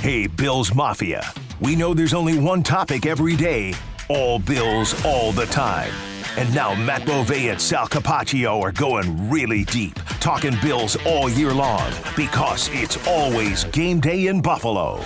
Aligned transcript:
Hey, 0.00 0.26
Bills 0.26 0.74
Mafia. 0.74 1.32
We 1.60 1.76
know 1.76 1.94
there's 1.94 2.14
only 2.14 2.38
one 2.38 2.62
topic 2.62 3.06
every 3.06 3.36
day 3.36 3.74
all 4.08 4.38
Bills, 4.38 4.94
all 5.04 5.32
the 5.32 5.46
time. 5.46 5.92
And 6.36 6.54
now 6.54 6.74
Matt 6.74 7.06
Bove 7.06 7.30
and 7.32 7.60
Sal 7.60 7.88
Capaccio 7.88 8.60
are 8.62 8.72
going 8.72 9.30
really 9.30 9.64
deep, 9.64 9.94
talking 10.20 10.54
Bills 10.62 10.96
all 11.06 11.28
year 11.30 11.52
long 11.52 11.90
because 12.16 12.68
it's 12.72 13.04
always 13.06 13.64
game 13.64 14.00
day 14.00 14.26
in 14.26 14.42
Buffalo. 14.42 15.02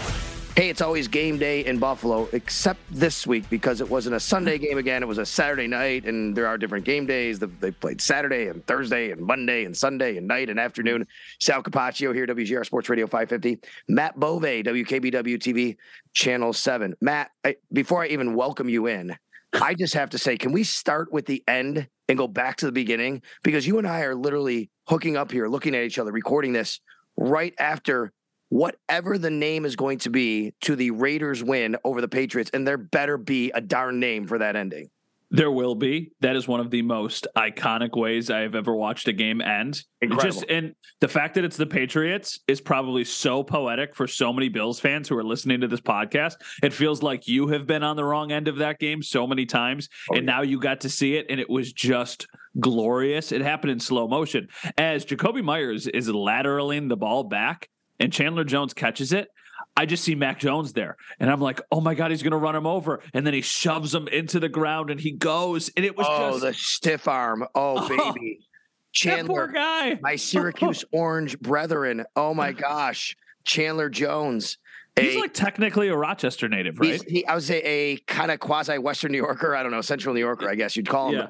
Hey, 0.56 0.68
it's 0.68 0.82
always 0.82 1.06
game 1.06 1.38
day 1.38 1.64
in 1.64 1.78
Buffalo, 1.78 2.28
except 2.32 2.80
this 2.90 3.24
week 3.24 3.48
because 3.48 3.80
it 3.80 3.88
wasn't 3.88 4.16
a 4.16 4.20
Sunday 4.20 4.58
game 4.58 4.78
again. 4.78 5.00
It 5.00 5.06
was 5.06 5.18
a 5.18 5.24
Saturday 5.24 5.68
night, 5.68 6.04
and 6.06 6.36
there 6.36 6.48
are 6.48 6.58
different 6.58 6.84
game 6.84 7.06
days. 7.06 7.38
They 7.38 7.70
played 7.70 8.00
Saturday 8.00 8.48
and 8.48 8.66
Thursday 8.66 9.12
and 9.12 9.20
Monday 9.20 9.64
and 9.64 9.74
Sunday 9.74 10.16
and 10.16 10.26
night 10.26 10.50
and 10.50 10.58
afternoon. 10.58 11.06
Sal 11.40 11.62
Capaccio 11.62 12.12
here, 12.12 12.26
WGR 12.26 12.66
Sports 12.66 12.88
Radio 12.88 13.06
550. 13.06 13.60
Matt 13.88 14.18
Bove, 14.18 14.42
WKBW 14.42 15.38
TV, 15.38 15.76
Channel 16.14 16.52
7. 16.52 16.94
Matt, 17.00 17.30
I, 17.44 17.54
before 17.72 18.02
I 18.02 18.08
even 18.08 18.34
welcome 18.34 18.68
you 18.68 18.86
in, 18.86 19.16
I 19.54 19.74
just 19.74 19.94
have 19.94 20.10
to 20.10 20.18
say, 20.18 20.36
can 20.36 20.50
we 20.50 20.64
start 20.64 21.12
with 21.12 21.26
the 21.26 21.44
end 21.46 21.88
and 22.08 22.18
go 22.18 22.26
back 22.26 22.56
to 22.56 22.66
the 22.66 22.72
beginning? 22.72 23.22
Because 23.44 23.68
you 23.68 23.78
and 23.78 23.86
I 23.86 24.00
are 24.02 24.16
literally 24.16 24.68
hooking 24.88 25.16
up 25.16 25.30
here, 25.30 25.46
looking 25.46 25.76
at 25.76 25.84
each 25.84 25.98
other, 26.00 26.10
recording 26.10 26.52
this 26.52 26.80
right 27.16 27.54
after 27.58 28.12
whatever 28.50 29.16
the 29.16 29.30
name 29.30 29.64
is 29.64 29.74
going 29.76 29.98
to 30.00 30.10
be 30.10 30.52
to 30.60 30.76
the 30.76 30.90
Raiders 30.90 31.42
win 31.42 31.76
over 31.84 32.00
the 32.00 32.08
Patriots, 32.08 32.50
and 32.52 32.66
there 32.66 32.76
better 32.76 33.16
be 33.16 33.50
a 33.52 33.60
darn 33.60 33.98
name 33.98 34.26
for 34.26 34.38
that 34.38 34.54
ending. 34.56 34.90
There 35.32 35.52
will 35.52 35.76
be. 35.76 36.10
That 36.22 36.34
is 36.34 36.48
one 36.48 36.58
of 36.58 36.72
the 36.72 36.82
most 36.82 37.28
iconic 37.36 37.96
ways 37.96 38.30
I 38.30 38.40
have 38.40 38.56
ever 38.56 38.74
watched 38.74 39.06
a 39.06 39.12
game 39.12 39.40
end. 39.40 39.84
Incredible. 40.02 40.28
Just 40.40 40.44
and 40.50 40.74
the 41.00 41.06
fact 41.06 41.34
that 41.36 41.44
it's 41.44 41.56
the 41.56 41.68
Patriots 41.68 42.40
is 42.48 42.60
probably 42.60 43.04
so 43.04 43.44
poetic 43.44 43.94
for 43.94 44.08
so 44.08 44.32
many 44.32 44.48
Bills 44.48 44.80
fans 44.80 45.08
who 45.08 45.16
are 45.16 45.22
listening 45.22 45.60
to 45.60 45.68
this 45.68 45.80
podcast. 45.80 46.34
It 46.64 46.72
feels 46.72 47.00
like 47.04 47.28
you 47.28 47.46
have 47.46 47.64
been 47.64 47.84
on 47.84 47.94
the 47.94 48.04
wrong 48.04 48.32
end 48.32 48.48
of 48.48 48.56
that 48.56 48.80
game 48.80 49.04
so 49.04 49.24
many 49.24 49.46
times, 49.46 49.88
Oh, 50.10 50.16
and 50.16 50.26
yeah. 50.26 50.32
now 50.34 50.42
you 50.42 50.58
got 50.58 50.80
to 50.80 50.90
see 50.90 51.14
it, 51.14 51.26
and 51.30 51.38
it 51.38 51.48
was 51.48 51.72
just 51.72 52.26
glorious. 52.58 53.30
It 53.30 53.40
happened 53.42 53.70
in 53.70 53.78
slow 53.78 54.08
motion 54.08 54.48
as 54.76 55.04
Jakobi 55.06 55.44
Meyers 55.44 55.86
is 55.86 56.08
lateraling 56.08 56.88
the 56.88 56.96
ball 56.96 57.22
back, 57.22 57.68
and 58.00 58.12
Chandler 58.12 58.42
Jones 58.44 58.74
catches 58.74 59.12
it. 59.12 59.28
I 59.76 59.86
just 59.86 60.02
see 60.02 60.14
Mac 60.16 60.40
Jones 60.40 60.72
there, 60.72 60.96
and 61.20 61.30
I'm 61.30 61.40
like, 61.40 61.60
"Oh 61.70 61.80
my 61.80 61.94
god, 61.94 62.10
he's 62.10 62.22
going 62.22 62.32
to 62.32 62.36
run 62.38 62.56
him 62.56 62.66
over!" 62.66 63.00
And 63.14 63.24
then 63.26 63.34
he 63.34 63.40
shoves 63.42 63.94
him 63.94 64.08
into 64.08 64.40
the 64.40 64.48
ground, 64.48 64.90
and 64.90 64.98
he 65.00 65.12
goes, 65.12 65.70
and 65.76 65.84
it 65.86 65.96
was 65.96 66.06
Oh, 66.10 66.30
just 66.32 66.42
the 66.42 66.52
stiff 66.54 67.06
arm. 67.06 67.44
Oh, 67.54 67.76
Oh, 67.78 67.88
baby. 68.14 68.38
poor 68.40 68.46
Chandler, 68.92 69.46
guy. 69.46 69.98
my 70.02 70.16
Syracuse 70.16 70.84
Orange 70.92 71.38
brethren. 71.38 72.04
Oh, 72.16 72.34
my 72.34 72.50
gosh. 72.68 73.16
Chandler 73.44 73.88
Jones. 73.88 74.58
He's 74.98 75.16
like 75.16 75.32
technically 75.32 75.88
a 75.88 75.96
Rochester 75.96 76.48
native, 76.48 76.78
right? 76.78 77.02
he, 77.08 77.24
I 77.24 77.34
would 77.34 77.44
say 77.44 77.62
a 77.62 77.96
kind 78.06 78.30
of 78.30 78.40
quasi 78.40 78.76
Western 78.76 79.12
New 79.12 79.18
Yorker. 79.18 79.54
I 79.54 79.62
don't 79.62 79.72
know, 79.72 79.80
Central 79.80 80.14
New 80.14 80.20
Yorker, 80.20 80.48
I 80.50 80.56
guess 80.56 80.76
you'd 80.76 80.88
call 80.88 81.10
him. 81.10 81.14
Yeah. 81.14 81.26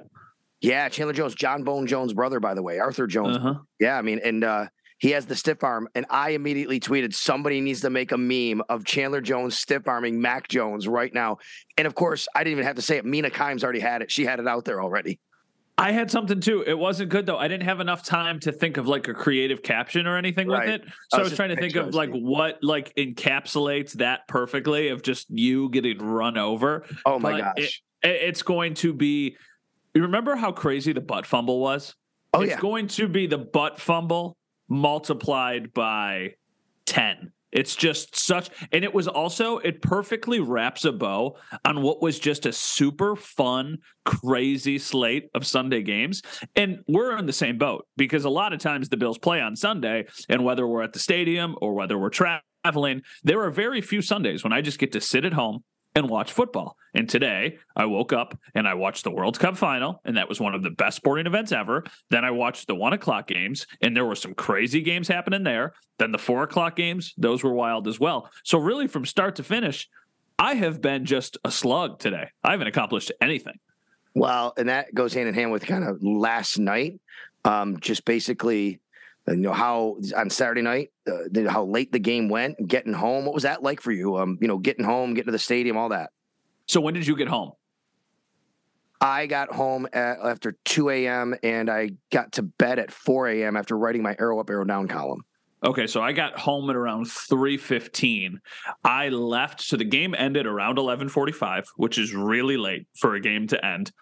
Yeah, 0.63 0.89
Chandler 0.89 1.13
Jones, 1.15 1.35
Jon 1.35 1.63
Bones 1.63 1.89
Jones' 1.89 2.13
brother, 2.13 2.41
by 2.41 2.55
the 2.55 2.63
way, 2.63 2.79
Arthur 2.81 3.07
Jones. 3.07 3.37
Uh-huh. 3.37 3.55
Yeah, 3.79 3.97
I 3.97 4.03
mean, 4.03 4.21
and 4.25 4.43
uh, 4.45 4.67
he 5.01 5.11
has 5.11 5.27
the 5.27 5.35
stiff 5.35 5.65
arm. 5.65 5.89
And 5.95 6.07
I 6.09 6.31
immediately 6.31 6.79
tweeted, 6.79 7.15
somebody 7.15 7.61
needs 7.61 7.81
to 7.81 7.91
make 7.91 8.13
a 8.13 8.19
meme 8.19 8.63
of 8.69 8.85
Chandler 8.85 9.21
Jones 9.21 9.59
stiff 9.59 9.89
arming 9.89 10.21
Mac 10.21 10.47
Jones 10.49 10.87
right 10.87 11.13
now. 11.13 11.39
And 11.77 11.87
of 11.87 11.95
course, 11.95 12.29
I 12.35 12.45
didn't 12.45 12.53
even 12.53 12.65
have 12.67 12.77
to 12.77 12.83
say 12.83 12.99
it. 12.99 13.05
Mina 13.05 13.31
Kimes 13.31 13.65
already 13.65 13.81
had 13.81 14.03
it. 14.03 14.11
She 14.13 14.25
had 14.25 14.39
it 14.39 14.47
out 14.47 14.65
there 14.65 14.81
already. 14.83 15.19
I 15.79 15.93
had 15.93 16.11
something 16.11 16.41
too. 16.41 16.63
It 16.67 16.79
wasn't 16.79 17.09
good 17.09 17.25
though. 17.25 17.39
I 17.39 17.49
didn't 17.49 17.63
have 17.65 17.81
enough 17.81 18.05
time 18.05 18.39
to 18.41 18.53
think 18.53 18.77
of 18.77 18.87
like 18.87 19.09
a 19.09 19.15
creative 19.15 19.63
caption 19.63 20.07
or 20.07 20.19
anything 20.19 20.47
Right. 20.47 20.67
with 20.69 20.83
it. 20.83 20.89
So 21.11 21.19
I 21.19 21.23
was 21.23 21.31
was 21.31 21.37
trying 21.39 21.49
to 21.49 21.57
think 21.57 21.75
of 21.77 21.95
like 21.95 22.11
what 22.11 22.59
like 22.63 22.95
encapsulates 22.97 23.93
that 23.95 24.29
perfectly 24.29 24.89
of 24.89 25.01
just 25.01 25.31
you 25.31 25.71
getting 25.71 25.97
run 25.97 26.37
over. 26.37 26.85
Oh 27.07 27.19
my 27.19 27.33
But 27.41 27.57
gosh. 27.57 27.83
It, 28.03 28.11
it's 28.11 28.43
going 28.43 28.75
to 28.75 28.93
be. 28.93 29.37
You 29.95 30.03
remember 30.03 30.37
how 30.37 30.53
crazy 30.53 30.93
the 30.93 31.01
butt 31.01 31.25
fumble 31.25 31.61
was? 31.61 31.95
oh, 32.35 32.43
it's 32.43 32.51
yeah. 32.51 32.61
going 32.61 32.87
to 32.87 33.09
be 33.09 33.27
the 33.27 33.39
butt 33.39 33.81
fumble 33.81 34.37
multiplied 34.71 35.75
by 35.75 36.35
10. 36.87 37.33
It's 37.53 37.75
just 37.75 38.17
such, 38.17 38.49
and 38.73 38.85
it 38.85 38.95
was 38.95 39.09
also, 39.09 39.59
it 39.59 39.83
perfectly 39.83 40.39
wraps 40.39 40.85
a 40.85 40.93
bow 40.93 41.37
on 41.65 41.83
what 41.83 42.01
was 42.01 42.21
just 42.21 42.47
a 42.47 42.53
super 42.53 43.17
fun, 43.17 43.79
crazy 44.05 44.79
slate 44.79 45.31
of 45.35 45.45
Sunday 45.45 45.83
games. 45.83 46.23
And 46.55 46.85
we're 46.87 47.19
in 47.19 47.27
the 47.27 47.33
same 47.33 47.59
boat 47.59 47.89
because 47.97 48.25
a 48.25 48.31
lot 48.31 48.53
of 48.53 48.61
times 48.61 48.89
the 48.89 48.97
Bills 48.97 49.19
play 49.19 49.41
on 49.41 49.57
Sunday, 49.57 50.07
and 50.29 50.45
whether 50.45 50.67
we're 50.67 50.83
at 50.83 50.93
the 50.93 51.01
stadium 51.01 51.57
or 51.61 51.75
whether 51.75 51.99
we're 51.99 52.11
traveling, 52.11 53.03
there 53.25 53.43
are 53.43 53.51
very 53.51 53.81
few 53.81 54.01
Sundays 54.01 54.45
when 54.45 54.53
I 54.53 54.61
just 54.61 54.79
get 54.79 54.93
to 54.93 55.01
sit 55.01 55.25
at 55.25 55.33
home 55.33 55.65
and 55.95 56.09
watch 56.09 56.33
football. 56.33 56.77
And 56.95 57.09
today 57.09 57.59
I 57.77 57.87
woke 57.87 58.13
up 58.13 58.39
and 58.55 58.67
I 58.67 58.75
watched 58.75 59.05
the 59.05 59.11
World 59.11 59.39
Cup 59.39 59.57
final, 59.57 60.01
and 60.05 60.17
that 60.17 60.29
was 60.29 60.41
one 60.41 60.55
of 60.55 60.63
the 60.63 60.71
best 60.71 60.97
sporting 60.97 61.27
events 61.27 61.53
ever. 61.53 61.85
Then 62.11 62.25
I 62.25 62.31
watched 62.31 62.67
the 62.67 62.75
one 62.75 62.93
o'clock 62.93 63.27
games, 63.29 63.67
and 63.81 63.97
there 63.97 64.05
were 64.05 64.15
some 64.15 64.35
crazy 64.35 64.81
games 64.81 65.09
happening 65.09 65.43
there. 65.43 65.75
Then 65.99 66.13
the 66.13 66.19
four 66.19 66.43
o'clock 66.43 66.77
games, 66.77 67.15
those 67.17 67.43
were 67.43 67.53
wild 67.53 67.87
as 67.87 68.01
well. 68.01 68.31
So, 68.45 68.59
really, 68.59 68.87
from 68.87 69.05
start 69.05 69.37
to 69.37 69.43
finish, 69.43 69.89
I 70.39 70.55
have 70.55 70.81
been 70.81 71.05
just 71.05 71.39
a 71.45 71.51
slug 71.51 71.99
today. 71.99 72.29
I 72.43 72.53
haven't 72.53 72.69
accomplished 72.69 73.13
anything. 73.21 73.59
Well, 74.15 74.55
and 74.57 74.69
that 74.69 74.93
goes 74.95 75.15
hand 75.15 75.29
in 75.29 75.35
hand 75.35 75.53
with 75.53 75.67
kind 75.67 75.85
of 75.85 76.03
last 76.03 76.59
night. 76.59 77.01
Um, 77.45 77.79
just 77.81 78.05
basically, 78.05 78.81
you 79.31 79.43
know, 79.43 79.53
how 79.53 79.99
on 80.17 80.31
Saturday 80.31 80.63
night, 80.63 80.91
uh, 81.07 81.29
the- 81.31 81.51
how 81.51 81.65
late 81.65 81.93
the 81.93 81.99
game 81.99 82.29
went, 82.29 82.57
getting 82.67 82.93
home. 82.93 83.25
What 83.25 83.35
was 83.35 83.45
that 83.45 83.63
like 83.63 83.81
for 83.81 83.93
you? 83.93 84.17
Um, 84.17 84.39
you 84.41 84.49
know, 84.49 84.59
getting 84.59 84.85
home, 84.85 85.15
getting 85.15 85.27
to 85.27 85.33
the 85.33 85.39
stadium, 85.39 85.77
all 85.77 85.91
that. 85.91 86.11
So, 86.67 86.81
when 86.81 86.95
did 86.95 87.07
you 87.07 87.17
get 87.17 87.29
home? 87.29 87.53
I 89.01 89.27
got 89.27 89.53
home 89.53 89.89
at, 89.93 90.19
after 90.19 90.57
2 90.67 90.91
a.m. 90.91 91.35
and 91.43 91.71
I 91.71 91.93
got 92.13 92.33
to 92.33 92.43
bed 92.43 92.79
at 92.79 92.93
4 92.93 93.29
a.m. 93.29 93.57
after 93.57 93.77
writing 93.79 94.03
my 94.03 94.15
arrow 94.19 94.39
up, 94.41 94.51
arrow 94.51 94.65
down 94.65 94.89
column. 94.89 95.23
Okay, 95.63 95.87
so 95.87 96.01
I 96.01 96.13
got 96.13 96.39
home 96.39 96.71
at 96.71 96.77
around 96.77 97.07
3:15. 97.07 98.41
I 98.83 99.11
left 99.11 99.61
so 99.61 99.77
the 99.77 99.85
game 99.85 100.15
ended 100.17 100.47
around 100.47 100.79
11:45, 100.79 101.65
which 101.77 101.99
is 101.99 102.15
really 102.15 102.57
late 102.57 102.87
for 102.97 103.15
a 103.15 103.21
game 103.21 103.47
to 103.49 103.65
end. 103.65 103.93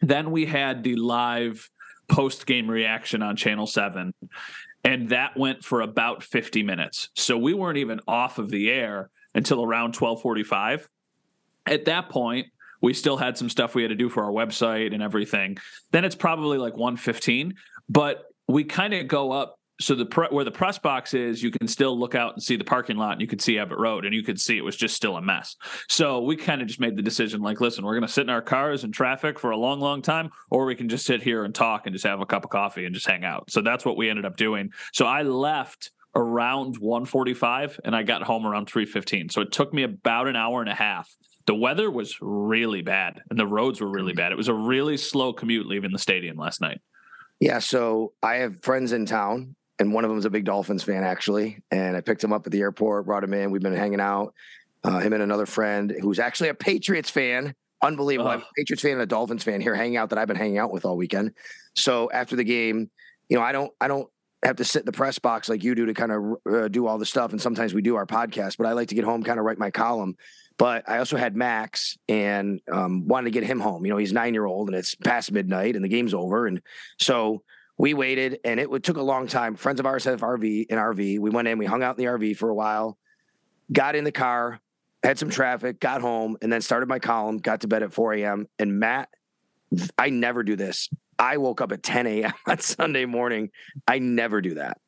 Then 0.00 0.30
we 0.30 0.46
had 0.46 0.84
the 0.84 0.94
live 0.94 1.68
post-game 2.08 2.70
reaction 2.70 3.22
on 3.22 3.36
Channel 3.36 3.66
7 3.66 4.12
and 4.86 5.08
that 5.08 5.36
went 5.36 5.64
for 5.64 5.80
about 5.80 6.22
50 6.22 6.62
minutes. 6.62 7.08
So 7.14 7.36
we 7.36 7.54
weren't 7.54 7.78
even 7.78 7.98
off 8.06 8.38
of 8.38 8.50
the 8.50 8.70
air 8.70 9.10
until 9.34 9.64
around 9.64 9.94
12:45. 9.94 10.88
At 11.66 11.86
that 11.86 12.08
point, 12.08 12.46
we 12.80 12.94
still 12.94 13.16
had 13.16 13.36
some 13.36 13.50
stuff 13.50 13.74
we 13.74 13.82
had 13.82 13.88
to 13.88 13.96
do 13.96 14.08
for 14.08 14.22
our 14.22 14.30
website 14.30 14.94
and 14.94 15.02
everything. 15.02 15.58
Then 15.90 16.04
it's 16.04 16.14
probably 16.14 16.56
like 16.56 16.76
115, 16.76 17.54
but 17.88 18.26
we 18.46 18.62
kind 18.62 18.94
of 18.94 19.08
go 19.08 19.32
up 19.32 19.58
so 19.80 19.94
the 19.94 20.06
pre- 20.06 20.28
where 20.28 20.44
the 20.44 20.50
press 20.50 20.78
box 20.78 21.12
is, 21.14 21.42
you 21.42 21.50
can 21.50 21.68
still 21.68 21.98
look 21.98 22.14
out 22.14 22.34
and 22.34 22.42
see 22.42 22.56
the 22.56 22.64
parking 22.64 22.96
lot, 22.96 23.12
and 23.12 23.20
you 23.20 23.26
could 23.26 23.42
see 23.42 23.58
Abbott 23.58 23.78
Road, 23.78 24.04
and 24.04 24.14
you 24.14 24.22
could 24.22 24.40
see 24.40 24.56
it 24.56 24.64
was 24.64 24.76
just 24.76 24.94
still 24.94 25.16
a 25.16 25.22
mess. 25.22 25.56
So 25.88 26.22
we 26.22 26.36
kind 26.36 26.62
of 26.62 26.68
just 26.68 26.80
made 26.80 26.96
the 26.96 27.02
decision, 27.02 27.42
like, 27.42 27.60
listen, 27.60 27.84
we're 27.84 27.94
going 27.94 28.06
to 28.06 28.12
sit 28.12 28.22
in 28.22 28.30
our 28.30 28.42
cars 28.42 28.84
in 28.84 28.92
traffic 28.92 29.38
for 29.38 29.50
a 29.50 29.56
long, 29.56 29.80
long 29.80 30.02
time, 30.02 30.30
or 30.50 30.64
we 30.64 30.74
can 30.74 30.88
just 30.88 31.04
sit 31.04 31.22
here 31.22 31.44
and 31.44 31.54
talk 31.54 31.86
and 31.86 31.94
just 31.94 32.06
have 32.06 32.20
a 32.20 32.26
cup 32.26 32.44
of 32.44 32.50
coffee 32.50 32.86
and 32.86 32.94
just 32.94 33.06
hang 33.06 33.24
out. 33.24 33.50
So 33.50 33.60
that's 33.60 33.84
what 33.84 33.96
we 33.96 34.08
ended 34.08 34.24
up 34.24 34.36
doing. 34.36 34.70
So 34.92 35.06
I 35.06 35.22
left 35.22 35.90
around 36.14 36.80
1:45, 36.80 37.78
and 37.84 37.94
I 37.94 38.02
got 38.02 38.22
home 38.22 38.46
around 38.46 38.68
3:15. 38.68 39.30
So 39.30 39.42
it 39.42 39.52
took 39.52 39.74
me 39.74 39.82
about 39.82 40.28
an 40.28 40.36
hour 40.36 40.60
and 40.60 40.70
a 40.70 40.74
half. 40.74 41.14
The 41.46 41.54
weather 41.54 41.90
was 41.90 42.16
really 42.20 42.80
bad, 42.80 43.20
and 43.30 43.38
the 43.38 43.46
roads 43.46 43.80
were 43.80 43.90
really 43.90 44.12
mm-hmm. 44.12 44.16
bad. 44.16 44.32
It 44.32 44.38
was 44.38 44.48
a 44.48 44.54
really 44.54 44.96
slow 44.96 45.34
commute 45.34 45.66
leaving 45.66 45.92
the 45.92 45.98
stadium 45.98 46.38
last 46.38 46.60
night. 46.62 46.80
Yeah, 47.38 47.58
so 47.58 48.14
I 48.22 48.36
have 48.36 48.62
friends 48.62 48.92
in 48.92 49.04
town 49.04 49.54
and 49.78 49.92
one 49.92 50.04
of 50.04 50.10
them 50.10 50.18
is 50.18 50.24
a 50.24 50.30
big 50.30 50.44
Dolphins 50.44 50.82
fan 50.82 51.04
actually. 51.04 51.58
And 51.70 51.96
I 51.96 52.00
picked 52.00 52.22
him 52.22 52.32
up 52.32 52.46
at 52.46 52.52
the 52.52 52.60
airport, 52.60 53.06
brought 53.06 53.24
him 53.24 53.34
in. 53.34 53.50
We've 53.50 53.62
been 53.62 53.74
hanging 53.74 54.00
out. 54.00 54.34
Uh, 54.84 55.00
him 55.00 55.12
and 55.12 55.22
another 55.22 55.46
friend 55.46 55.92
who's 56.00 56.18
actually 56.18 56.48
a 56.48 56.54
Patriots 56.54 57.10
fan. 57.10 57.54
Unbelievable. 57.82 58.30
I'm 58.30 58.40
a 58.40 58.46
Patriots 58.56 58.82
fan 58.82 58.92
and 58.92 59.02
a 59.02 59.06
Dolphins 59.06 59.42
fan 59.42 59.60
here 59.60 59.74
hanging 59.74 59.96
out 59.96 60.10
that 60.10 60.18
I've 60.18 60.28
been 60.28 60.36
hanging 60.36 60.58
out 60.58 60.72
with 60.72 60.84
all 60.84 60.96
weekend. 60.96 61.32
So 61.74 62.10
after 62.12 62.36
the 62.36 62.44
game, 62.44 62.90
you 63.28 63.36
know, 63.36 63.42
I 63.42 63.52
don't, 63.52 63.72
I 63.80 63.88
don't 63.88 64.08
have 64.44 64.56
to 64.56 64.64
sit 64.64 64.80
in 64.80 64.86
the 64.86 64.92
press 64.92 65.18
box 65.18 65.48
like 65.48 65.64
you 65.64 65.74
do 65.74 65.86
to 65.86 65.94
kind 65.94 66.12
of 66.12 66.34
uh, 66.48 66.68
do 66.68 66.86
all 66.86 66.98
the 66.98 67.06
stuff. 67.06 67.32
And 67.32 67.42
sometimes 67.42 67.74
we 67.74 67.82
do 67.82 67.96
our 67.96 68.06
podcast, 68.06 68.56
but 68.56 68.66
I 68.66 68.72
like 68.72 68.88
to 68.88 68.94
get 68.94 69.04
home, 69.04 69.22
kind 69.24 69.38
of 69.38 69.44
write 69.44 69.58
my 69.58 69.70
column. 69.70 70.16
But 70.58 70.88
I 70.88 70.98
also 70.98 71.16
had 71.16 71.36
Max 71.36 71.98
and 72.08 72.60
um, 72.72 73.08
wanted 73.08 73.26
to 73.26 73.30
get 73.32 73.44
him 73.44 73.60
home. 73.60 73.84
You 73.84 73.90
know, 73.90 73.98
he's 73.98 74.12
nine 74.12 74.32
year 74.32 74.46
old 74.46 74.68
and 74.68 74.76
it's 74.76 74.94
past 74.94 75.32
midnight 75.32 75.76
and 75.76 75.84
the 75.84 75.88
game's 75.88 76.14
over. 76.14 76.46
And 76.46 76.62
so 76.98 77.42
we 77.78 77.94
waited 77.94 78.40
and 78.44 78.58
it 78.58 78.82
took 78.82 78.96
a 78.96 79.02
long 79.02 79.26
time. 79.26 79.54
Friends 79.54 79.80
of 79.80 79.86
ours 79.86 80.04
have 80.04 80.20
RV 80.20 80.66
an 80.70 80.78
RV. 80.78 81.18
We 81.18 81.30
went 81.30 81.48
in, 81.48 81.58
we 81.58 81.66
hung 81.66 81.82
out 81.82 81.98
in 81.98 82.04
the 82.04 82.10
RV 82.10 82.36
for 82.36 82.48
a 82.48 82.54
while, 82.54 82.98
got 83.72 83.96
in 83.96 84.04
the 84.04 84.12
car, 84.12 84.60
had 85.02 85.18
some 85.18 85.30
traffic, 85.30 85.80
got 85.80 86.00
home, 86.00 86.36
and 86.42 86.52
then 86.52 86.60
started 86.60 86.88
my 86.88 86.98
column, 86.98 87.38
got 87.38 87.60
to 87.62 87.68
bed 87.68 87.82
at 87.82 87.92
4 87.92 88.14
a.m. 88.14 88.48
And 88.58 88.78
Matt, 88.78 89.08
I 89.98 90.10
never 90.10 90.42
do 90.42 90.56
this. 90.56 90.88
I 91.18 91.36
woke 91.38 91.60
up 91.60 91.72
at 91.72 91.82
10 91.82 92.06
a.m. 92.06 92.32
on 92.46 92.58
Sunday 92.60 93.04
morning. 93.04 93.50
I 93.86 93.98
never 93.98 94.40
do 94.40 94.54
that. 94.54 94.78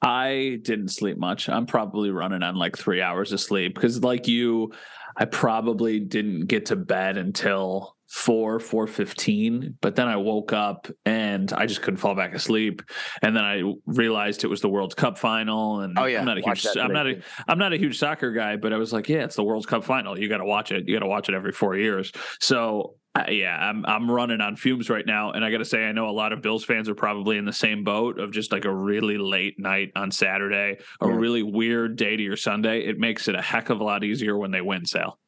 I 0.00 0.58
didn't 0.62 0.88
sleep 0.88 1.18
much. 1.18 1.48
I'm 1.48 1.66
probably 1.66 2.10
running 2.10 2.42
on 2.42 2.56
like 2.56 2.76
three 2.76 3.02
hours 3.02 3.32
of 3.32 3.40
sleep 3.40 3.74
because, 3.74 4.02
like 4.02 4.26
you, 4.26 4.72
I 5.16 5.26
probably 5.26 6.00
didn't 6.00 6.46
get 6.46 6.66
to 6.66 6.76
bed 6.76 7.16
until 7.16 7.95
four 8.08 8.58
four 8.60 8.86
fifteen 8.86 9.76
but 9.80 9.96
then 9.96 10.08
i 10.08 10.16
woke 10.16 10.52
up 10.52 10.86
and 11.04 11.52
i 11.54 11.66
just 11.66 11.82
couldn't 11.82 11.98
fall 11.98 12.14
back 12.14 12.34
asleep. 12.34 12.82
And 13.22 13.36
then 13.36 13.44
i 13.44 13.62
realized 13.86 14.44
it 14.44 14.48
was 14.48 14.60
the 14.60 14.68
world 14.68 14.96
cup 14.96 15.18
final 15.18 15.80
and 15.80 15.98
oh 15.98 16.04
yeah. 16.04 16.20
I'm 16.20 16.24
not 16.24 16.38
a 16.38 16.40
huge 16.40 16.66
i'm 16.76 16.92
not 16.92 17.06
a 17.06 17.20
i'm 17.48 17.58
not 17.58 17.72
a 17.72 17.76
huge 17.76 17.98
soccer 17.98 18.32
guy 18.32 18.56
but 18.56 18.72
i 18.72 18.76
was 18.76 18.92
like 18.92 19.08
yeah 19.08 19.24
it's 19.24 19.36
the 19.36 19.44
world 19.44 19.66
cup 19.66 19.84
final. 19.84 20.18
You 20.18 20.28
got 20.28 20.38
to 20.38 20.44
watch 20.44 20.72
it. 20.72 20.88
You 20.88 20.94
got 20.94 21.00
to 21.00 21.08
watch 21.08 21.28
it 21.28 21.34
every 21.34 21.52
four 21.52 21.76
years. 21.76 22.12
So 22.40 22.94
yeah, 23.28 23.56
I'm 23.56 23.84
I'm 23.86 24.10
running 24.10 24.40
on 24.40 24.56
fumes 24.56 24.90
right 24.90 25.06
now, 25.06 25.32
and 25.32 25.44
I 25.44 25.50
got 25.50 25.58
to 25.58 25.64
say, 25.64 25.84
I 25.84 25.92
know 25.92 26.08
a 26.08 26.12
lot 26.12 26.32
of 26.32 26.42
Bills 26.42 26.64
fans 26.64 26.88
are 26.88 26.94
probably 26.94 27.38
in 27.38 27.44
the 27.44 27.52
same 27.52 27.84
boat 27.84 28.18
of 28.18 28.30
just 28.30 28.52
like 28.52 28.64
a 28.64 28.74
really 28.74 29.16
late 29.16 29.58
night 29.58 29.92
on 29.96 30.10
Saturday, 30.10 30.78
a 31.00 31.06
yeah. 31.06 31.14
really 31.14 31.42
weird 31.42 31.96
day 31.96 32.16
to 32.16 32.22
your 32.22 32.36
Sunday. 32.36 32.80
It 32.80 32.98
makes 32.98 33.28
it 33.28 33.34
a 33.34 33.42
heck 33.42 33.70
of 33.70 33.80
a 33.80 33.84
lot 33.84 34.04
easier 34.04 34.36
when 34.36 34.50
they 34.50 34.60
win, 34.60 34.84
Sal. 34.84 35.18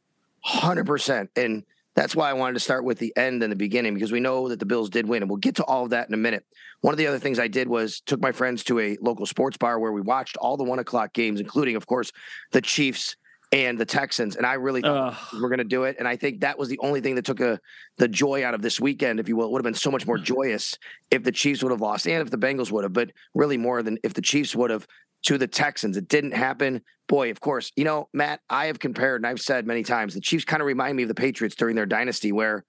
Hundred 0.40 0.86
percent, 0.86 1.30
and 1.34 1.64
that's 1.98 2.14
why 2.14 2.30
I 2.30 2.32
wanted 2.32 2.54
to 2.54 2.60
start 2.60 2.84
with 2.84 3.00
the 3.00 3.12
end 3.16 3.42
and 3.42 3.50
the 3.50 3.56
beginning 3.56 3.92
because 3.92 4.12
we 4.12 4.20
know 4.20 4.48
that 4.50 4.60
the 4.60 4.66
Bills 4.66 4.88
did 4.88 5.08
win, 5.08 5.20
and 5.20 5.28
we'll 5.28 5.38
get 5.38 5.56
to 5.56 5.64
all 5.64 5.82
of 5.82 5.90
that 5.90 6.06
in 6.06 6.14
a 6.14 6.18
minute. 6.18 6.44
One 6.80 6.94
of 6.94 6.98
the 6.98 7.08
other 7.08 7.18
things 7.18 7.40
I 7.40 7.48
did 7.48 7.66
was 7.66 8.00
took 8.06 8.20
my 8.20 8.30
friends 8.30 8.62
to 8.64 8.78
a 8.78 8.96
local 9.00 9.26
sports 9.26 9.56
bar 9.56 9.80
where 9.80 9.90
we 9.90 10.00
watched 10.00 10.36
all 10.36 10.56
the 10.56 10.62
one 10.62 10.78
o'clock 10.78 11.12
games, 11.12 11.40
including, 11.40 11.74
of 11.74 11.88
course, 11.88 12.12
the 12.52 12.60
Chiefs 12.60 13.16
and 13.50 13.78
the 13.78 13.84
Texans. 13.84 14.36
And 14.36 14.46
I 14.46 14.54
really 14.54 14.80
thought 14.80 15.14
uh, 15.14 15.38
we're 15.40 15.48
going 15.48 15.58
to 15.58 15.64
do 15.64 15.84
it. 15.84 15.96
And 15.98 16.06
I 16.06 16.14
think 16.14 16.42
that 16.42 16.56
was 16.56 16.68
the 16.68 16.78
only 16.84 17.00
thing 17.00 17.16
that 17.16 17.24
took 17.24 17.40
a 17.40 17.58
the 17.96 18.06
joy 18.06 18.44
out 18.44 18.54
of 18.54 18.62
this 18.62 18.78
weekend, 18.78 19.18
if 19.18 19.28
you 19.28 19.36
will. 19.36 19.46
It 19.46 19.50
would 19.50 19.58
have 19.58 19.64
been 19.64 19.74
so 19.74 19.90
much 19.90 20.06
more 20.06 20.18
joyous 20.18 20.78
if 21.10 21.24
the 21.24 21.32
Chiefs 21.32 21.64
would 21.64 21.72
have 21.72 21.80
lost 21.80 22.06
and 22.06 22.22
if 22.22 22.30
the 22.30 22.38
Bengals 22.38 22.70
would 22.70 22.84
have, 22.84 22.92
but 22.92 23.10
really 23.34 23.56
more 23.56 23.82
than 23.82 23.98
if 24.04 24.14
the 24.14 24.22
Chiefs 24.22 24.54
would 24.54 24.70
have 24.70 24.86
to 25.24 25.38
the 25.38 25.46
Texans. 25.46 25.96
It 25.96 26.08
didn't 26.08 26.32
happen. 26.32 26.82
Boy, 27.08 27.30
of 27.30 27.40
course, 27.40 27.72
you 27.76 27.84
know, 27.84 28.08
Matt, 28.12 28.40
I 28.50 28.66
have 28.66 28.78
compared 28.78 29.20
and 29.20 29.26
I've 29.26 29.40
said 29.40 29.66
many 29.66 29.82
times 29.82 30.14
the 30.14 30.20
Chiefs 30.20 30.44
kind 30.44 30.60
of 30.60 30.66
remind 30.66 30.96
me 30.96 31.04
of 31.04 31.08
the 31.08 31.14
Patriots 31.14 31.56
during 31.56 31.74
their 31.74 31.86
dynasty 31.86 32.32
where 32.32 32.64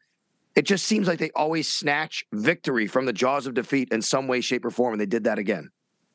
it 0.56 0.64
just 0.64 0.86
seems 0.86 1.08
like 1.08 1.20
they 1.20 1.32
always 1.36 1.72
snatch 1.72 2.26
victory 2.34 2.88
from 2.88 3.06
the 3.06 3.14
jaws 3.14 3.48
of 3.48 3.54
defeat 3.54 3.90
in 3.92 4.02
some 4.02 4.28
way, 4.28 4.42
shape, 4.42 4.66
or 4.66 4.72
form. 4.72 4.94
And 4.94 5.02
they 5.02 5.06
did 5.06 5.26
that 5.26 5.40
again. 5.40 5.70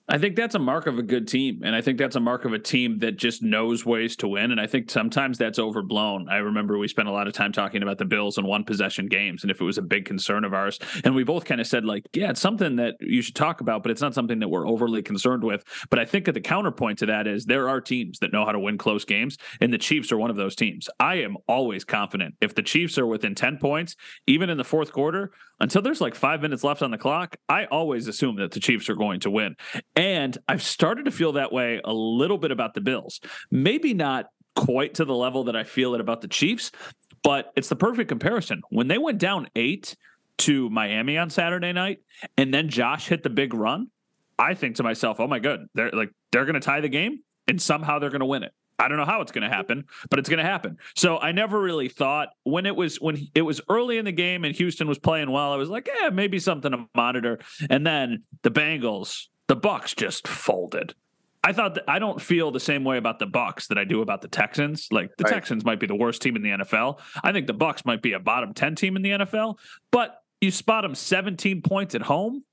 I 0.07 0.19
think 0.19 0.37
that's 0.37 0.55
a 0.55 0.59
mark 0.59 0.87
of 0.87 0.99
a 0.99 1.03
good 1.03 1.27
team. 1.27 1.63
And 1.65 1.75
I 1.75 1.81
think 1.81 1.97
that's 1.97 2.17
a 2.17 2.21
mark 2.21 2.45
of 2.45 2.53
a 2.53 2.59
team 2.59 2.99
that 2.99 3.17
just 3.17 3.43
knows 3.43 3.87
ways 3.87 4.17
to 4.17 4.29
win. 4.29 4.51
And 4.51 4.61
I 4.61 4.67
think 4.67 4.91
sometimes 4.91 5.39
that's 5.39 5.59
overblown. 5.59 6.29
I 6.29 6.37
remember 6.37 6.77
we 6.77 6.89
spent 6.89 7.09
a 7.09 7.11
lot 7.11 7.27
of 7.27 7.33
time 7.33 7.53
talking 7.53 7.83
about 7.83 7.97
the 7.97 8.05
Bills 8.05 8.37
and 8.37 8.47
one 8.47 8.65
possession 8.65 9.07
games 9.07 9.45
and 9.45 9.51
if 9.51 9.63
it 9.63 9.65
was 9.65 9.79
a 9.79 9.83
big 9.83 10.05
concern 10.05 10.45
of 10.45 10.53
ours. 10.53 10.79
And 11.05 11.15
we 11.15 11.25
both 11.25 11.47
kind 11.47 11.59
of 11.59 11.67
said, 11.67 11.87
like, 11.87 12.05
yeah, 12.13 12.31
it's 12.31 12.41
something 12.41 12.77
that 12.77 12.97
you 13.01 13.23
should 13.23 13.35
talk 13.35 13.63
about, 13.63 13.83
but 13.83 13.91
it's 13.91 14.03
not 14.03 14.13
something 14.13 14.41
that 14.41 14.49
we're 14.49 14.69
overly 14.69 15.03
concerned 15.03 15.43
with. 15.43 15.65
But 15.89 15.99
I 15.99 16.05
think 16.05 16.27
that 16.27 16.33
the 16.33 16.41
counterpoint 16.41 16.99
to 16.99 17.07
that 17.07 17.27
is 17.27 17.47
there 17.47 17.71
are 17.71 17.81
teams 17.81 18.19
that 18.19 18.31
know 18.31 18.45
how 18.45 18.53
to 18.53 18.61
win 18.61 18.77
close 18.77 19.07
games, 19.07 19.39
and 19.63 19.73
the 19.73 19.79
Chiefs 19.79 20.13
are 20.13 20.19
one 20.19 20.31
of 20.31 20.37
those 20.37 20.55
teams. 20.55 20.87
I 21.01 21.17
am 21.17 21.39
always 21.49 21.83
confident 21.83 22.35
if 22.43 22.55
the 22.55 22.63
Chiefs 22.63 22.99
are 22.99 23.07
within 23.07 23.35
10 23.35 23.57
points, 23.57 23.97
even 24.27 24.51
in 24.51 24.59
the 24.59 24.65
fourth 24.65 24.93
quarter, 24.93 25.33
until 25.61 25.81
there's 25.83 26.01
like 26.01 26.15
five 26.15 26.43
minutes 26.43 26.65
left 26.65 26.83
on 26.83 26.91
the 26.91 26.99
clock, 26.99 27.37
I 27.49 27.65
always 27.67 28.07
assume 28.09 28.37
that 28.37 28.51
the 28.51 28.61
Chiefs 28.61 28.91
are 28.91 28.97
going 28.97 29.21
to 29.21 29.31
win. 29.31 29.57
And 29.97 30.37
I've 30.49 30.63
started 30.63 31.05
to 31.05 31.11
feel 31.11 31.33
that 31.33 31.53
way 31.53 31.81
a 31.85 31.93
little 31.93 32.39
bit 32.39 32.51
about 32.51 32.75
the 32.75 32.81
Bills. 32.81 33.21
Maybe 33.51 33.95
not 33.95 34.27
quite 34.57 34.95
to 34.95 35.05
the 35.05 35.15
level 35.15 35.45
that 35.45 35.57
I 35.57 35.65
feel 35.65 35.95
it 35.95 36.01
about 36.01 36.21
the 36.21 36.29
Chiefs, 36.29 36.73
but 37.23 37.53
it's 37.57 37.69
the 37.69 37.77
perfect 37.77 38.09
comparison. 38.09 38.63
When 38.71 38.89
they 38.89 38.99
went 38.99 39.19
down 39.19 39.49
eight 39.57 39.97
to 40.39 40.69
Miami 40.71 41.17
on 41.17 41.31
Saturday 41.31 41.73
night, 41.73 41.99
and 42.37 42.53
then 42.53 42.69
Josh 42.69 43.09
hit 43.09 43.23
the 43.23 43.31
big 43.31 43.55
run, 43.55 43.89
I 44.39 44.55
think 44.55 44.77
to 44.77 44.83
myself, 44.83 45.21
oh 45.21 45.29
my 45.29 45.39
god, 45.39 45.67
they're 45.75 45.91
like 45.93 46.11
they're 46.33 46.45
gonna 46.45 46.61
tie 46.61 46.81
the 46.81 46.89
game 46.89 47.21
and 47.47 47.61
somehow 47.61 47.99
they're 47.99 48.11
gonna 48.11 48.27
win 48.27 48.43
it. 48.43 48.53
I 48.79 48.89
don't 48.89 48.99
know 48.99 49.05
how 49.05 49.21
it's 49.21 49.33
going 49.33 49.49
to 49.49 49.55
happen, 49.55 49.85
but 50.11 50.19
it's 50.19 50.29
going 50.29 50.45
to 50.45 50.51
happen. 50.51 50.79
So 50.97 51.19
I 51.19 51.33
never 51.33 51.61
really 51.61 51.89
thought 51.89 52.31
when 52.43 52.67
it 52.67 52.75
was 52.75 53.01
when 53.01 53.29
it 53.35 53.43
was 53.43 53.61
early 53.69 53.99
in 53.99 54.05
the 54.05 54.13
game 54.13 54.45
and 54.45 54.55
Houston 54.57 54.89
was 54.89 54.99
playing 54.99 55.31
well, 55.31 55.53
I 55.53 55.57
was 55.57 55.69
like, 55.69 55.89
yeah, 56.01 56.11
maybe 56.11 56.39
something 56.39 56.73
to 56.73 56.87
monitor. 56.95 57.39
And 57.71 57.87
then 57.87 58.25
the 58.43 58.51
Bengals, 58.51 59.29
the 59.49 59.57
Bucks 59.57 59.95
just 59.95 60.27
folded. 60.29 60.95
I 61.43 61.53
thought 61.53 61.75
that 61.75 61.85
I 61.87 61.99
don't 61.99 62.21
feel 62.21 62.51
the 62.51 62.61
same 62.61 62.85
way 62.85 62.97
about 62.97 63.19
the 63.19 63.27
Bucks 63.27 63.67
that 63.67 63.77
I 63.77 63.85
do 63.85 64.01
about 64.01 64.23
the 64.23 64.29
Texans. 64.29 64.89
Like 64.91 65.15
the 65.19 65.25
right. 65.25 65.35
Texans 65.35 65.65
might 65.65 65.79
be 65.79 65.87
the 65.87 65.95
worst 65.95 66.23
team 66.23 66.37
in 66.37 66.43
the 66.43 66.51
NFL. 66.51 67.01
I 67.23 67.33
think 67.33 67.47
the 67.47 67.53
Bucks 67.53 67.85
might 67.85 68.01
be 68.01 68.15
a 68.15 68.19
bottom 68.19 68.55
10 68.55 68.77
team 68.77 68.97
in 68.97 69.03
the 69.03 69.11
NFL, 69.11 69.59
but 69.91 70.23
you 70.41 70.51
spot 70.51 70.83
them 70.83 70.95
17 70.95 71.61
points 71.61 71.95
at 71.95 72.03
home. 72.03 72.45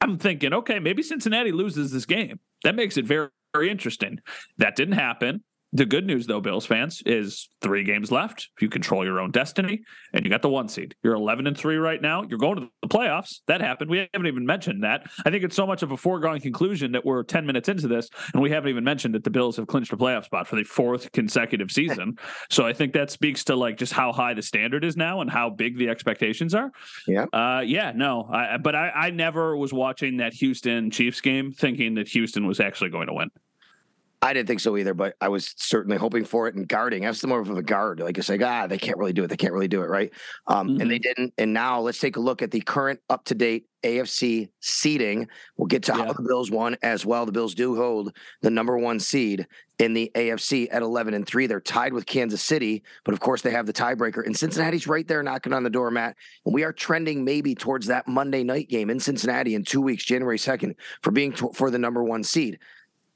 I'm 0.00 0.18
thinking, 0.18 0.54
okay, 0.54 0.78
maybe 0.78 1.02
Cincinnati 1.02 1.52
loses 1.52 1.92
this 1.92 2.06
game. 2.06 2.40
That 2.64 2.74
makes 2.74 2.96
it 2.96 3.04
very 3.04 3.28
very 3.52 3.70
interesting. 3.70 4.20
That 4.58 4.76
didn't 4.76 4.94
happen. 4.94 5.42
The 5.74 5.86
good 5.86 6.06
news, 6.06 6.26
though, 6.26 6.40
Bills 6.40 6.66
fans, 6.66 7.02
is 7.06 7.48
three 7.62 7.82
games 7.82 8.12
left. 8.12 8.50
You 8.60 8.68
control 8.68 9.06
your 9.06 9.20
own 9.20 9.30
destiny, 9.30 9.82
and 10.12 10.22
you 10.22 10.30
got 10.30 10.42
the 10.42 10.50
one 10.50 10.68
seed. 10.68 10.94
You're 11.02 11.14
11 11.14 11.46
and 11.46 11.56
three 11.56 11.76
right 11.76 12.00
now. 12.00 12.24
You're 12.24 12.38
going 12.38 12.56
to 12.56 12.68
the 12.82 12.88
playoffs. 12.88 13.40
That 13.46 13.62
happened. 13.62 13.90
We 13.90 14.06
haven't 14.12 14.26
even 14.26 14.44
mentioned 14.44 14.84
that. 14.84 15.10
I 15.24 15.30
think 15.30 15.44
it's 15.44 15.56
so 15.56 15.66
much 15.66 15.82
of 15.82 15.90
a 15.90 15.96
foregone 15.96 16.40
conclusion 16.40 16.92
that 16.92 17.06
we're 17.06 17.22
10 17.22 17.46
minutes 17.46 17.70
into 17.70 17.88
this, 17.88 18.10
and 18.34 18.42
we 18.42 18.50
haven't 18.50 18.68
even 18.68 18.84
mentioned 18.84 19.14
that 19.14 19.24
the 19.24 19.30
Bills 19.30 19.56
have 19.56 19.66
clinched 19.66 19.94
a 19.94 19.96
playoff 19.96 20.26
spot 20.26 20.46
for 20.46 20.56
the 20.56 20.64
fourth 20.64 21.10
consecutive 21.12 21.70
season. 21.70 22.18
so 22.50 22.66
I 22.66 22.74
think 22.74 22.92
that 22.92 23.10
speaks 23.10 23.42
to 23.44 23.56
like 23.56 23.78
just 23.78 23.94
how 23.94 24.12
high 24.12 24.34
the 24.34 24.42
standard 24.42 24.84
is 24.84 24.96
now 24.96 25.22
and 25.22 25.30
how 25.30 25.48
big 25.48 25.78
the 25.78 25.88
expectations 25.88 26.54
are. 26.54 26.70
Yeah. 27.06 27.24
Uh, 27.32 27.62
yeah. 27.64 27.92
No. 27.94 28.28
I, 28.30 28.58
but 28.58 28.74
I, 28.74 28.90
I 28.90 29.10
never 29.10 29.56
was 29.56 29.72
watching 29.72 30.18
that 30.18 30.34
Houston 30.34 30.90
Chiefs 30.90 31.22
game 31.22 31.50
thinking 31.50 31.94
that 31.94 32.08
Houston 32.08 32.46
was 32.46 32.60
actually 32.60 32.90
going 32.90 33.06
to 33.06 33.14
win. 33.14 33.30
I 34.24 34.32
didn't 34.32 34.46
think 34.46 34.60
so 34.60 34.76
either, 34.76 34.94
but 34.94 35.16
I 35.20 35.28
was 35.28 35.52
certainly 35.56 35.96
hoping 35.96 36.24
for 36.24 36.46
it 36.46 36.54
and 36.54 36.68
guarding. 36.68 37.04
I 37.04 37.08
was 37.08 37.24
more 37.24 37.40
of 37.40 37.50
a 37.50 37.60
guard. 37.60 37.98
Like 37.98 38.18
I 38.18 38.20
say, 38.20 38.38
ah, 38.40 38.68
they 38.68 38.78
can't 38.78 38.96
really 38.96 39.12
do 39.12 39.24
it. 39.24 39.26
They 39.26 39.36
can't 39.36 39.52
really 39.52 39.66
do 39.66 39.82
it, 39.82 39.90
right? 39.90 40.12
Um, 40.46 40.68
mm-hmm. 40.68 40.80
And 40.80 40.90
they 40.90 41.00
mm-hmm. 41.00 41.02
didn't. 41.02 41.34
And 41.38 41.52
now 41.52 41.80
let's 41.80 41.98
take 41.98 42.14
a 42.14 42.20
look 42.20 42.40
at 42.40 42.52
the 42.52 42.60
current 42.60 43.00
up 43.10 43.24
to 43.26 43.34
date 43.34 43.66
AFC 43.82 44.48
seeding. 44.60 45.26
We'll 45.56 45.66
get 45.66 45.82
to 45.84 45.92
yeah. 45.92 46.06
how 46.06 46.12
the 46.12 46.22
Bills 46.22 46.52
won 46.52 46.76
as 46.82 47.04
well. 47.04 47.26
The 47.26 47.32
Bills 47.32 47.56
do 47.56 47.74
hold 47.74 48.16
the 48.42 48.50
number 48.50 48.78
one 48.78 49.00
seed 49.00 49.46
in 49.80 49.92
the 49.92 50.12
AFC 50.14 50.68
at 50.70 50.82
11 50.82 51.14
and 51.14 51.26
3. 51.26 51.48
They're 51.48 51.60
tied 51.60 51.92
with 51.92 52.06
Kansas 52.06 52.42
City, 52.42 52.84
but 53.04 53.14
of 53.14 53.18
course 53.18 53.42
they 53.42 53.50
have 53.50 53.66
the 53.66 53.72
tiebreaker. 53.72 54.24
And 54.24 54.36
Cincinnati's 54.36 54.86
right 54.86 55.08
there 55.08 55.24
knocking 55.24 55.52
on 55.52 55.64
the 55.64 55.70
door, 55.70 55.90
Matt. 55.90 56.16
And 56.44 56.54
we 56.54 56.62
are 56.62 56.72
trending 56.72 57.24
maybe 57.24 57.56
towards 57.56 57.88
that 57.88 58.06
Monday 58.06 58.44
night 58.44 58.68
game 58.68 58.88
in 58.88 59.00
Cincinnati 59.00 59.56
in 59.56 59.64
two 59.64 59.80
weeks, 59.80 60.04
January 60.04 60.38
2nd, 60.38 60.76
for 61.02 61.10
being 61.10 61.32
to- 61.32 61.50
for 61.54 61.72
the 61.72 61.78
number 61.78 62.04
one 62.04 62.22
seed. 62.22 62.60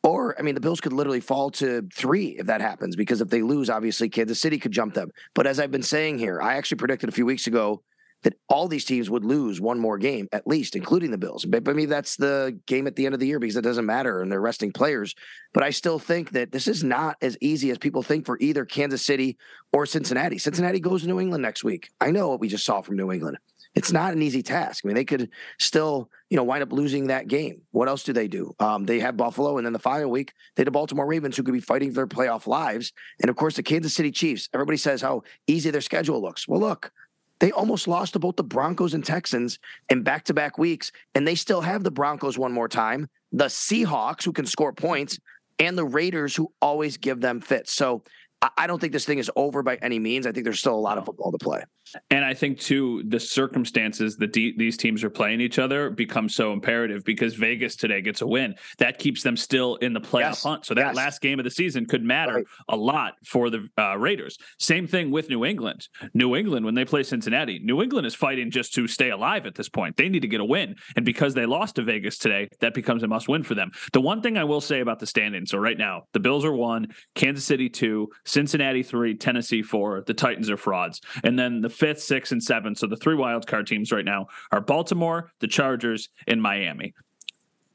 Or, 0.06 0.38
I 0.38 0.42
mean, 0.42 0.54
the 0.54 0.60
Bills 0.60 0.80
could 0.80 0.92
literally 0.92 1.18
fall 1.18 1.50
to 1.50 1.82
three 1.92 2.36
if 2.38 2.46
that 2.46 2.60
happens, 2.60 2.94
because 2.94 3.20
if 3.20 3.28
they 3.28 3.42
lose, 3.42 3.68
obviously 3.68 4.08
Kansas 4.08 4.40
City 4.40 4.56
could 4.56 4.70
jump 4.70 4.94
them. 4.94 5.10
But 5.34 5.48
as 5.48 5.58
I've 5.58 5.72
been 5.72 5.82
saying 5.82 6.20
here, 6.20 6.40
I 6.40 6.54
actually 6.54 6.78
predicted 6.78 7.08
a 7.08 7.12
few 7.12 7.26
weeks 7.26 7.48
ago 7.48 7.82
that 8.22 8.34
all 8.48 8.68
these 8.68 8.84
teams 8.84 9.10
would 9.10 9.25
lose 9.25 9.60
one 9.60 9.80
more 9.80 9.98
game 9.98 10.28
at 10.30 10.46
least, 10.46 10.76
including 10.76 11.10
the 11.10 11.18
Bills. 11.18 11.44
But, 11.44 11.64
but 11.64 11.75
maybe 11.75 11.86
that's 11.86 12.14
the 12.14 12.56
game 12.66 12.86
at 12.86 12.94
the 12.94 13.04
end 13.04 13.14
of 13.14 13.20
the 13.20 13.26
year 13.26 13.40
because 13.40 13.56
it 13.56 13.62
doesn't 13.62 13.84
matter 13.84 14.22
and 14.22 14.30
they're 14.30 14.40
resting 14.40 14.70
players. 14.70 15.12
But 15.52 15.64
I 15.64 15.70
still 15.70 15.98
think 15.98 16.30
that 16.30 16.52
this 16.52 16.68
is 16.68 16.84
not 16.84 17.16
as 17.20 17.36
easy 17.40 17.72
as 17.72 17.78
people 17.78 18.04
think 18.04 18.26
for 18.26 18.38
either 18.40 18.64
Kansas 18.64 19.04
City 19.04 19.36
or 19.72 19.86
Cincinnati. 19.86 20.38
Cincinnati 20.38 20.78
goes 20.78 21.02
to 21.02 21.08
New 21.08 21.18
England 21.18 21.42
next 21.42 21.64
week. 21.64 21.90
I 22.00 22.12
know 22.12 22.28
what 22.28 22.38
we 22.38 22.46
just 22.46 22.64
saw 22.64 22.80
from 22.80 22.96
New 22.96 23.10
England. 23.10 23.38
It's 23.76 23.92
not 23.92 24.14
an 24.14 24.23
easy 24.23 24.42
task. 24.42 24.85
I 24.85 24.88
mean, 24.88 24.95
they 24.95 25.04
could 25.04 25.28
still, 25.61 26.11
you 26.30 26.37
know, 26.37 26.45
wind 26.45 26.62
up 26.62 26.73
losing 26.73 27.09
that 27.09 27.28
game. 27.28 27.61
What 27.73 27.88
else 27.88 28.02
do 28.02 28.14
they 28.14 28.26
do? 28.26 28.54
Um, 28.59 28.87
they 28.87 28.99
have 29.00 29.18
Buffalo, 29.18 29.59
and 29.59 29.66
then 29.66 29.75
the 29.75 29.78
final 29.78 30.11
week 30.11 30.33
they 30.56 30.62
had 30.62 30.66
the 30.66 30.73
Baltimore 30.73 31.06
Ravens, 31.06 31.37
who 31.37 31.42
could 31.42 31.52
be 31.52 31.61
fighting 31.61 31.90
for 31.90 31.97
their 31.97 32.06
playoff 32.06 32.47
lives, 32.47 32.92
and 33.21 33.28
of 33.28 33.37
course 33.37 33.54
the 33.54 33.62
Kansas 33.62 33.92
City 33.92 34.11
Chiefs. 34.11 34.49
Everybody 34.54 34.78
says 34.78 35.02
how 35.02 35.23
easy 35.47 35.71
their 35.71 35.83
schedule 35.83 36.23
looks. 36.23 36.49
Well, 36.49 36.59
look, 36.59 36.90
they 37.38 37.52
almost 37.52 37.87
lost 37.87 38.14
to 38.14 38.18
both 38.18 38.37
the 38.37 38.45
Broncos 38.45 38.95
and 38.95 39.04
Texans 39.04 39.59
in 39.90 40.02
back 40.02 40.25
to 40.25 40.35
back 40.35 40.56
weeks, 40.56 40.90
and 41.14 41.28
they 41.28 41.35
still 41.35 41.61
have 41.61 41.85
the 41.85 41.90
Broncos 41.90 42.38
one 42.38 42.52
more 42.52 42.68
time, 42.68 43.09
the 43.30 43.45
Seahawks, 43.45 44.25
who 44.25 44.33
can 44.33 44.47
score 44.47 44.73
points, 44.73 45.18
and 45.59 45.76
the 45.76 45.85
Raiders, 45.85 46.35
who 46.35 46.50
always 46.62 46.97
give 46.97 47.21
them 47.21 47.42
fits. 47.42 47.75
So 47.75 48.04
I 48.56 48.66
don't 48.66 48.80
think 48.80 48.95
this 48.95 49.04
thing 49.04 49.18
is 49.18 49.30
over 49.37 49.62
by 49.62 49.76
any 49.76 49.99
means. 49.99 50.26
I 50.26 50.33
think 50.33 50.45
there's 50.45 50.61
still 50.61 50.75
a 50.75 50.80
lot 50.80 50.97
of 50.97 51.04
football 51.04 51.33
to 51.33 51.38
play. 51.38 51.62
And 52.11 52.25
I 52.25 52.35
think 52.35 52.59
too, 52.59 53.02
the 53.09 53.21
circumstances 53.21 54.16
that 54.16 54.33
de- 54.33 54.57
these 54.57 54.76
teams 54.76 55.05
are 55.05 55.11
playing 55.11 55.40
each 55.40 55.59
other 55.59 55.90
become 55.90 56.28
so 56.28 56.52
imperative 56.52 57.05
because 57.05 57.35
Vegas 57.35 57.76
today 57.76 58.00
gets 58.00 58.21
a 58.21 58.26
win. 58.26 58.55
That 58.78 58.99
keeps 58.99 59.23
them 59.23 59.37
still 59.37 59.76
in 59.76 59.93
the 59.93 60.00
playoff 60.00 60.21
yes. 60.21 60.43
hunt. 60.43 60.66
So 60.66 60.75
that 60.75 60.87
yes. 60.87 60.97
last 60.97 61.21
game 61.21 61.38
of 61.38 61.45
the 61.45 61.50
season 61.50 61.87
could 61.87 62.02
matter 62.02 62.35
right. 62.35 62.47
a 62.69 62.76
lot 62.76 63.14
for 63.25 63.50
the 63.50 63.69
uh, 63.78 63.97
Raiders. 63.97 64.38
Same 64.59 64.87
thing 64.87 65.11
with 65.11 65.28
New 65.28 65.45
England. 65.45 65.88
New 66.14 66.37
England, 66.37 66.64
when 66.64 66.75
they 66.75 66.85
play 66.85 67.02
Cincinnati, 67.02 67.59
New 67.59 67.83
England 67.83 68.07
is 68.07 68.14
fighting 68.14 68.50
just 68.50 68.75
to 68.75 68.87
stay 68.87 69.11
alive 69.11 69.47
at 69.47 69.55
this 69.55 69.69
point. 69.69 69.97
They 69.97 70.09
need 70.09 70.23
to 70.23 70.28
get 70.28 70.40
a 70.40 70.45
win. 70.45 70.76
And 70.97 71.05
because 71.05 71.35
they 71.35 71.47
lost 71.47 71.76
to 71.76 71.83
Vegas 71.83 72.19
today, 72.19 72.49
that 72.61 72.75
becomes 72.75 73.02
a 73.02 73.09
must 73.09 73.28
win 73.28 73.43
for 73.43 73.55
them. 73.55 73.71
The 73.93 74.00
one 74.00 74.23
thing 74.23 74.37
I 74.37 74.45
will 74.45 74.61
say 74.61 74.81
about 74.81 74.99
the 74.99 75.07
standings 75.07 75.50
so 75.50 75.59
right 75.59 75.78
now, 75.78 76.05
the 76.12 76.21
Bills 76.21 76.45
are 76.45 76.52
one, 76.52 76.88
Kansas 77.14 77.45
City 77.45 77.69
two, 77.69 78.09
Cincinnati 78.25 78.83
three, 78.83 79.14
Tennessee 79.14 79.62
four, 79.62 80.02
the 80.07 80.14
Titans 80.14 80.50
are 80.50 80.57
frauds. 80.57 81.00
And 81.23 81.38
then 81.38 81.61
the 81.61 81.69
fifth, 81.76 82.00
sixth, 82.00 82.33
and 82.33 82.42
seventh. 82.42 82.78
So 82.78 82.87
the 82.87 82.97
three 82.97 83.14
wild 83.14 83.47
card 83.47 83.66
teams 83.66 83.92
right 83.92 84.04
now 84.04 84.26
are 84.50 84.61
Baltimore, 84.61 85.33
the 85.40 85.47
Chargers, 85.47 86.09
and 86.26 86.40
Miami. 86.40 86.95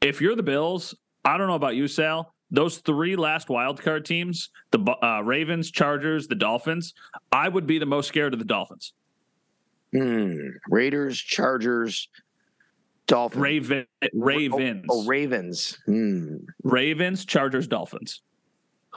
If 0.00 0.20
you're 0.20 0.36
the 0.36 0.42
Bills, 0.42 0.94
I 1.24 1.36
don't 1.36 1.46
know 1.46 1.54
about 1.54 1.76
you, 1.76 1.88
Sal. 1.88 2.34
Those 2.50 2.78
three 2.78 3.16
last 3.16 3.48
wild 3.48 3.80
card 3.80 4.04
teams, 4.04 4.50
the 4.72 4.96
uh, 5.02 5.22
Ravens, 5.22 5.70
Chargers, 5.70 6.28
the 6.28 6.34
Dolphins, 6.34 6.92
I 7.30 7.48
would 7.48 7.66
be 7.66 7.78
the 7.78 7.86
most 7.86 8.08
scared 8.08 8.34
of 8.34 8.38
the 8.38 8.44
Dolphins. 8.44 8.92
Hmm. 9.92 10.36
Raiders, 10.68 11.18
Chargers, 11.18 12.08
Dolphins. 13.06 13.42
Raven, 13.42 13.86
Ravens. 14.12 14.86
Oh, 14.90 15.02
oh 15.02 15.06
Ravens. 15.06 15.78
Hmm. 15.86 16.36
Ravens, 16.62 17.24
Chargers, 17.24 17.66
Dolphins. 17.66 18.22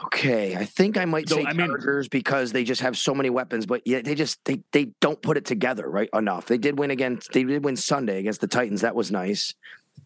Okay, 0.04 0.54
I 0.54 0.66
think 0.66 0.98
I 0.98 1.06
might 1.06 1.28
so, 1.28 1.36
say 1.36 1.44
I 1.46 1.54
Chargers 1.54 2.04
mean, 2.04 2.08
because 2.10 2.52
they 2.52 2.64
just 2.64 2.82
have 2.82 2.98
so 2.98 3.14
many 3.14 3.30
weapons, 3.30 3.64
but 3.64 3.80
yeah, 3.86 4.02
they 4.02 4.14
just 4.14 4.44
they 4.44 4.60
they 4.72 4.86
don't 5.00 5.20
put 5.22 5.38
it 5.38 5.46
together 5.46 5.88
right 5.88 6.10
enough. 6.12 6.46
They 6.46 6.58
did 6.58 6.78
win 6.78 6.90
against 6.90 7.32
They 7.32 7.44
did 7.44 7.64
win 7.64 7.76
Sunday 7.76 8.18
against 8.18 8.42
the 8.42 8.46
Titans. 8.46 8.82
That 8.82 8.94
was 8.94 9.10
nice. 9.10 9.54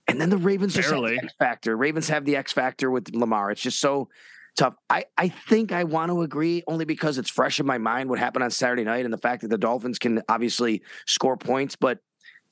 And 0.06 0.20
then 0.20 0.30
the 0.30 0.38
Ravens 0.38 0.74
just 0.74 0.90
the 0.90 1.20
X 1.22 1.34
factor. 1.38 1.76
Ravens 1.76 2.08
have 2.08 2.24
the 2.24 2.36
X 2.36 2.52
factor 2.52 2.88
with 2.90 3.12
Lamar. 3.14 3.50
It's 3.50 3.60
just 3.60 3.80
so 3.80 4.08
tough. 4.56 4.74
I 4.88 5.06
I 5.18 5.28
think 5.28 5.72
I 5.72 5.82
want 5.82 6.10
to 6.12 6.22
agree 6.22 6.62
only 6.68 6.84
because 6.84 7.18
it's 7.18 7.30
fresh 7.30 7.58
in 7.58 7.66
my 7.66 7.78
mind 7.78 8.08
what 8.10 8.20
happened 8.20 8.44
on 8.44 8.50
Saturday 8.52 8.84
night 8.84 9.04
and 9.04 9.12
the 9.12 9.18
fact 9.18 9.42
that 9.42 9.48
the 9.48 9.58
Dolphins 9.58 9.98
can 9.98 10.22
obviously 10.28 10.82
score 11.06 11.36
points, 11.36 11.74
but 11.74 11.98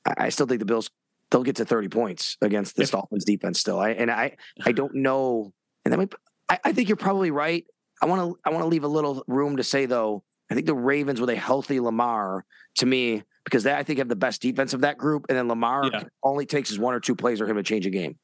I, 0.04 0.14
I 0.18 0.28
still 0.30 0.47
think 0.47 0.59
the 0.59 0.66
Bills 0.66 0.90
they'll 1.30 1.45
get 1.45 1.57
to 1.57 1.64
30 1.64 1.88
points 1.88 2.37
against 2.40 2.75
this 2.75 2.90
Dolphins 2.90 3.25
defense 3.25 3.61
still. 3.61 3.78
I 3.78 3.90
and 3.90 4.11
I 4.11 4.37
I 4.64 4.73
don't 4.73 4.95
know 4.95 5.52
and 5.85 5.92
that 5.92 5.99
might 5.99 6.12
I, 6.49 6.59
I 6.64 6.73
think 6.73 6.88
you're 6.88 6.97
probably 6.97 7.31
right. 7.31 7.64
I 8.02 8.07
want 8.07 8.21
to 8.21 8.38
I 8.45 8.50
want 8.50 8.62
to 8.62 8.69
leave 8.69 8.85
a 8.85 8.88
little 8.88 9.25
room 9.26 9.57
to 9.57 9.64
say 9.64 9.87
though. 9.87 10.23
I 10.50 10.55
think 10.55 10.67
the 10.67 10.75
Ravens 10.75 11.21
with 11.21 11.31
a 11.31 11.37
healthy 11.37 11.78
Lamar 11.81 12.45
to 12.76 12.87
me 12.87 13.23
because 13.45 13.64
they 13.64 13.75
I 13.75 13.83
think 13.83 13.99
have 13.99 14.09
the 14.09 14.17
best 14.17 14.40
defense 14.40 14.73
of 14.75 14.83
that 14.83 14.99
group, 14.99 15.26
and 15.28 15.37
then 15.37 15.49
Lamar 15.49 15.90
yeah. 15.93 16.05
only 16.23 16.47
takes 16.47 16.69
his 16.69 16.78
one 16.78 16.95
or 16.95 17.00
two 17.00 17.14
plays 17.14 17.38
for 17.38 17.47
him 17.47 17.57
to 17.57 17.62
change 17.62 17.87
a 17.87 17.90
game. 17.90 18.17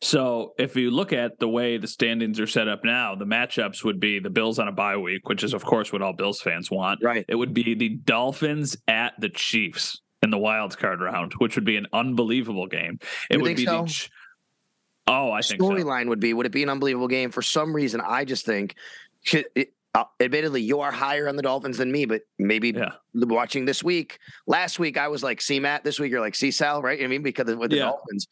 So 0.00 0.54
if 0.58 0.76
you 0.76 0.92
look 0.92 1.12
at 1.12 1.40
the 1.40 1.48
way 1.48 1.76
the 1.76 1.88
standings 1.88 2.38
are 2.38 2.46
set 2.46 2.68
up 2.68 2.84
now, 2.84 3.16
the 3.16 3.24
matchups 3.24 3.82
would 3.84 3.98
be 3.98 4.20
the 4.20 4.30
Bills 4.30 4.60
on 4.60 4.68
a 4.68 4.72
bye 4.72 4.96
week, 4.96 5.28
which 5.28 5.42
is 5.42 5.54
of 5.54 5.64
course 5.64 5.92
what 5.92 6.02
all 6.02 6.12
Bills 6.12 6.40
fans 6.40 6.70
want. 6.70 7.00
Right. 7.02 7.24
It 7.28 7.34
would 7.34 7.52
be 7.52 7.74
the 7.74 7.88
Dolphins 7.88 8.76
at 8.86 9.14
the 9.18 9.28
Chiefs 9.28 10.00
in 10.22 10.30
the 10.30 10.38
wild 10.38 10.76
card 10.78 11.00
round, 11.00 11.32
which 11.38 11.56
would 11.56 11.64
be 11.64 11.76
an 11.76 11.86
unbelievable 11.92 12.66
game. 12.66 12.98
It 13.30 13.38
you 13.38 13.42
would 13.42 13.56
be 13.56 13.64
so? 13.64 13.82
the 13.82 14.08
Oh, 15.08 15.32
I 15.32 15.40
think 15.40 15.60
the 15.60 15.66
storyline 15.66 16.04
so. 16.04 16.08
would 16.10 16.20
be 16.20 16.34
would 16.34 16.46
it 16.46 16.52
be 16.52 16.62
an 16.62 16.68
unbelievable 16.68 17.08
game? 17.08 17.30
For 17.30 17.42
some 17.42 17.74
reason, 17.74 18.00
I 18.00 18.24
just 18.24 18.44
think. 18.44 18.74
It, 19.32 19.72
uh, 19.94 20.04
admittedly, 20.20 20.60
you 20.60 20.80
are 20.80 20.92
higher 20.92 21.28
on 21.28 21.36
the 21.36 21.42
Dolphins 21.42 21.78
than 21.78 21.90
me, 21.90 22.04
but 22.04 22.22
maybe 22.38 22.70
yeah. 22.70 22.92
watching 23.14 23.64
this 23.64 23.82
week. 23.82 24.18
Last 24.46 24.78
week, 24.78 24.98
I 24.98 25.08
was 25.08 25.22
like, 25.22 25.40
"See 25.40 25.58
Matt." 25.58 25.82
This 25.82 25.98
week, 25.98 26.10
you're 26.10 26.20
like, 26.20 26.34
"See 26.34 26.50
Sal," 26.50 26.82
right? 26.82 27.02
I 27.02 27.06
mean, 27.06 27.22
because 27.22 27.52
with 27.56 27.70
the 27.70 27.78
yeah. 27.78 27.84
Dolphins, 27.84 28.28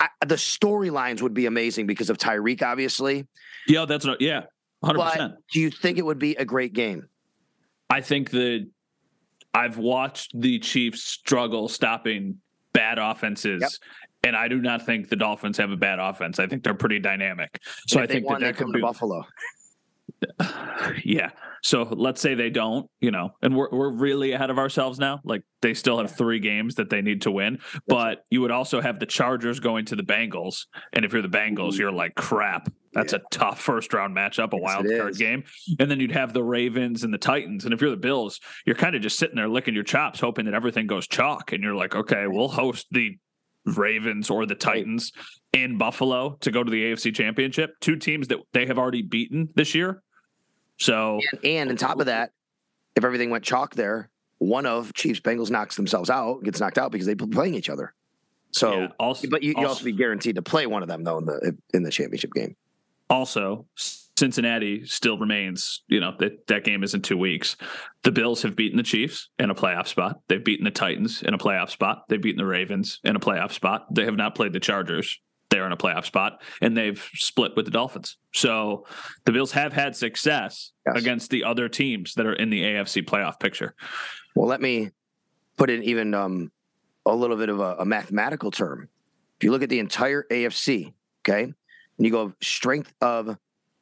I, 0.00 0.08
the 0.26 0.36
storylines 0.36 1.20
would 1.22 1.34
be 1.34 1.46
amazing 1.46 1.86
because 1.86 2.10
of 2.10 2.18
Tyreek, 2.18 2.62
obviously. 2.62 3.26
Yeah, 3.68 3.84
that's 3.84 4.06
not. 4.06 4.20
Yeah, 4.20 4.44
hundred 4.82 5.02
percent. 5.02 5.34
Do 5.52 5.60
you 5.60 5.70
think 5.70 5.98
it 5.98 6.04
would 6.04 6.18
be 6.18 6.34
a 6.36 6.44
great 6.44 6.72
game? 6.72 7.06
I 7.90 8.00
think 8.00 8.30
that 8.30 8.66
I've 9.54 9.78
watched 9.78 10.32
the 10.34 10.58
Chiefs 10.58 11.04
struggle 11.04 11.68
stopping 11.68 12.40
bad 12.72 12.98
offenses 12.98 13.62
yep. 13.62 13.70
And 14.26 14.34
I 14.34 14.48
do 14.48 14.60
not 14.60 14.84
think 14.84 15.08
the 15.08 15.16
Dolphins 15.16 15.56
have 15.58 15.70
a 15.70 15.76
bad 15.76 16.00
offense. 16.00 16.40
I 16.40 16.48
think 16.48 16.64
they're 16.64 16.74
pretty 16.74 16.98
dynamic. 16.98 17.62
So 17.86 18.00
I 18.00 18.06
think 18.06 18.26
won, 18.26 18.40
that, 18.40 18.56
that 18.56 18.64
could 18.64 18.72
be 18.72 18.80
Buffalo. 18.80 19.24
Yeah. 21.04 21.30
So 21.62 21.82
let's 21.82 22.20
say 22.20 22.34
they 22.34 22.50
don't, 22.50 22.88
you 23.00 23.10
know, 23.10 23.30
and 23.42 23.56
we're 23.56 23.68
we're 23.70 23.90
really 23.90 24.32
ahead 24.32 24.50
of 24.50 24.58
ourselves 24.58 24.98
now. 24.98 25.20
Like 25.24 25.42
they 25.62 25.74
still 25.74 25.98
have 25.98 26.14
three 26.14 26.38
games 26.38 26.76
that 26.76 26.90
they 26.90 27.02
need 27.02 27.22
to 27.22 27.30
win, 27.30 27.58
but 27.88 28.24
you 28.30 28.40
would 28.42 28.52
also 28.52 28.80
have 28.80 29.00
the 29.00 29.06
Chargers 29.06 29.58
going 29.58 29.84
to 29.86 29.96
the 29.96 30.04
Bengals, 30.04 30.66
and 30.92 31.04
if 31.04 31.12
you're 31.12 31.22
the 31.22 31.28
Bengals, 31.28 31.76
you're 31.76 31.92
like 31.92 32.14
crap. 32.14 32.68
That's 32.92 33.12
yeah. 33.12 33.18
a 33.18 33.28
tough 33.30 33.60
first 33.60 33.92
round 33.92 34.16
matchup, 34.16 34.52
a 34.52 34.56
yes, 34.56 34.62
wild 34.62 34.86
card 34.96 35.16
game, 35.16 35.42
and 35.80 35.90
then 35.90 35.98
you'd 35.98 36.12
have 36.12 36.32
the 36.32 36.44
Ravens 36.44 37.02
and 37.02 37.12
the 37.12 37.18
Titans, 37.18 37.64
and 37.64 37.74
if 37.74 37.80
you're 37.80 37.90
the 37.90 37.96
Bills, 37.96 38.40
you're 38.64 38.76
kind 38.76 38.94
of 38.94 39.02
just 39.02 39.18
sitting 39.18 39.34
there 39.36 39.48
licking 39.48 39.74
your 39.74 39.82
chops, 39.82 40.20
hoping 40.20 40.44
that 40.44 40.54
everything 40.54 40.86
goes 40.86 41.08
chalk, 41.08 41.52
and 41.52 41.64
you're 41.64 41.74
like, 41.74 41.96
okay, 41.96 42.26
we'll 42.28 42.48
host 42.48 42.86
the 42.92 43.18
Ravens 43.66 44.30
or 44.30 44.46
the 44.46 44.54
Titans 44.54 45.12
in 45.52 45.78
Buffalo 45.78 46.36
to 46.40 46.50
go 46.50 46.62
to 46.62 46.70
the 46.70 46.84
AFC 46.84 47.14
Championship. 47.14 47.74
Two 47.80 47.96
teams 47.96 48.28
that 48.28 48.38
they 48.52 48.66
have 48.66 48.78
already 48.78 49.02
beaten 49.02 49.48
this 49.54 49.74
year. 49.74 50.02
So 50.78 51.20
and, 51.32 51.44
and 51.44 51.70
on 51.70 51.76
top 51.76 52.00
of 52.00 52.06
that, 52.06 52.30
if 52.94 53.04
everything 53.04 53.30
went 53.30 53.44
chalk 53.44 53.74
there, 53.74 54.10
one 54.38 54.66
of 54.66 54.92
Chiefs 54.94 55.20
Bengals 55.20 55.50
knocks 55.50 55.76
themselves 55.76 56.10
out, 56.10 56.42
gets 56.42 56.60
knocked 56.60 56.78
out 56.78 56.92
because 56.92 57.06
they've 57.06 57.16
been 57.16 57.30
playing 57.30 57.54
each 57.54 57.70
other. 57.70 57.94
So, 58.52 58.72
yeah, 58.72 58.88
also, 58.98 59.28
but 59.28 59.42
you, 59.42 59.50
you 59.50 59.56
also, 59.56 59.68
also 59.68 59.84
be 59.84 59.92
guaranteed 59.92 60.36
to 60.36 60.42
play 60.42 60.66
one 60.66 60.82
of 60.82 60.88
them 60.88 61.04
though 61.04 61.18
in 61.18 61.26
the 61.26 61.56
in 61.74 61.82
the 61.82 61.90
championship 61.90 62.32
game. 62.32 62.56
Also, 63.10 63.66
Cincinnati 64.18 64.86
still 64.86 65.18
remains, 65.18 65.82
you 65.88 66.00
know, 66.00 66.14
that 66.18 66.46
that 66.46 66.64
game 66.64 66.82
is 66.82 66.94
in 66.94 67.02
two 67.02 67.18
weeks. 67.18 67.56
The 68.02 68.10
Bills 68.10 68.42
have 68.42 68.56
beaten 68.56 68.78
the 68.78 68.82
Chiefs 68.82 69.28
in 69.38 69.50
a 69.50 69.54
playoff 69.54 69.86
spot. 69.88 70.20
They've 70.28 70.42
beaten 70.42 70.64
the 70.64 70.70
Titans 70.70 71.22
in 71.22 71.34
a 71.34 71.38
playoff 71.38 71.70
spot. 71.70 72.04
They've 72.08 72.20
beaten 72.20 72.38
the 72.38 72.46
Ravens 72.46 73.00
in 73.04 73.14
a 73.14 73.20
playoff 73.20 73.52
spot. 73.52 73.86
They 73.94 74.04
have 74.04 74.16
not 74.16 74.34
played 74.34 74.52
the 74.54 74.60
Chargers. 74.60 75.20
They're 75.50 75.66
in 75.66 75.72
a 75.72 75.76
playoff 75.76 76.04
spot, 76.04 76.42
and 76.60 76.76
they've 76.76 77.02
split 77.14 77.52
with 77.56 77.66
the 77.66 77.70
Dolphins. 77.70 78.16
So 78.32 78.86
the 79.24 79.32
Bills 79.32 79.52
have 79.52 79.72
had 79.72 79.94
success 79.94 80.72
yes. 80.86 80.96
against 80.96 81.30
the 81.30 81.44
other 81.44 81.68
teams 81.68 82.14
that 82.14 82.26
are 82.26 82.32
in 82.32 82.50
the 82.50 82.62
AFC 82.62 83.04
playoff 83.04 83.38
picture. 83.38 83.74
Well, 84.34 84.48
let 84.48 84.60
me 84.60 84.90
put 85.56 85.70
in 85.70 85.84
even 85.84 86.14
um, 86.14 86.50
a 87.04 87.14
little 87.14 87.36
bit 87.36 87.48
of 87.48 87.60
a, 87.60 87.76
a 87.76 87.84
mathematical 87.84 88.50
term. 88.50 88.88
If 89.38 89.44
you 89.44 89.52
look 89.52 89.62
at 89.62 89.68
the 89.68 89.78
entire 89.78 90.24
AFC, 90.30 90.92
okay, 91.20 91.42
and 91.42 91.54
you 91.98 92.10
go 92.10 92.32
strength 92.40 92.92
of 93.00 93.36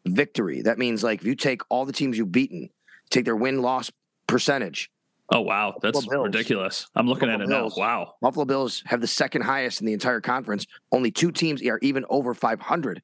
victory. 0.07 0.63
That 0.63 0.79
means 0.79 1.03
like 1.03 1.21
if 1.21 1.27
you 1.27 1.35
take 1.35 1.63
all 1.69 1.85
the 1.85 1.93
teams 1.93 2.19
you've 2.19 2.33
beaten, 2.33 2.71
take 3.11 3.25
their 3.25 3.37
win 3.37 3.63
loss 3.63 3.91
percentage. 4.27 4.91
Oh 5.33 5.41
wow, 5.41 5.75
that's 5.81 6.07
ridiculous. 6.07 6.87
I'm 6.95 7.07
looking 7.07 7.29
Buffalo 7.29 7.45
at 7.45 7.49
it 7.49 7.49
Bills, 7.49 7.77
now. 7.77 7.83
Wow. 7.83 8.15
Buffalo 8.21 8.45
Bills 8.45 8.83
have 8.87 9.01
the 9.01 9.07
second 9.07 9.43
highest 9.43 9.81
in 9.81 9.87
the 9.87 9.95
entire 9.95 10.21
conference. 10.21 10.67
Only 10.93 11.11
two 11.11 11.33
teams 11.33 11.63
are 11.63 11.79
even 11.81 12.05
over 12.11 12.35
500. 12.35 13.03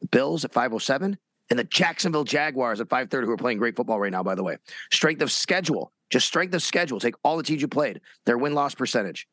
The 0.00 0.06
Bills 0.08 0.44
at 0.44 0.52
507 0.52 1.16
and 1.50 1.58
the 1.58 1.64
Jacksonville 1.64 2.24
Jaguars 2.24 2.80
at 2.80 2.88
530 2.88 3.26
who 3.26 3.32
are 3.32 3.36
playing 3.36 3.58
great 3.58 3.76
football 3.76 4.00
right 4.00 4.10
now 4.10 4.24
by 4.24 4.34
the 4.34 4.42
way. 4.42 4.56
Strength 4.90 5.22
of 5.22 5.30
schedule, 5.30 5.92
just 6.10 6.26
strength 6.26 6.52
of 6.52 6.62
schedule. 6.62 6.98
Take 6.98 7.14
all 7.22 7.36
the 7.36 7.44
teams 7.44 7.62
you 7.62 7.68
played, 7.68 8.00
their 8.26 8.36
win 8.36 8.54
loss 8.54 8.74
percentage. 8.74 9.28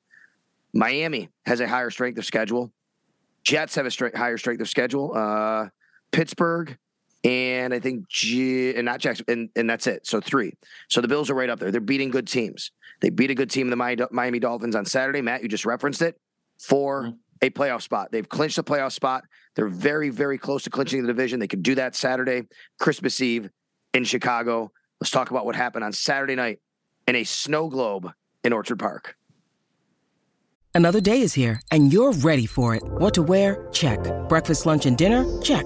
Miami 0.74 1.30
has 1.46 1.60
a 1.60 1.68
higher 1.68 1.90
strength 1.90 2.18
of 2.18 2.26
schedule. 2.26 2.72
Jets 3.44 3.74
have 3.76 3.88
a 3.88 3.92
straight, 3.92 4.16
higher 4.16 4.38
strength 4.38 4.62
of 4.62 4.70
schedule. 4.70 5.14
Uh, 5.16 5.68
Pittsburgh, 6.12 6.78
and 7.24 7.74
I 7.74 7.80
think 7.80 8.08
G 8.08 8.74
and 8.76 8.86
not 8.86 9.00
Jackson, 9.00 9.26
and, 9.28 9.50
and 9.56 9.70
that's 9.70 9.88
it. 9.88 10.08
So 10.08 10.22
three. 10.22 10.54
So 10.90 11.02
the 11.02 11.08
Bills 11.08 11.30
are 11.30 11.36
right 11.36 11.50
up 11.50 11.60
there. 11.60 11.72
They're 11.72 11.82
beating 11.82 12.10
good 12.10 12.28
teams. 12.28 12.72
They 13.02 13.10
beat 13.10 13.32
a 13.32 13.36
good 13.36 13.50
team, 13.50 13.70
the 13.70 14.08
Miami 14.12 14.40
Dolphins, 14.40 14.76
on 14.76 14.86
Saturday. 14.86 15.22
Matt, 15.22 15.42
you 15.42 15.50
just 15.50 15.66
referenced 15.66 16.02
it 16.02 16.20
for 16.60 17.04
mm-hmm. 17.04 17.16
a 17.42 17.50
playoff 17.50 17.82
spot. 17.82 18.12
They've 18.12 18.28
clinched 18.28 18.56
the 18.56 18.64
playoff 18.64 18.92
spot. 18.92 19.24
They're 19.56 19.68
very, 19.68 20.10
very 20.10 20.38
close 20.38 20.64
to 20.64 20.70
clinching 20.70 21.02
the 21.02 21.08
division. 21.08 21.40
They 21.40 21.48
could 21.48 21.64
do 21.64 21.76
that 21.76 21.96
Saturday, 21.96 22.44
Christmas 22.80 23.20
Eve 23.22 23.50
in 23.94 24.04
Chicago. 24.04 24.72
Let's 25.00 25.12
talk 25.12 25.32
about 25.32 25.46
what 25.46 25.56
happened 25.56 25.84
on 25.84 25.94
Saturday 25.94 26.36
night 26.36 26.60
in 27.08 27.16
a 27.16 27.24
snow 27.24 27.68
globe 27.68 28.12
in 28.44 28.54
Orchard 28.54 28.80
Park. 28.80 29.16
Another 30.74 31.02
day 31.02 31.22
is 31.22 31.34
here, 31.34 31.60
and 31.70 31.92
you're 31.92 32.14
ready 32.14 32.46
for 32.46 32.76
it. 32.76 32.84
What 32.84 33.14
to 33.16 33.24
wear? 33.24 33.68
Check. 33.74 34.00
Breakfast, 34.30 34.66
lunch, 34.66 34.86
and 34.86 34.98
dinner? 34.98 35.26
Check. 35.42 35.66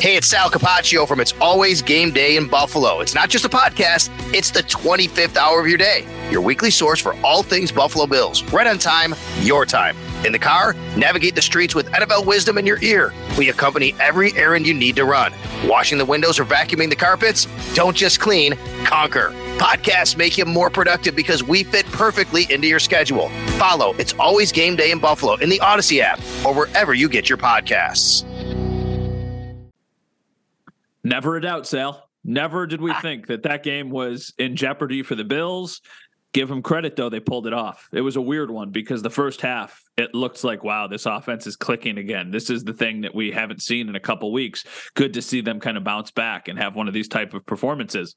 Hey, 0.00 0.16
it's 0.16 0.28
Sal 0.28 0.48
Capaccio 0.48 1.06
from 1.06 1.20
It's 1.20 1.34
Always 1.42 1.82
Game 1.82 2.10
Day 2.10 2.38
in 2.38 2.48
Buffalo. 2.48 3.00
It's 3.00 3.14
not 3.14 3.28
just 3.28 3.44
a 3.44 3.50
podcast, 3.50 4.08
it's 4.32 4.50
the 4.50 4.62
25th 4.62 5.36
hour 5.36 5.60
of 5.60 5.68
your 5.68 5.76
day. 5.76 6.06
Your 6.30 6.40
weekly 6.40 6.70
source 6.70 6.98
for 6.98 7.14
all 7.22 7.42
things 7.42 7.70
Buffalo 7.70 8.06
Bills. 8.06 8.42
Right 8.44 8.66
on 8.66 8.78
time, 8.78 9.14
your 9.40 9.66
time. 9.66 9.94
In 10.24 10.32
the 10.32 10.38
car, 10.38 10.72
navigate 10.96 11.34
the 11.34 11.42
streets 11.42 11.74
with 11.74 11.86
NFL 11.90 12.24
wisdom 12.24 12.56
in 12.56 12.64
your 12.64 12.82
ear. 12.82 13.12
We 13.36 13.50
accompany 13.50 13.94
every 14.00 14.32
errand 14.38 14.66
you 14.66 14.72
need 14.72 14.96
to 14.96 15.04
run. 15.04 15.34
Washing 15.66 15.98
the 15.98 16.06
windows 16.06 16.40
or 16.40 16.46
vacuuming 16.46 16.88
the 16.88 16.96
carpets? 16.96 17.46
Don't 17.74 17.94
just 17.94 18.20
clean, 18.20 18.56
conquer. 18.86 19.34
Podcasts 19.58 20.16
make 20.16 20.38
you 20.38 20.46
more 20.46 20.70
productive 20.70 21.14
because 21.14 21.44
we 21.44 21.62
fit 21.62 21.84
perfectly 21.92 22.50
into 22.50 22.66
your 22.66 22.80
schedule. 22.80 23.28
Follow 23.58 23.92
It's 23.98 24.14
Always 24.14 24.50
Game 24.50 24.76
Day 24.76 24.92
in 24.92 24.98
Buffalo 24.98 25.34
in 25.34 25.50
the 25.50 25.58
Audacy 25.58 26.00
app 26.00 26.18
or 26.46 26.54
wherever 26.54 26.94
you 26.94 27.06
get 27.06 27.28
your 27.28 27.36
podcasts. 27.36 28.24
Never 31.04 31.36
a 31.36 31.40
doubt, 31.40 31.66
Sal. 31.66 32.08
Never 32.24 32.66
did 32.66 32.80
we 32.80 32.90
ah. 32.90 33.00
think 33.00 33.26
that 33.28 33.44
that 33.44 33.62
game 33.62 33.90
was 33.90 34.32
in 34.38 34.56
jeopardy 34.56 35.02
for 35.02 35.14
the 35.14 35.24
Bills. 35.24 35.80
Give 36.32 36.48
them 36.48 36.62
credit, 36.62 36.94
though, 36.94 37.08
they 37.08 37.18
pulled 37.18 37.48
it 37.48 37.52
off. 37.52 37.88
It 37.92 38.02
was 38.02 38.14
a 38.14 38.20
weird 38.20 38.52
one 38.52 38.70
because 38.70 39.02
the 39.02 39.10
first 39.10 39.40
half, 39.40 39.82
it 39.96 40.14
looks 40.14 40.44
like, 40.44 40.62
wow, 40.62 40.86
this 40.86 41.06
offense 41.06 41.44
is 41.48 41.56
clicking 41.56 41.98
again. 41.98 42.30
This 42.30 42.50
is 42.50 42.62
the 42.62 42.72
thing 42.72 43.00
that 43.00 43.14
we 43.14 43.32
haven't 43.32 43.62
seen 43.62 43.88
in 43.88 43.96
a 43.96 44.00
couple 44.00 44.32
weeks. 44.32 44.64
Good 44.94 45.14
to 45.14 45.22
see 45.22 45.40
them 45.40 45.58
kind 45.58 45.76
of 45.76 45.82
bounce 45.82 46.12
back 46.12 46.46
and 46.46 46.56
have 46.56 46.76
one 46.76 46.86
of 46.86 46.94
these 46.94 47.08
type 47.08 47.34
of 47.34 47.44
performances. 47.46 48.14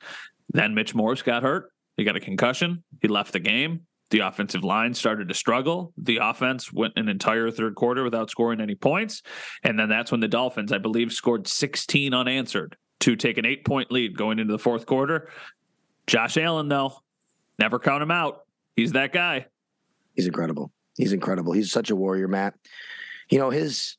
Then 0.49 0.75
Mitch 0.75 0.93
Morse 0.93 1.23
got 1.23 1.41
hurt. 1.41 1.71
He 1.97 2.03
got 2.03 2.15
a 2.15 2.19
concussion. 2.19 2.83
He 3.01 3.07
left 3.07 3.33
the 3.33 3.39
game. 3.39 3.87
The 4.13 4.19
offensive 4.19 4.63
line 4.63 4.93
started 4.93 5.27
to 5.29 5.33
struggle. 5.33 5.91
The 5.97 6.17
offense 6.17 6.71
went 6.71 6.93
an 6.97 7.09
entire 7.09 7.49
third 7.49 7.73
quarter 7.73 8.03
without 8.03 8.29
scoring 8.29 8.61
any 8.61 8.75
points. 8.75 9.23
And 9.63 9.79
then 9.79 9.89
that's 9.89 10.11
when 10.11 10.19
the 10.19 10.27
Dolphins, 10.27 10.71
I 10.71 10.77
believe, 10.77 11.11
scored 11.11 11.47
16 11.47 12.13
unanswered 12.13 12.77
to 12.99 13.15
take 13.15 13.39
an 13.39 13.45
eight 13.47 13.65
point 13.65 13.91
lead 13.91 14.15
going 14.15 14.37
into 14.37 14.51
the 14.51 14.59
fourth 14.59 14.85
quarter. 14.85 15.31
Josh 16.05 16.37
Allen, 16.37 16.69
though, 16.69 16.93
never 17.57 17.79
count 17.79 18.03
him 18.03 18.11
out. 18.11 18.45
He's 18.75 18.91
that 18.91 19.13
guy. 19.13 19.47
He's 20.13 20.27
incredible. 20.27 20.71
He's 20.95 21.11
incredible. 21.11 21.53
He's 21.53 21.71
such 21.71 21.89
a 21.89 21.95
warrior, 21.95 22.27
Matt. 22.27 22.53
You 23.31 23.39
know, 23.39 23.49
his 23.49 23.97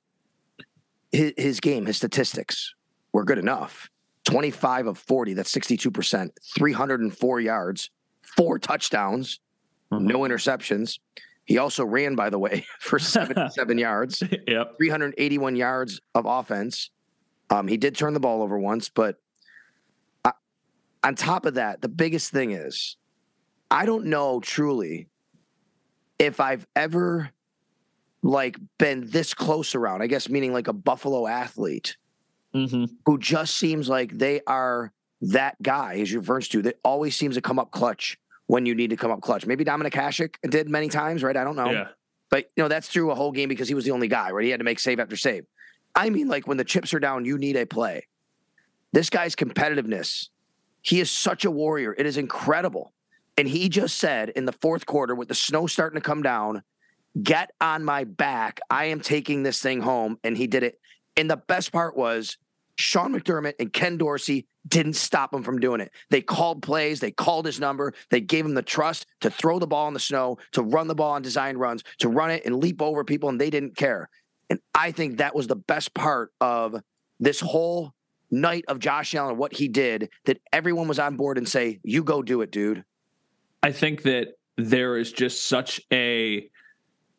his, 1.11 1.33
his 1.37 1.59
game, 1.59 1.87
his 1.87 1.97
statistics 1.97 2.73
were 3.13 3.25
good 3.25 3.39
enough. 3.39 3.91
25 4.27 4.87
of 4.87 4.97
40, 4.97 5.35
that's 5.35 5.53
62%, 5.53 6.31
304 6.55 7.41
yards, 7.41 7.91
four 8.23 8.61
touchdowns, 8.61 9.41
mm-hmm. 9.97 10.07
no 10.07 10.21
interceptions. 10.21 10.99
He 11.45 11.59
also 11.59 11.85
ran, 11.85 12.15
by 12.15 12.31
the 12.31 12.39
way, 12.39 12.67
for 12.81 12.99
77 12.99 13.79
yards. 13.79 14.23
Yep. 14.47 14.77
381 14.79 15.57
yards 15.57 16.01
of 16.15 16.27
offense. 16.27 16.91
Um, 17.51 17.69
he 17.69 17.77
did 17.77 17.95
turn 17.95 18.15
the 18.15 18.21
ball 18.21 18.43
over 18.43 18.59
once, 18.59 18.89
but 18.89 19.17
I, 20.25 20.33
on 21.03 21.15
top 21.15 21.45
of 21.45 21.55
that, 21.55 21.83
the 21.83 21.89
biggest 21.89 22.31
thing 22.31 22.53
is 22.53 22.97
I 23.71 23.87
don't 23.87 24.07
know 24.07 24.41
truly 24.41 25.09
if 26.19 26.41
I've 26.41 26.67
ever 26.75 27.31
like 28.23 28.57
been 28.79 29.09
this 29.11 29.35
close 29.35 29.75
around, 29.75 30.01
I 30.01 30.07
guess 30.07 30.29
meaning 30.29 30.53
like 30.53 30.69
a 30.69 30.73
Buffalo 30.73 31.27
athlete 31.27 31.97
mm-hmm. 32.55 32.87
who 33.05 33.19
just 33.19 33.57
seems 33.57 33.89
like 33.89 34.17
they 34.17 34.41
are 34.47 34.93
that 35.21 35.61
guy, 35.63 35.97
as 36.01 36.11
you 36.11 36.21
referred 36.21 36.45
to, 36.45 36.63
that 36.63 36.79
always 36.85 37.17
seems 37.17 37.35
to 37.35 37.41
come 37.41 37.59
up 37.59 37.71
clutch 37.71 38.19
when 38.47 38.67
you 38.67 38.75
need 38.75 38.91
to 38.91 38.97
come 38.97 39.11
up 39.11 39.21
clutch. 39.21 39.47
Maybe 39.47 39.65
Dominik 39.65 39.93
Hasek 39.93 40.35
did 40.49 40.69
many 40.69 40.89
times, 40.89 41.23
right? 41.23 41.37
I 41.37 41.45
don't 41.45 41.57
know. 41.57 41.71
Yeah. 41.71 41.89
But 42.31 42.51
you 42.57 42.63
know, 42.63 42.69
that's 42.69 42.89
through 42.89 43.11
a 43.11 43.15
whole 43.15 43.33
game 43.33 43.49
because 43.49 43.69
he 43.69 43.75
was 43.75 43.85
the 43.85 43.93
only 43.93 44.09
guy, 44.09 44.31
right? 44.31 44.45
He 44.45 44.51
had 44.51 44.61
to 44.61 44.65
make 44.65 44.79
save 44.79 45.01
after 45.01 45.17
save. 45.17 45.45
I 45.95 46.11
mean, 46.11 46.29
like 46.29 46.47
when 46.47 46.57
the 46.57 46.65
chips 46.65 46.93
are 46.93 46.99
down, 46.99 47.25
you 47.25 47.39
need 47.39 47.57
a 47.57 47.65
play. 47.65 48.07
This 48.93 49.11
guy's 49.11 49.35
competitiveness, 49.35 50.29
he 50.83 51.01
is 51.01 51.11
such 51.11 51.45
a 51.45 51.51
warrior. 51.51 51.95
It 51.97 52.07
is 52.07 52.17
incredible. 52.17 52.93
And 53.37 53.49
he 53.49 53.69
just 53.69 53.97
said 53.97 54.29
in 54.31 54.45
the 54.45 54.53
fourth 54.53 54.87
quarter, 54.87 55.15
with 55.15 55.29
the 55.29 55.35
snow 55.35 55.67
starting 55.67 56.01
to 56.01 56.05
come 56.05 56.23
down, 56.23 56.63
get 57.21 57.51
on 57.61 57.85
my 57.85 58.05
back. 58.05 58.61
I 58.71 58.87
am 58.87 59.01
taking 59.01 59.43
this 59.43 59.61
thing 59.61 59.81
home. 59.81 60.19
And 60.23 60.37
he 60.37 60.47
did 60.47 60.63
it. 60.63 60.79
And 61.17 61.31
the 61.31 61.37
best 61.37 61.73
part 61.73 61.97
was 61.97 62.37
Sean 62.77 63.15
McDermott 63.15 63.55
and 63.59 63.73
Ken 63.73 63.97
Dorsey 63.97 64.47
didn't 64.67 64.95
stop 64.95 65.33
him 65.33 65.43
from 65.43 65.61
doing 65.61 65.81
it. 65.81 65.93
They 66.11 66.21
called 66.21 66.63
plays, 66.63 67.01
they 67.01 67.11
called 67.11 67.47
his 67.47 67.61
number, 67.61 67.95
they 68.11 68.21
gave 68.21 68.45
him 68.45 68.55
the 68.55 68.63
trust 68.63 69.07
to 69.21 69.31
throw 69.31 69.59
the 69.59 69.67
ball 69.67 69.89
in 69.89 69.95
the 69.95 70.01
snow, 70.01 70.39
to 70.53 70.63
run 70.63 70.89
the 70.89 70.95
ball 70.95 71.13
on 71.13 71.23
design 71.23 71.57
runs, 71.57 71.85
to 71.99 72.09
run 72.09 72.31
it 72.31 72.45
and 72.45 72.57
leap 72.57 72.81
over 72.83 73.05
people, 73.05 73.29
and 73.29 73.41
they 73.41 73.51
didn't 73.51 73.77
care. 73.77 74.09
And 74.51 74.61
I 74.75 74.91
think 74.91 75.19
that 75.19 75.35
was 75.35 75.47
the 75.47 75.57
best 75.57 75.95
part 75.95 76.33
of 76.41 76.77
this 77.21 77.41
whole 77.41 77.95
night 78.31 78.65
of 78.69 78.79
Josh 78.79 79.15
Allen, 79.15 79.31
and 79.31 79.39
what 79.39 79.55
he 79.55 79.69
did, 79.69 80.11
that 80.25 80.41
everyone 80.53 80.89
was 80.89 80.99
on 80.99 81.17
board 81.17 81.39
and 81.39 81.49
say, 81.49 81.81
You 81.83 82.03
go 82.03 82.23
do 82.23 82.41
it, 82.41 82.51
dude. 82.51 82.85
I 83.63 83.73
think 83.73 84.03
that 84.03 84.29
there 84.57 84.97
is 84.97 85.13
just 85.13 85.47
such 85.47 85.81
a 85.93 86.49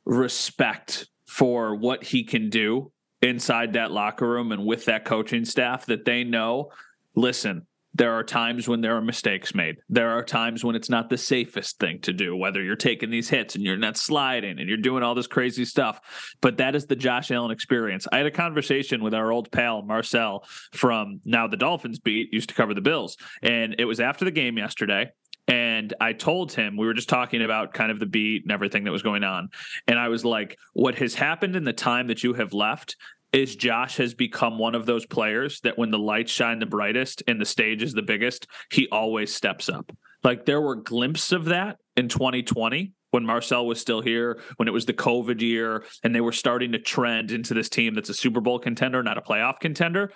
respect 0.06 1.08
for 1.26 1.76
what 1.76 2.04
he 2.04 2.24
can 2.24 2.50
do 2.50 2.91
inside 3.21 3.73
that 3.73 3.91
locker 3.91 4.28
room 4.28 4.51
and 4.51 4.65
with 4.65 4.86
that 4.86 5.06
coaching 5.06 5.45
staff 5.45 5.86
that 5.88 6.06
they 6.06 6.23
know 6.23 6.71
listen, 7.15 7.65
there 7.95 8.12
are 8.12 8.23
times 8.23 8.67
when 8.67 8.82
there 8.82 8.97
are 8.97 9.01
mistakes 9.01 9.56
made. 9.56 9.78
There 9.88 10.10
are 10.10 10.21
times 10.21 10.65
when 10.65 10.75
it's 10.75 10.89
not 10.89 11.10
the 11.10 11.17
safest 11.17 11.80
thing 11.80 12.01
to 12.01 12.12
do, 12.12 12.36
whether 12.36 12.62
you're 12.62 12.75
taking 12.75 13.10
these 13.10 13.30
hits 13.30 13.56
and 13.56 13.63
you're 13.63 13.78
not 13.78 13.95
sliding 13.95 14.60
and 14.60 14.67
you're 14.67 14.78
doing 14.78 15.01
all 15.01 15.15
this 15.15 15.28
crazy 15.28 15.63
stuff. 15.63 16.01
But 16.41 16.58
that 16.58 16.75
is 16.75 16.88
the 16.88 16.97
Josh 16.97 17.32
Allen 17.32 17.51
experience. 17.51 18.06
I 18.12 18.17
had 18.17 18.25
a 18.25 18.32
conversation 18.32 19.01
with 19.01 19.13
our 19.13 19.32
old 19.32 19.49
pal, 19.49 19.82
Marcel, 19.82 20.45
from 20.73 21.21
now 21.23 21.47
the 21.47 21.56
Dolphins 21.56 21.99
beat, 21.99 22.34
used 22.34 22.49
to 22.49 22.56
cover 22.56 22.73
the 22.73 22.82
Bills. 22.82 23.15
And 23.41 23.78
it 23.80 23.86
was 23.86 24.01
after 24.01 24.25
the 24.25 24.32
game 24.32 24.58
yesterday. 24.58 25.12
And 25.48 25.94
I 26.02 26.14
told 26.14 26.54
him, 26.54 26.76
we 26.76 26.88
were 26.88 26.94
just 26.94 27.10
talking 27.10 27.44
about 27.44 27.74
kind 27.74 27.92
of 27.92 28.00
the 28.00 28.06
beat 28.06 28.44
and 28.44 28.52
everything 28.52 28.84
that 28.86 28.92
was 28.92 29.04
going 29.04 29.24
on. 29.24 29.50
And 29.88 30.00
I 30.00 30.10
was 30.10 30.26
like, 30.26 30.58
what 30.74 30.96
has 30.96 31.14
happened 31.14 31.56
in 31.56 31.64
the 31.64 31.74
time 31.74 32.08
that 32.08 32.24
you 32.24 32.34
have 32.34 32.54
left 32.54 32.96
is 33.32 33.56
Josh 33.56 33.98
has 33.98 34.14
become 34.14 34.58
one 34.58 34.76
of 34.76 34.86
those 34.86 35.06
players 35.06 35.60
that 35.62 35.78
when 35.78 35.92
the 35.92 36.00
lights 36.00 36.32
shine 36.32 36.60
the 36.60 36.66
brightest 36.66 37.22
and 37.28 37.40
the 37.40 37.46
stage 37.46 37.84
is 37.84 37.94
the 37.94 38.02
biggest, 38.02 38.48
he 38.72 38.88
always 38.92 39.34
steps 39.34 39.70
up. 39.70 39.92
Like 40.24 40.46
there 40.46 40.62
were 40.62 40.76
glimpses 40.76 41.34
of 41.34 41.46
that 41.46 41.78
in 41.96 42.08
2020 42.08 42.94
when 43.12 43.26
Marcel 43.26 43.68
was 43.68 43.80
still 43.80 44.02
here, 44.02 44.42
when 44.58 44.68
it 44.68 44.72
was 44.72 44.86
the 44.86 44.94
COVID 44.94 45.42
year, 45.42 45.86
and 46.04 46.16
they 46.16 46.22
were 46.22 46.32
starting 46.32 46.72
to 46.72 46.80
trend 46.80 47.32
into 47.32 47.54
this 47.54 47.70
team 47.70 47.94
that's 47.94 48.10
a 48.10 48.14
Super 48.14 48.42
Bowl 48.42 48.58
contender, 48.58 49.04
not 49.04 49.18
a 49.18 49.22
playoff 49.22 49.60
contender. 49.60 50.12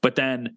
But 0.00 0.14
then 0.14 0.56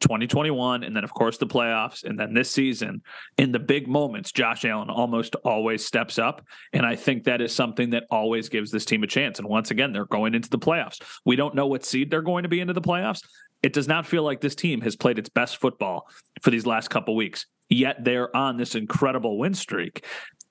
2021 0.00 0.82
and 0.82 0.94
then 0.94 1.04
of 1.04 1.12
course 1.12 1.38
the 1.38 1.46
playoffs 1.46 2.04
and 2.04 2.18
then 2.18 2.34
this 2.34 2.50
season 2.50 3.02
in 3.38 3.52
the 3.52 3.58
big 3.58 3.88
moments 3.88 4.32
Josh 4.32 4.64
Allen 4.64 4.90
almost 4.90 5.34
always 5.36 5.84
steps 5.84 6.18
up 6.18 6.46
and 6.72 6.84
I 6.84 6.96
think 6.96 7.24
that 7.24 7.40
is 7.40 7.54
something 7.54 7.90
that 7.90 8.04
always 8.10 8.48
gives 8.48 8.70
this 8.70 8.84
team 8.84 9.02
a 9.02 9.06
chance 9.06 9.38
and 9.38 9.48
once 9.48 9.70
again 9.70 9.92
they're 9.92 10.04
going 10.06 10.34
into 10.34 10.50
the 10.50 10.58
playoffs. 10.58 11.00
We 11.24 11.36
don't 11.36 11.54
know 11.54 11.66
what 11.66 11.84
seed 11.84 12.10
they're 12.10 12.22
going 12.22 12.42
to 12.42 12.48
be 12.48 12.60
into 12.60 12.74
the 12.74 12.82
playoffs. 12.82 13.22
It 13.62 13.72
does 13.72 13.88
not 13.88 14.06
feel 14.06 14.22
like 14.22 14.40
this 14.40 14.54
team 14.54 14.80
has 14.82 14.96
played 14.96 15.18
its 15.18 15.28
best 15.28 15.56
football 15.56 16.08
for 16.42 16.50
these 16.50 16.66
last 16.66 16.88
couple 16.88 17.16
weeks. 17.16 17.46
Yet 17.68 18.04
they're 18.04 18.34
on 18.36 18.56
this 18.58 18.74
incredible 18.74 19.38
win 19.38 19.54
streak 19.54 20.04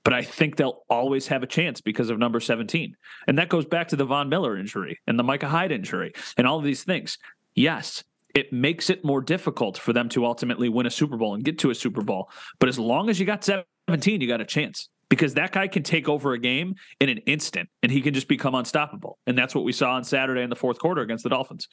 but 0.06 0.14
I 0.14 0.22
think 0.22 0.56
they'll 0.56 0.84
always 0.88 1.28
have 1.28 1.42
a 1.42 1.48
chance 1.48 1.82
because 1.82 2.12
of 2.12 2.20
number 2.20 2.40
17. 2.40 2.96
And 3.28 3.40
that 3.40 3.50
goes 3.50 3.66
back 3.66 3.88
to 3.90 3.96
the 3.96 4.06
Von 4.06 4.30
Miller 4.30 4.56
injury 4.56 5.00
and 5.08 5.18
the 5.18 5.24
Micah 5.24 5.50
Hyde 5.50 5.72
injury 5.72 6.14
and 6.38 6.46
all 6.48 6.60
of 6.60 6.64
these 6.64 6.84
things. 6.84 7.18
Yes, 7.56 8.04
it 8.36 8.52
makes 8.54 8.90
it 8.90 9.04
more 9.04 9.22
difficult 9.22 9.78
for 9.78 9.94
them 9.94 10.10
to 10.10 10.26
ultimately 10.26 10.70
win 10.70 10.86
a 10.86 10.92
Super 10.92 11.18
Bowl 11.18 11.34
and 11.34 11.44
get 11.44 11.58
to 11.60 11.72
a 11.72 11.76
Super 11.76 12.02
Bowl. 12.02 12.30
But 12.60 12.70
as 12.70 12.78
long 12.78 13.10
as 13.10 13.20
you 13.20 13.26
got 13.26 13.44
17, 13.44 14.22
you 14.22 14.28
got 14.28 14.42
a 14.42 14.46
chance. 14.46 14.90
because 15.10 15.36
that 15.36 15.52
guy 15.52 15.68
can 15.68 15.84
take 15.84 16.10
over 16.10 16.34
a 16.34 16.40
game 16.40 16.76
in 17.00 17.10
an 17.10 17.20
instant 17.20 17.70
and 17.84 17.92
he 17.92 18.02
can 18.02 18.14
just 18.14 18.28
become 18.28 18.56
unstoppable. 18.56 19.18
And 19.28 19.38
that's 19.38 19.54
what 19.54 19.64
we 19.64 19.72
saw 19.72 19.94
on 19.94 20.04
Saturday 20.04 20.42
in 20.42 20.50
the 20.50 20.56
fourth 20.56 20.80
quarter 20.80 21.02
against 21.02 21.24
the 21.24 21.30
Dolphins. 21.30 21.68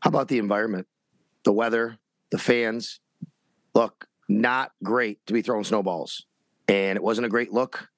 How 0.00 0.08
about 0.08 0.28
the 0.28 0.38
environment, 0.38 0.86
the 1.44 1.52
weather, 1.52 1.98
the 2.30 2.38
fans? 2.38 3.00
Look, 3.74 4.06
not 4.28 4.72
great 4.82 5.24
to 5.26 5.32
be 5.32 5.42
throwing 5.42 5.64
snowballs. 5.64 6.26
And 6.68 6.96
it 6.96 7.02
wasn't 7.02 7.26
a 7.26 7.30
great 7.30 7.52
look. 7.52 7.88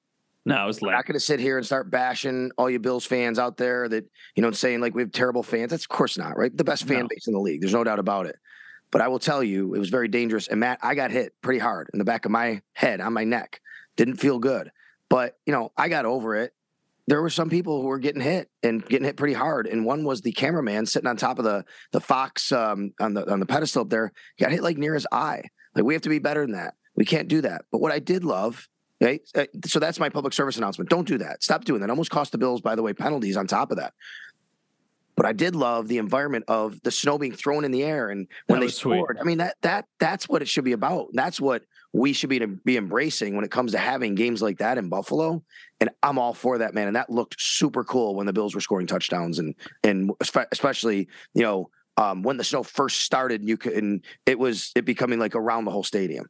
No, 0.45 0.63
it 0.63 0.67
was 0.67 0.81
late. 0.81 0.91
I'm 0.91 0.95
not 0.95 1.05
going 1.05 1.13
to 1.13 1.19
sit 1.19 1.39
here 1.39 1.57
and 1.57 1.65
start 1.65 1.91
bashing 1.91 2.51
all 2.57 2.69
you 2.69 2.79
Bills 2.79 3.05
fans 3.05 3.37
out 3.37 3.57
there 3.57 3.89
that, 3.89 4.05
you 4.35 4.41
know, 4.41 4.51
saying 4.51 4.81
like 4.81 4.95
we 4.95 5.01
have 5.01 5.11
terrible 5.11 5.43
fans. 5.43 5.71
That's 5.71 5.83
of 5.83 5.89
course 5.89 6.17
not, 6.17 6.37
right? 6.37 6.55
The 6.55 6.63
best 6.63 6.87
fan 6.87 7.01
no. 7.01 7.07
base 7.07 7.27
in 7.27 7.33
the 7.33 7.39
league. 7.39 7.61
There's 7.61 7.73
no 7.73 7.83
doubt 7.83 7.99
about 7.99 8.25
it. 8.25 8.37
But 8.91 9.01
I 9.01 9.07
will 9.09 9.19
tell 9.19 9.43
you, 9.43 9.75
it 9.75 9.79
was 9.79 9.89
very 9.89 10.07
dangerous. 10.07 10.47
And 10.47 10.59
Matt, 10.59 10.79
I 10.81 10.95
got 10.95 11.11
hit 11.11 11.33
pretty 11.41 11.59
hard 11.59 11.89
in 11.93 11.99
the 11.99 12.05
back 12.05 12.25
of 12.25 12.31
my 12.31 12.61
head, 12.73 13.01
on 13.01 13.13
my 13.13 13.23
neck. 13.23 13.61
Didn't 13.95 14.15
feel 14.15 14.39
good. 14.39 14.71
But, 15.09 15.37
you 15.45 15.53
know, 15.53 15.71
I 15.77 15.89
got 15.89 16.05
over 16.05 16.35
it. 16.35 16.53
There 17.07 17.21
were 17.21 17.29
some 17.29 17.49
people 17.49 17.81
who 17.81 17.87
were 17.87 17.99
getting 17.99 18.21
hit 18.21 18.49
and 18.61 18.85
getting 18.85 19.05
hit 19.05 19.17
pretty 19.17 19.33
hard. 19.33 19.67
And 19.67 19.85
one 19.85 20.03
was 20.03 20.21
the 20.21 20.31
cameraman 20.31 20.85
sitting 20.85 21.07
on 21.07 21.17
top 21.17 21.39
of 21.39 21.45
the 21.45 21.65
the 21.91 21.99
Fox 21.99 22.51
um, 22.51 22.93
on 22.99 23.15
the 23.15 23.29
on 23.31 23.39
the 23.39 23.47
pedestal 23.47 23.81
up 23.81 23.89
there. 23.89 24.11
He 24.35 24.43
got 24.43 24.51
hit 24.51 24.61
like 24.61 24.77
near 24.77 24.93
his 24.93 25.07
eye. 25.11 25.43
Like 25.75 25.85
we 25.85 25.95
have 25.95 26.03
to 26.03 26.09
be 26.09 26.19
better 26.19 26.41
than 26.41 26.53
that. 26.53 26.75
We 26.95 27.05
can't 27.05 27.27
do 27.27 27.41
that. 27.41 27.65
But 27.71 27.81
what 27.81 27.91
I 27.91 27.97
did 27.97 28.23
love 28.23 28.69
Okay. 29.01 29.21
Uh, 29.33 29.45
so 29.65 29.79
that's 29.79 29.99
my 29.99 30.09
public 30.09 30.33
service 30.33 30.57
announcement. 30.57 30.89
Don't 30.89 31.07
do 31.07 31.17
that. 31.19 31.41
Stop 31.43 31.63
doing 31.63 31.81
that. 31.81 31.89
Almost 31.89 32.11
cost 32.11 32.31
the 32.31 32.37
Bills, 32.37 32.61
by 32.61 32.75
the 32.75 32.83
way, 32.83 32.93
penalties 32.93 33.37
on 33.37 33.47
top 33.47 33.71
of 33.71 33.77
that. 33.77 33.93
But 35.15 35.25
I 35.25 35.33
did 35.33 35.53
love 35.53 35.89
the 35.89 35.97
environment 35.97 36.45
of 36.47 36.81
the 36.81 36.91
snow 36.91 37.17
being 37.17 37.33
thrown 37.33 37.65
in 37.65 37.71
the 37.71 37.83
air 37.83 38.09
and 38.09 38.27
when 38.47 38.61
they 38.61 38.69
scored. 38.69 39.17
Sweet. 39.17 39.21
I 39.21 39.25
mean 39.25 39.39
that 39.39 39.55
that 39.63 39.85
that's 39.99 40.29
what 40.29 40.41
it 40.41 40.47
should 40.47 40.63
be 40.63 40.71
about. 40.71 41.07
That's 41.11 41.41
what 41.41 41.63
we 41.91 42.13
should 42.13 42.29
be 42.29 42.39
to 42.39 42.47
be 42.47 42.77
embracing 42.77 43.35
when 43.35 43.43
it 43.43 43.51
comes 43.51 43.73
to 43.73 43.79
having 43.79 44.15
games 44.15 44.41
like 44.41 44.59
that 44.59 44.77
in 44.77 44.87
Buffalo. 44.87 45.43
And 45.81 45.89
I'm 46.03 46.17
all 46.17 46.33
for 46.33 46.59
that, 46.59 46.73
man. 46.73 46.87
And 46.87 46.95
that 46.95 47.09
looked 47.09 47.35
super 47.37 47.83
cool 47.83 48.15
when 48.15 48.27
the 48.27 48.33
Bills 48.33 48.55
were 48.55 48.61
scoring 48.61 48.87
touchdowns 48.87 49.39
and 49.39 49.55
and 49.83 50.11
especially 50.21 51.09
you 51.33 51.41
know 51.41 51.69
um, 51.97 52.23
when 52.23 52.37
the 52.37 52.43
snow 52.45 52.63
first 52.63 53.01
started. 53.01 53.43
You 53.43 53.57
could 53.57 53.73
and 53.73 54.05
it 54.25 54.39
was 54.39 54.71
it 54.73 54.85
becoming 54.85 55.19
like 55.19 55.35
around 55.35 55.65
the 55.65 55.71
whole 55.71 55.83
stadium. 55.83 56.29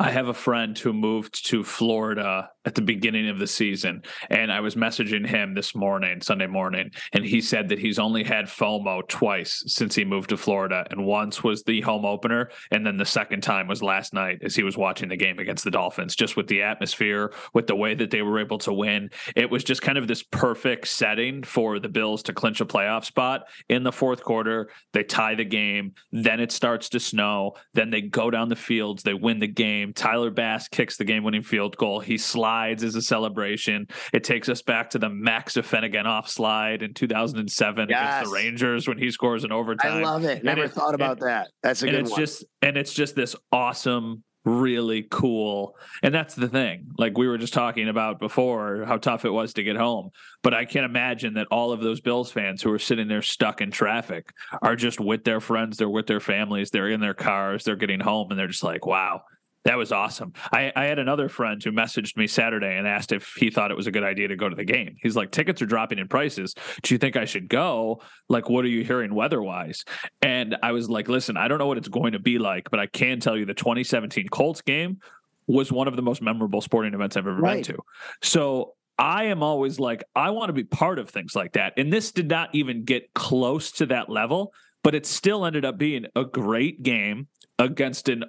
I 0.00 0.10
have 0.10 0.28
a 0.28 0.34
friend 0.34 0.78
who 0.78 0.92
moved 0.92 1.46
to 1.48 1.64
Florida 1.64 2.50
at 2.68 2.74
the 2.74 2.82
beginning 2.82 3.30
of 3.30 3.38
the 3.38 3.46
season, 3.46 4.02
and 4.28 4.52
I 4.52 4.60
was 4.60 4.74
messaging 4.74 5.26
him 5.26 5.54
this 5.54 5.74
morning, 5.74 6.20
Sunday 6.20 6.46
morning, 6.46 6.90
and 7.14 7.24
he 7.24 7.40
said 7.40 7.70
that 7.70 7.78
he's 7.78 7.98
only 7.98 8.22
had 8.22 8.44
FOMO 8.44 9.08
twice 9.08 9.64
since 9.66 9.94
he 9.94 10.04
moved 10.04 10.28
to 10.28 10.36
Florida, 10.36 10.86
and 10.90 11.06
once 11.06 11.42
was 11.42 11.62
the 11.62 11.80
home 11.80 12.04
opener, 12.04 12.50
and 12.70 12.84
then 12.84 12.98
the 12.98 13.06
second 13.06 13.40
time 13.40 13.68
was 13.68 13.82
last 13.82 14.12
night 14.12 14.40
as 14.42 14.54
he 14.54 14.62
was 14.62 14.76
watching 14.76 15.08
the 15.08 15.16
game 15.16 15.38
against 15.38 15.64
the 15.64 15.70
Dolphins. 15.70 16.14
Just 16.14 16.36
with 16.36 16.46
the 16.46 16.60
atmosphere, 16.60 17.32
with 17.54 17.66
the 17.66 17.74
way 17.74 17.94
that 17.94 18.10
they 18.10 18.20
were 18.20 18.38
able 18.38 18.58
to 18.58 18.72
win, 18.74 19.08
it 19.34 19.50
was 19.50 19.64
just 19.64 19.80
kind 19.80 19.96
of 19.96 20.06
this 20.06 20.22
perfect 20.22 20.88
setting 20.88 21.42
for 21.42 21.78
the 21.78 21.88
Bills 21.88 22.22
to 22.24 22.34
clinch 22.34 22.60
a 22.60 22.66
playoff 22.66 23.06
spot 23.06 23.48
in 23.70 23.82
the 23.82 23.92
fourth 23.92 24.22
quarter. 24.22 24.68
They 24.92 25.04
tie 25.04 25.36
the 25.36 25.46
game, 25.46 25.94
then 26.12 26.38
it 26.38 26.52
starts 26.52 26.90
to 26.90 27.00
snow, 27.00 27.54
then 27.72 27.88
they 27.88 28.02
go 28.02 28.30
down 28.30 28.50
the 28.50 28.56
fields, 28.56 29.02
they 29.02 29.14
win 29.14 29.38
the 29.38 29.46
game. 29.48 29.94
Tyler 29.94 30.30
Bass 30.30 30.68
kicks 30.68 30.98
the 30.98 31.06
game 31.06 31.24
winning 31.24 31.42
field 31.42 31.74
goal. 31.78 32.00
He 32.00 32.18
slides 32.18 32.57
as 32.66 32.94
a 32.94 33.02
celebration. 33.02 33.86
It 34.12 34.24
takes 34.24 34.48
us 34.48 34.62
back 34.62 34.90
to 34.90 34.98
the 34.98 35.08
Max 35.08 35.54
Afinogenov 35.54 36.28
slide 36.28 36.82
in 36.82 36.94
2007 36.94 37.88
yes. 37.88 37.98
against 37.98 38.30
the 38.30 38.34
Rangers 38.34 38.88
when 38.88 38.98
he 38.98 39.10
scores 39.10 39.44
an 39.44 39.52
overtime. 39.52 40.04
I 40.04 40.10
love 40.10 40.24
it. 40.24 40.44
Never 40.44 40.68
thought 40.68 40.94
about 40.94 41.20
and, 41.20 41.28
that. 41.28 41.48
That's 41.62 41.82
a 41.82 41.86
good 41.86 42.00
it's 42.00 42.10
one. 42.10 42.20
Just, 42.20 42.44
and 42.62 42.76
it's 42.76 42.92
just 42.92 43.14
this 43.14 43.34
awesome 43.52 44.24
really 44.44 45.06
cool. 45.10 45.76
And 46.02 46.14
that's 46.14 46.34
the 46.34 46.48
thing. 46.48 46.88
Like 46.96 47.18
we 47.18 47.28
were 47.28 47.38
just 47.38 47.52
talking 47.52 47.88
about 47.88 48.18
before, 48.18 48.84
how 48.86 48.96
tough 48.96 49.24
it 49.24 49.30
was 49.30 49.54
to 49.54 49.62
get 49.62 49.76
home. 49.76 50.10
But 50.42 50.54
I 50.54 50.64
can't 50.64 50.84
imagine 50.84 51.34
that 51.34 51.48
all 51.50 51.72
of 51.72 51.80
those 51.80 52.00
Bills 52.00 52.30
fans 52.30 52.62
who 52.62 52.72
are 52.72 52.78
sitting 52.78 53.08
there 53.08 53.22
stuck 53.22 53.60
in 53.60 53.70
traffic 53.70 54.30
are 54.62 54.76
just 54.76 55.00
with 55.00 55.24
their 55.24 55.40
friends, 55.40 55.76
they're 55.76 55.88
with 55.88 56.06
their 56.06 56.20
families, 56.20 56.70
they're 56.70 56.90
in 56.90 57.00
their 57.00 57.14
cars, 57.14 57.64
they're 57.64 57.76
getting 57.76 58.00
home, 58.00 58.30
and 58.30 58.38
they're 58.38 58.46
just 58.46 58.64
like, 58.64 58.86
wow, 58.86 59.22
that 59.64 59.76
was 59.76 59.92
awesome. 59.92 60.32
I, 60.52 60.72
I, 60.74 60.86
had 60.86 60.98
another 60.98 61.28
friend 61.28 61.62
who 61.62 61.72
messaged 61.72 62.16
me 62.16 62.26
Saturday 62.26 62.76
and 62.76 62.86
asked 62.86 63.12
if 63.12 63.34
he 63.36 63.50
thought 63.50 63.70
it 63.70 63.76
was 63.76 63.86
a 63.86 63.90
good 63.90 64.04
idea 64.04 64.28
to 64.28 64.36
go 64.36 64.48
to 64.48 64.54
the 64.54 64.64
game. 64.64 64.96
He's 65.02 65.16
like, 65.16 65.30
tickets 65.30 65.60
are 65.60 65.66
dropping 65.66 65.98
in 65.98 66.08
prices. 66.08 66.54
Do 66.82 66.94
you 66.94 66.98
think 66.98 67.16
I 67.16 67.24
should 67.24 67.48
go? 67.48 68.00
Like, 68.28 68.48
what 68.48 68.64
are 68.64 68.68
you 68.68 68.84
hearing 68.84 69.14
weather 69.14 69.42
wise? 69.42 69.84
And 70.22 70.56
I 70.62 70.72
was 70.72 70.88
like, 70.88 71.08
listen, 71.08 71.36
I 71.36 71.48
don't 71.48 71.58
know 71.58 71.66
what 71.66 71.76
it's 71.76 71.88
going 71.88 72.12
to 72.12 72.18
be 72.18 72.38
like, 72.38 72.70
but 72.70 72.80
I 72.80 72.86
can 72.86 73.20
tell 73.20 73.36
you 73.36 73.44
the 73.44 73.54
2017 73.54 74.28
Colts 74.28 74.62
game 74.62 74.98
was 75.46 75.72
one 75.72 75.88
of 75.88 75.96
the 75.96 76.02
most 76.02 76.22
memorable 76.22 76.60
sporting 76.60 76.94
events 76.94 77.16
I've 77.16 77.26
ever 77.26 77.36
right. 77.36 77.56
been 77.66 77.74
to. 77.74 77.82
So 78.22 78.74
I 78.98 79.24
am 79.24 79.42
always 79.42 79.78
like, 79.78 80.04
I 80.14 80.30
want 80.30 80.48
to 80.48 80.52
be 80.52 80.64
part 80.64 80.98
of 80.98 81.08
things 81.08 81.34
like 81.34 81.52
that. 81.52 81.74
And 81.76 81.92
this 81.92 82.12
did 82.12 82.28
not 82.28 82.50
even 82.54 82.84
get 82.84 83.12
close 83.14 83.72
to 83.72 83.86
that 83.86 84.08
level, 84.08 84.52
but 84.82 84.94
it 84.94 85.06
still 85.06 85.44
ended 85.44 85.64
up 85.64 85.78
being 85.78 86.06
a 86.16 86.24
great 86.24 86.82
game 86.82 87.28
against 87.58 88.08
an 88.08 88.24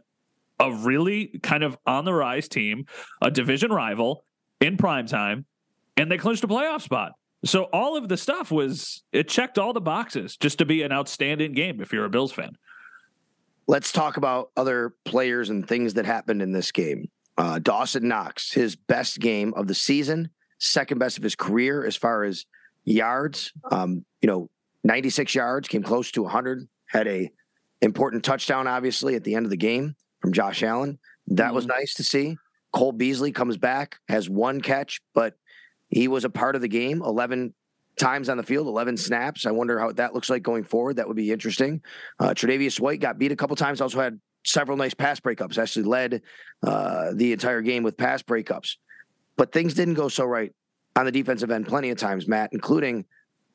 a 0.59 0.71
really 0.71 1.39
kind 1.41 1.63
of 1.63 1.77
on 1.85 2.05
the 2.05 2.13
rise 2.13 2.47
team, 2.47 2.85
a 3.21 3.31
division 3.31 3.71
rival 3.71 4.25
in 4.61 4.77
prime 4.77 5.07
time, 5.07 5.45
and 5.97 6.11
they 6.11 6.17
clinched 6.17 6.43
a 6.43 6.47
playoff 6.47 6.81
spot. 6.81 7.13
So 7.45 7.63
all 7.71 7.95
of 7.95 8.09
the 8.09 8.17
stuff 8.17 8.51
was 8.51 9.03
it 9.13 9.29
checked 9.29 9.57
all 9.57 9.71
the 9.71 9.81
boxes 9.81 10.35
just 10.35 10.57
to 10.57 10.65
be 10.65 10.83
an 10.83 10.91
outstanding 10.91 11.53
game 11.53 11.79
if 11.81 11.93
you're 11.93 12.05
a 12.05 12.09
Bills 12.09 12.33
fan. 12.33 12.57
Let's 13.67 13.91
talk 13.91 14.17
about 14.17 14.51
other 14.57 14.93
players 15.05 15.49
and 15.49 15.65
things 15.65 15.93
that 15.93 16.05
happened 16.05 16.41
in 16.41 16.51
this 16.51 16.71
game. 16.71 17.09
Uh, 17.37 17.59
Dawson 17.59 18.07
Knox, 18.07 18.51
his 18.51 18.75
best 18.75 19.19
game 19.19 19.53
of 19.53 19.67
the 19.67 19.75
season, 19.75 20.29
second 20.57 20.97
best 20.97 21.17
of 21.17 21.23
his 21.23 21.35
career 21.35 21.85
as 21.85 21.95
far 21.95 22.23
as 22.23 22.45
yards. 22.83 23.53
Um, 23.71 24.03
you 24.21 24.27
know, 24.27 24.49
96 24.83 25.33
yards, 25.35 25.67
came 25.67 25.83
close 25.83 26.11
to 26.11 26.23
100, 26.23 26.67
had 26.87 27.07
a 27.07 27.31
important 27.81 28.25
touchdown, 28.25 28.67
obviously, 28.67 29.15
at 29.15 29.23
the 29.23 29.35
end 29.35 29.45
of 29.45 29.49
the 29.49 29.57
game 29.57 29.95
from 30.19 30.33
Josh 30.33 30.63
Allen. 30.63 30.99
That 31.27 31.47
mm-hmm. 31.47 31.55
was 31.55 31.65
nice 31.65 31.93
to 31.95 32.03
see. 32.03 32.37
Cole 32.71 32.91
Beasley 32.91 33.31
comes 33.31 33.57
back, 33.57 33.97
has 34.07 34.29
one 34.29 34.61
catch, 34.61 35.01
but 35.13 35.35
he 35.89 36.07
was 36.07 36.23
a 36.23 36.29
part 36.29 36.55
of 36.55 36.61
the 36.61 36.67
game 36.67 37.01
11 37.01 37.53
times 37.99 38.29
on 38.29 38.37
the 38.37 38.43
field, 38.43 38.67
11 38.67 38.97
snaps. 38.97 39.45
I 39.45 39.51
wonder 39.51 39.79
how 39.79 39.91
that 39.93 40.13
looks 40.13 40.29
like 40.29 40.43
going 40.43 40.63
forward. 40.63 40.97
That 40.97 41.07
would 41.07 41.17
be 41.17 41.31
interesting. 41.31 41.81
Uh, 42.19 42.29
Tre'Davious 42.29 42.79
White 42.79 42.99
got 42.99 43.17
beat 43.17 43.31
a 43.31 43.35
couple 43.35 43.55
times, 43.55 43.81
also 43.81 43.99
had 43.99 44.19
several 44.45 44.77
nice 44.77 44.93
pass 44.93 45.19
breakups, 45.19 45.57
actually 45.57 45.85
led 45.85 46.21
uh, 46.63 47.11
the 47.13 47.33
entire 47.33 47.61
game 47.61 47.83
with 47.83 47.97
pass 47.97 48.21
breakups. 48.23 48.75
But 49.35 49.51
things 49.51 49.73
didn't 49.73 49.95
go 49.95 50.09
so 50.09 50.25
right 50.25 50.53
on 50.95 51.05
the 51.05 51.11
defensive 51.11 51.51
end 51.51 51.67
plenty 51.67 51.89
of 51.89 51.97
times, 51.97 52.27
Matt, 52.27 52.51
including 52.53 53.05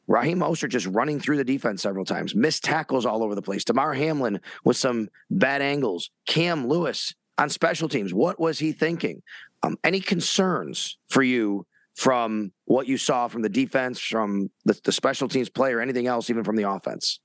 Raheem 0.07 0.39
Mostert 0.39 0.71
just 0.71 0.87
running 0.87 1.19
through 1.19 1.39
the 1.39 1.45
defense 1.45 1.83
several 1.83 2.05
times, 2.05 2.35
missed 2.35 2.65
tackles 2.65 3.07
all 3.07 3.23
over 3.23 3.35
the 3.35 3.43
place. 3.43 3.65
Damar 3.65 3.95
Hamlin 3.95 4.41
with 4.65 4.77
some 4.77 5.09
bad 5.31 5.63
angles. 5.63 6.11
Cam 6.27 6.69
Lewis 6.69 7.15
on 7.39 7.49
special 7.49 7.89
teams. 7.89 8.13
What 8.13 8.39
was 8.39 8.59
he 8.59 8.73
thinking? 8.73 9.23
Um, 9.63 9.79
any 9.83 10.01
concerns 10.01 10.99
for 11.09 11.23
you 11.23 11.67
from 11.95 12.53
what 12.67 12.87
you 12.87 12.99
saw 12.99 13.29
from 13.29 13.43
the 13.43 13.49
defense, 13.49 14.01
from 14.01 14.51
the, 14.65 14.79
the 14.85 14.93
special 14.93 15.29
teams 15.29 15.49
play, 15.49 15.73
or 15.73 15.81
anything 15.81 16.07
else, 16.07 16.29
even 16.29 16.45
from 16.45 16.57
the 16.57 16.69
offense? 16.69 17.21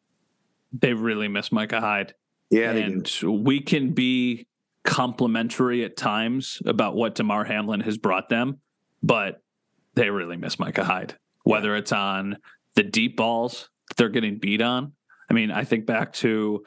They 0.72 0.94
really 0.94 1.28
miss 1.28 1.52
Micah 1.52 1.82
Hyde. 1.82 2.14
Yeah, 2.50 2.72
and 2.72 3.12
we 3.24 3.62
can 3.62 3.92
be 3.92 4.48
complimentary 4.84 5.84
at 5.84 5.98
times 5.98 6.62
about 6.66 6.96
what 6.96 7.16
Damar 7.16 7.44
Hamlin 7.44 7.82
has 7.82 7.98
brought 7.98 8.30
them, 8.30 8.60
but 9.04 9.42
they 9.96 10.10
really 10.10 10.38
miss 10.38 10.58
Micah 10.58 10.84
Hyde. 10.84 11.16
Whether 11.44 11.76
it's 11.76 11.92
on 11.92 12.38
the 12.76 12.84
deep 12.84 13.18
balls 13.18 13.70
they're 13.98 14.10
getting 14.10 14.40
beat 14.40 14.62
on. 14.62 14.94
I 15.30 15.34
mean, 15.34 15.52
I 15.52 15.64
think 15.64 15.86
back 15.86 16.14
to 16.14 16.64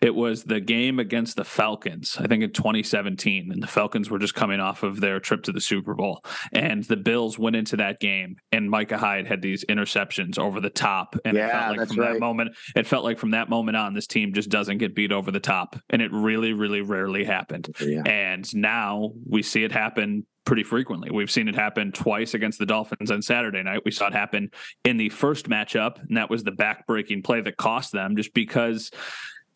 it 0.00 0.14
was 0.14 0.44
the 0.44 0.60
game 0.60 1.00
against 1.00 1.36
the 1.36 1.44
Falcons, 1.44 2.16
I 2.20 2.28
think 2.28 2.44
in 2.44 2.52
2017, 2.52 3.50
and 3.50 3.60
the 3.60 3.66
Falcons 3.66 4.08
were 4.08 4.20
just 4.20 4.34
coming 4.34 4.60
off 4.60 4.84
of 4.84 5.00
their 5.00 5.18
trip 5.18 5.42
to 5.44 5.52
the 5.52 5.60
Super 5.60 5.94
Bowl. 5.94 6.24
And 6.52 6.84
the 6.84 6.96
Bills 6.96 7.36
went 7.36 7.56
into 7.56 7.76
that 7.78 7.98
game, 7.98 8.36
and 8.52 8.70
Micah 8.70 8.96
Hyde 8.96 9.26
had 9.26 9.42
these 9.42 9.64
interceptions 9.64 10.38
over 10.38 10.60
the 10.60 10.70
top. 10.70 11.16
And 11.24 11.36
yeah, 11.36 11.48
it 11.48 11.50
felt 11.50 11.76
like 11.78 11.88
from 11.88 11.98
right. 11.98 12.12
that 12.12 12.20
moment, 12.20 12.56
it 12.76 12.86
felt 12.86 13.04
like 13.04 13.18
from 13.18 13.32
that 13.32 13.48
moment 13.48 13.76
on, 13.76 13.92
this 13.92 14.06
team 14.06 14.32
just 14.32 14.50
doesn't 14.50 14.78
get 14.78 14.94
beat 14.94 15.10
over 15.10 15.32
the 15.32 15.40
top. 15.40 15.74
And 15.90 16.00
it 16.00 16.12
really, 16.12 16.52
really 16.52 16.80
rarely 16.80 17.24
happened. 17.24 17.74
Yeah. 17.80 18.02
And 18.02 18.54
now 18.54 19.10
we 19.28 19.42
see 19.42 19.64
it 19.64 19.72
happen 19.72 20.26
pretty 20.48 20.62
frequently. 20.62 21.10
We've 21.10 21.30
seen 21.30 21.46
it 21.46 21.54
happen 21.54 21.92
twice 21.92 22.32
against 22.32 22.58
the 22.58 22.64
Dolphins 22.64 23.10
on 23.10 23.20
Saturday 23.20 23.62
night. 23.62 23.82
We 23.84 23.90
saw 23.90 24.06
it 24.06 24.14
happen 24.14 24.50
in 24.82 24.96
the 24.96 25.10
first 25.10 25.46
matchup, 25.46 26.00
and 26.08 26.16
that 26.16 26.30
was 26.30 26.42
the 26.42 26.52
back-breaking 26.52 27.22
play 27.22 27.42
that 27.42 27.58
cost 27.58 27.92
them 27.92 28.16
just 28.16 28.32
because 28.32 28.90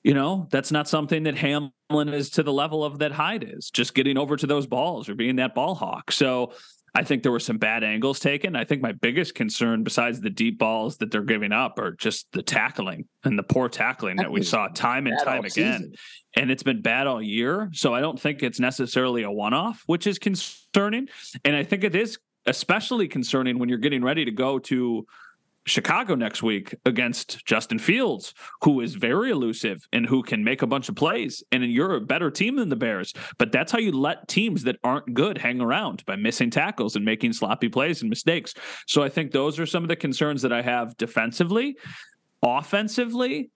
you 0.04 0.14
know, 0.14 0.48
that's 0.50 0.72
not 0.72 0.88
something 0.88 1.22
that 1.22 1.36
Hamlin 1.36 2.08
is 2.08 2.30
to 2.30 2.42
the 2.42 2.52
level 2.52 2.84
of 2.84 2.98
that 2.98 3.12
Hyde 3.12 3.48
is, 3.48 3.70
just 3.70 3.94
getting 3.94 4.18
over 4.18 4.36
to 4.36 4.46
those 4.46 4.66
balls 4.66 5.08
or 5.08 5.14
being 5.14 5.36
that 5.36 5.54
ball 5.54 5.74
hawk. 5.76 6.10
So 6.10 6.52
I 6.94 7.04
think 7.04 7.22
there 7.22 7.32
were 7.32 7.40
some 7.40 7.56
bad 7.56 7.82
angles 7.84 8.20
taken. 8.20 8.54
I 8.54 8.64
think 8.64 8.82
my 8.82 8.92
biggest 8.92 9.34
concern, 9.34 9.82
besides 9.82 10.20
the 10.20 10.28
deep 10.28 10.58
balls 10.58 10.98
that 10.98 11.10
they're 11.10 11.22
giving 11.22 11.52
up, 11.52 11.78
are 11.78 11.92
just 11.92 12.26
the 12.32 12.42
tackling 12.42 13.06
and 13.24 13.38
the 13.38 13.42
poor 13.42 13.70
tackling 13.70 14.16
that 14.16 14.30
we 14.30 14.42
saw 14.42 14.68
time 14.68 15.06
and 15.06 15.18
time 15.24 15.44
again. 15.44 15.50
Season. 15.50 15.94
And 16.36 16.50
it's 16.50 16.62
been 16.62 16.82
bad 16.82 17.06
all 17.06 17.22
year. 17.22 17.70
So 17.72 17.94
I 17.94 18.00
don't 18.00 18.20
think 18.20 18.42
it's 18.42 18.60
necessarily 18.60 19.22
a 19.22 19.30
one 19.30 19.54
off, 19.54 19.82
which 19.86 20.06
is 20.06 20.18
concerning. 20.18 21.08
And 21.44 21.56
I 21.56 21.64
think 21.64 21.82
it 21.82 21.94
is 21.94 22.18
especially 22.46 23.08
concerning 23.08 23.58
when 23.58 23.68
you're 23.68 23.78
getting 23.78 24.02
ready 24.02 24.24
to 24.24 24.30
go 24.30 24.58
to 24.58 25.06
Chicago 25.66 26.14
next 26.14 26.42
week 26.42 26.74
against 26.84 27.44
Justin 27.46 27.78
Fields, 27.78 28.34
who 28.62 28.80
is 28.80 28.94
very 28.94 29.30
elusive 29.30 29.86
and 29.92 30.06
who 30.06 30.22
can 30.22 30.42
make 30.42 30.62
a 30.62 30.66
bunch 30.66 30.88
of 30.88 30.96
plays. 30.96 31.42
And 31.52 31.64
you're 31.64 31.94
a 31.94 32.00
better 32.00 32.30
team 32.30 32.56
than 32.56 32.68
the 32.68 32.76
Bears. 32.76 33.12
But 33.38 33.52
that's 33.52 33.70
how 33.70 33.78
you 33.78 33.92
let 33.92 34.28
teams 34.28 34.64
that 34.64 34.76
aren't 34.82 35.14
good 35.14 35.38
hang 35.38 35.60
around 35.60 36.04
by 36.04 36.16
missing 36.16 36.50
tackles 36.50 36.96
and 36.96 37.04
making 37.04 37.32
sloppy 37.32 37.68
plays 37.68 38.02
and 38.02 38.10
mistakes. 38.10 38.54
So 38.86 39.02
I 39.02 39.08
think 39.08 39.30
those 39.30 39.58
are 39.60 39.66
some 39.66 39.84
of 39.84 39.88
the 39.88 39.96
concerns 39.96 40.42
that 40.42 40.52
I 40.52 40.62
have 40.62 40.96
defensively. 40.96 41.76
Offensively, 42.42 43.50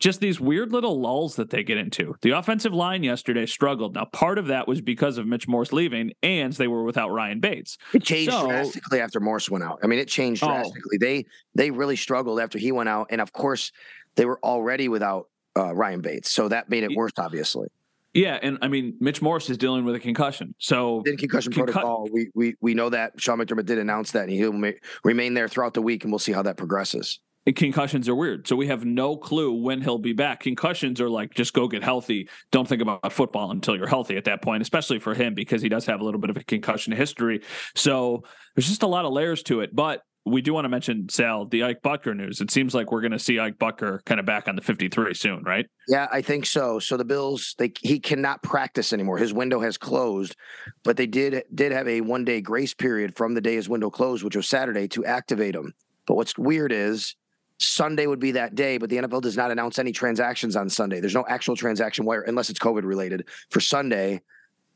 just 0.00 0.20
these 0.20 0.40
weird 0.40 0.72
little 0.72 0.98
lulls 0.98 1.36
that 1.36 1.50
they 1.50 1.62
get 1.62 1.76
into. 1.76 2.16
The 2.22 2.30
offensive 2.30 2.72
line 2.72 3.02
yesterday 3.02 3.44
struggled. 3.44 3.94
Now, 3.94 4.06
part 4.06 4.38
of 4.38 4.46
that 4.46 4.66
was 4.66 4.80
because 4.80 5.18
of 5.18 5.26
Mitch 5.26 5.46
Morse 5.46 5.72
leaving, 5.72 6.12
and 6.22 6.52
they 6.54 6.68
were 6.68 6.84
without 6.84 7.10
Ryan 7.10 7.38
Bates. 7.38 7.76
It 7.92 8.02
changed 8.02 8.32
so, 8.32 8.48
drastically 8.48 9.00
after 9.00 9.20
Morse 9.20 9.50
went 9.50 9.62
out. 9.62 9.78
I 9.82 9.86
mean, 9.86 9.98
it 9.98 10.08
changed 10.08 10.42
oh. 10.42 10.48
drastically. 10.48 10.96
Oh. 10.96 11.04
They 11.04 11.26
they 11.54 11.70
really 11.70 11.96
struggled 11.96 12.40
after 12.40 12.58
he 12.58 12.72
went 12.72 12.88
out, 12.88 13.08
and 13.10 13.20
of 13.20 13.32
course, 13.32 13.72
they 14.16 14.24
were 14.24 14.40
already 14.42 14.88
without 14.88 15.28
uh, 15.56 15.74
Ryan 15.74 16.00
Bates, 16.00 16.30
so 16.30 16.48
that 16.48 16.70
made 16.70 16.82
it 16.82 16.96
worse, 16.96 17.12
obviously. 17.18 17.68
Yeah, 18.14 18.38
and 18.42 18.58
I 18.60 18.68
mean, 18.68 18.96
Mitch 18.98 19.22
Morse 19.22 19.50
is 19.50 19.58
dealing 19.58 19.84
with 19.84 19.94
a 19.94 20.00
concussion. 20.00 20.54
So 20.58 21.02
in 21.06 21.16
concussion 21.16 21.52
concu- 21.52 21.66
protocol, 21.66 22.08
we 22.10 22.30
we 22.34 22.56
we 22.62 22.72
know 22.72 22.88
that 22.88 23.20
Sean 23.20 23.38
McDermott 23.38 23.66
did 23.66 23.78
announce 23.78 24.12
that, 24.12 24.22
and 24.22 24.32
he'll 24.32 24.52
ma- 24.52 24.70
remain 25.04 25.34
there 25.34 25.46
throughout 25.46 25.74
the 25.74 25.82
week, 25.82 26.04
and 26.04 26.12
we'll 26.12 26.18
see 26.18 26.32
how 26.32 26.42
that 26.42 26.56
progresses 26.56 27.20
concussions 27.56 28.08
are 28.08 28.14
weird. 28.14 28.46
So 28.46 28.56
we 28.56 28.66
have 28.68 28.84
no 28.84 29.16
clue 29.16 29.52
when 29.52 29.80
he'll 29.80 29.98
be 29.98 30.12
back. 30.12 30.40
Concussions 30.40 31.00
are 31.00 31.08
like 31.08 31.34
just 31.34 31.52
go 31.52 31.68
get 31.68 31.82
healthy. 31.82 32.28
Don't 32.52 32.68
think 32.68 32.82
about 32.82 33.12
football 33.12 33.50
until 33.50 33.76
you're 33.76 33.86
healthy 33.86 34.16
at 34.16 34.24
that 34.24 34.42
point, 34.42 34.62
especially 34.62 34.98
for 34.98 35.14
him 35.14 35.34
because 35.34 35.62
he 35.62 35.68
does 35.68 35.86
have 35.86 36.00
a 36.00 36.04
little 36.04 36.20
bit 36.20 36.30
of 36.30 36.36
a 36.36 36.44
concussion 36.44 36.92
history. 36.92 37.42
So 37.74 38.24
there's 38.54 38.68
just 38.68 38.82
a 38.82 38.86
lot 38.86 39.04
of 39.04 39.12
layers 39.12 39.42
to 39.44 39.60
it. 39.60 39.74
But 39.74 40.02
we 40.26 40.42
do 40.42 40.52
want 40.52 40.66
to 40.66 40.68
mention 40.68 41.08
Sal 41.08 41.46
the 41.46 41.64
Ike 41.64 41.80
Boettger 41.82 42.14
news. 42.14 42.40
It 42.40 42.50
seems 42.50 42.74
like 42.74 42.92
we're 42.92 43.00
going 43.00 43.12
to 43.12 43.18
see 43.18 43.38
Ike 43.38 43.58
Boettger 43.58 44.04
kind 44.04 44.20
of 44.20 44.26
back 44.26 44.48
on 44.48 44.56
the 44.56 44.62
53 44.62 45.14
soon, 45.14 45.42
right? 45.44 45.66
Yeah, 45.88 46.08
I 46.12 46.20
think 46.20 46.44
so. 46.44 46.78
So 46.78 46.96
the 46.96 47.04
Bills, 47.04 47.54
they 47.58 47.72
he 47.80 47.98
cannot 47.98 48.42
practice 48.42 48.92
anymore. 48.92 49.16
His 49.16 49.32
window 49.32 49.60
has 49.60 49.78
closed, 49.78 50.36
but 50.84 50.96
they 50.96 51.06
did 51.06 51.42
did 51.54 51.72
have 51.72 51.88
a 51.88 52.02
one 52.02 52.24
day 52.24 52.40
grace 52.40 52.74
period 52.74 53.16
from 53.16 53.34
the 53.34 53.40
day 53.40 53.54
his 53.54 53.68
window 53.68 53.90
closed, 53.90 54.22
which 54.22 54.36
was 54.36 54.48
Saturday, 54.48 54.88
to 54.88 55.04
activate 55.04 55.54
him. 55.54 55.72
But 56.06 56.16
what's 56.16 56.36
weird 56.36 56.72
is 56.72 57.16
Sunday 57.60 58.06
would 58.06 58.18
be 58.18 58.32
that 58.32 58.54
day, 58.54 58.78
but 58.78 58.88
the 58.88 58.96
NFL 58.96 59.20
does 59.20 59.36
not 59.36 59.50
announce 59.50 59.78
any 59.78 59.92
transactions 59.92 60.56
on 60.56 60.68
Sunday. 60.68 61.00
There's 61.00 61.14
no 61.14 61.26
actual 61.28 61.54
transaction 61.54 62.06
wire 62.06 62.22
unless 62.22 62.48
it's 62.48 62.58
COVID 62.58 62.84
related 62.84 63.28
for 63.50 63.60
Sunday. 63.60 64.22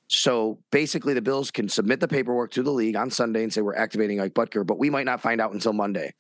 So 0.09 0.59
basically, 0.71 1.15
the 1.15 1.23
Bills 1.23 1.51
can 1.51 1.69
submit 1.69 1.99
the 2.01 2.09
paperwork 2.09 2.51
to 2.53 2.63
the 2.63 2.71
league 2.71 2.95
on 2.95 3.11
Sunday 3.11 3.43
and 3.43 3.53
say 3.53 3.63
we're 3.63 3.75
activating 3.75 4.21
Ike 4.21 4.35
Boettger, 4.35 4.67
but 4.67 4.79
we 4.79 4.91
might 4.91 5.07
not 5.07 5.23
find 5.23 5.41
out 5.41 5.53
until 5.55 5.73
Monday, 5.73 6.13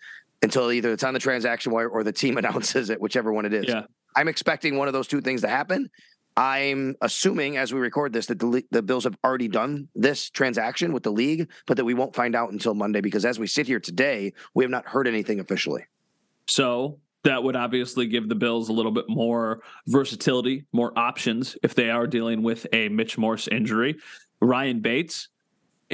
until 0.42 0.72
either 0.72 0.92
it's 0.92 1.04
on 1.04 1.12
the 1.12 1.20
transaction 1.20 1.70
wire 1.70 1.88
or 1.88 2.02
the 2.02 2.12
team 2.12 2.38
announces 2.38 2.88
it, 2.88 2.98
whichever 3.00 3.30
one 3.30 3.44
it 3.44 3.52
is. 3.52 3.66
Yeah. 3.68 3.82
I'm 4.16 4.28
expecting 4.28 4.76
one 4.76 4.88
of 4.88 4.94
those 4.94 5.06
two 5.06 5.20
things 5.20 5.42
to 5.42 5.48
happen. 5.48 5.90
I'm 6.36 6.96
assuming 7.00 7.58
as 7.58 7.72
we 7.72 7.78
record 7.78 8.12
this 8.12 8.26
that 8.26 8.38
the, 8.38 8.64
the 8.70 8.82
Bills 8.82 9.04
have 9.04 9.16
already 9.22 9.48
done 9.48 9.88
this 9.94 10.30
transaction 10.30 10.92
with 10.92 11.02
the 11.02 11.12
league, 11.12 11.50
but 11.66 11.76
that 11.76 11.84
we 11.84 11.94
won't 11.94 12.14
find 12.14 12.34
out 12.34 12.50
until 12.50 12.74
Monday 12.74 13.02
because 13.02 13.24
as 13.24 13.38
we 13.38 13.46
sit 13.46 13.66
here 13.66 13.78
today, 13.78 14.32
we 14.54 14.64
have 14.64 14.70
not 14.70 14.88
heard 14.88 15.06
anything 15.06 15.38
officially. 15.38 15.84
So 16.46 16.98
that 17.24 17.42
would 17.42 17.56
obviously 17.56 18.06
give 18.06 18.28
the 18.28 18.34
Bills 18.34 18.68
a 18.68 18.72
little 18.72 18.92
bit 18.92 19.06
more 19.08 19.62
versatility, 19.86 20.64
more 20.72 20.96
options 20.96 21.56
if 21.62 21.74
they 21.74 21.90
are 21.90 22.06
dealing 22.06 22.42
with 22.42 22.66
a 22.72 22.88
Mitch 22.90 23.16
Morse 23.16 23.48
injury. 23.48 23.96
Ryan 24.40 24.80
Bates, 24.80 25.28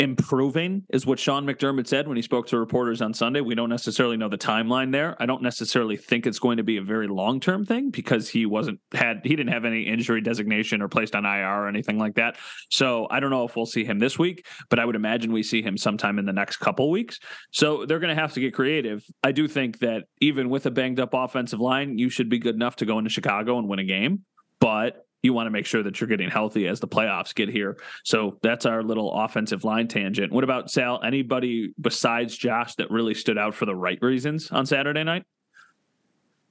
improving 0.01 0.83
is 0.89 1.05
what 1.05 1.19
Sean 1.19 1.45
McDermott 1.45 1.87
said 1.87 2.09
when 2.09 2.17
he 2.17 2.23
spoke 2.23 2.47
to 2.47 2.59
reporters 2.59 3.03
on 3.03 3.13
Sunday. 3.13 3.43
We 3.43 3.55
don't 3.55 3.69
necessarily 3.69 4.17
know 4.17 4.31
the 4.31 4.39
timeline 4.39 4.93
there. 4.93 5.15
I 5.21 5.27
don't 5.27 5.43
necessarily 5.43 5.99
think 5.99 6.27
it's 6.27 6.39
going 6.39 6.57
to 6.57 6.63
be 6.63 6.79
a 6.79 6.83
very 6.83 7.07
long 7.07 7.39
term 7.39 7.67
thing 7.67 7.91
because 7.91 8.27
he 8.27 8.47
wasn't 8.47 8.81
had 8.93 9.21
he 9.25 9.37
didn't 9.37 9.53
have 9.53 9.67
any 9.67 9.83
injury 9.83 10.23
designation 10.23 10.81
or 10.81 10.89
placed 10.89 11.15
on 11.15 11.27
IR 11.27 11.65
or 11.65 11.69
anything 11.69 11.99
like 11.99 12.15
that. 12.15 12.39
So 12.71 13.09
I 13.11 13.21
don't 13.21 13.29
know 13.29 13.45
if 13.45 13.55
we'll 13.57 13.67
see 13.67 13.85
him 13.85 13.99
this 13.99 14.19
week, 14.19 14.47
but 14.71 14.79
I 14.79 14.87
would 14.87 14.97
imagine 14.97 15.33
we 15.33 15.43
see 15.43 15.61
him 15.61 15.77
sometime 15.77 16.19
in 16.19 16.25
the 16.25 16.33
next 16.33 16.57
couple 16.57 16.91
weeks. 16.91 17.21
So 17.53 17.85
they're 17.85 17.99
going 18.01 18.15
to 18.15 18.21
have 18.21 18.33
to 18.33 18.41
get 18.41 18.55
creative. 18.55 19.05
I 19.23 19.33
do 19.33 19.47
think 19.47 19.81
that 19.81 20.05
even 20.23 20.49
with 20.49 20.65
a 20.65 20.71
banged 20.71 20.99
up 20.99 21.11
offensive 21.13 21.61
line, 21.61 21.99
you 21.99 22.09
should 22.09 22.31
be 22.31 22.39
good 22.39 22.55
enough 22.55 22.77
to 22.77 22.87
go 22.87 22.97
into 22.97 23.11
Chicago 23.11 23.59
and 23.59 23.69
win 23.69 23.79
a 23.79 23.85
game. 23.85 24.25
But 24.61 25.07
you 25.23 25.33
want 25.33 25.47
to 25.47 25.51
make 25.51 25.67
sure 25.67 25.83
that 25.83 26.01
you're 26.01 26.09
getting 26.09 26.31
healthy 26.31 26.67
as 26.67 26.81
the 26.81 26.89
playoffs 26.89 27.35
get 27.35 27.49
here. 27.49 27.77
So 28.05 28.39
that's 28.43 28.67
our 28.67 28.83
little 28.83 29.13
offensive 29.13 29.65
line 29.65 29.89
tangent. 29.89 30.33
What 30.33 30.45
about 30.45 30.71
Sal? 30.71 31.01
Anybody 31.03 31.75
besides 31.81 32.37
Josh 32.37 32.75
that 32.77 32.91
really 32.91 33.15
stood 33.15 33.39
out 33.39 33.55
for 33.55 33.67
the 33.67 33.75
right 33.75 33.99
reasons 34.01 34.51
on 34.51 34.67
Saturday 34.67 35.05
night? 35.05 35.25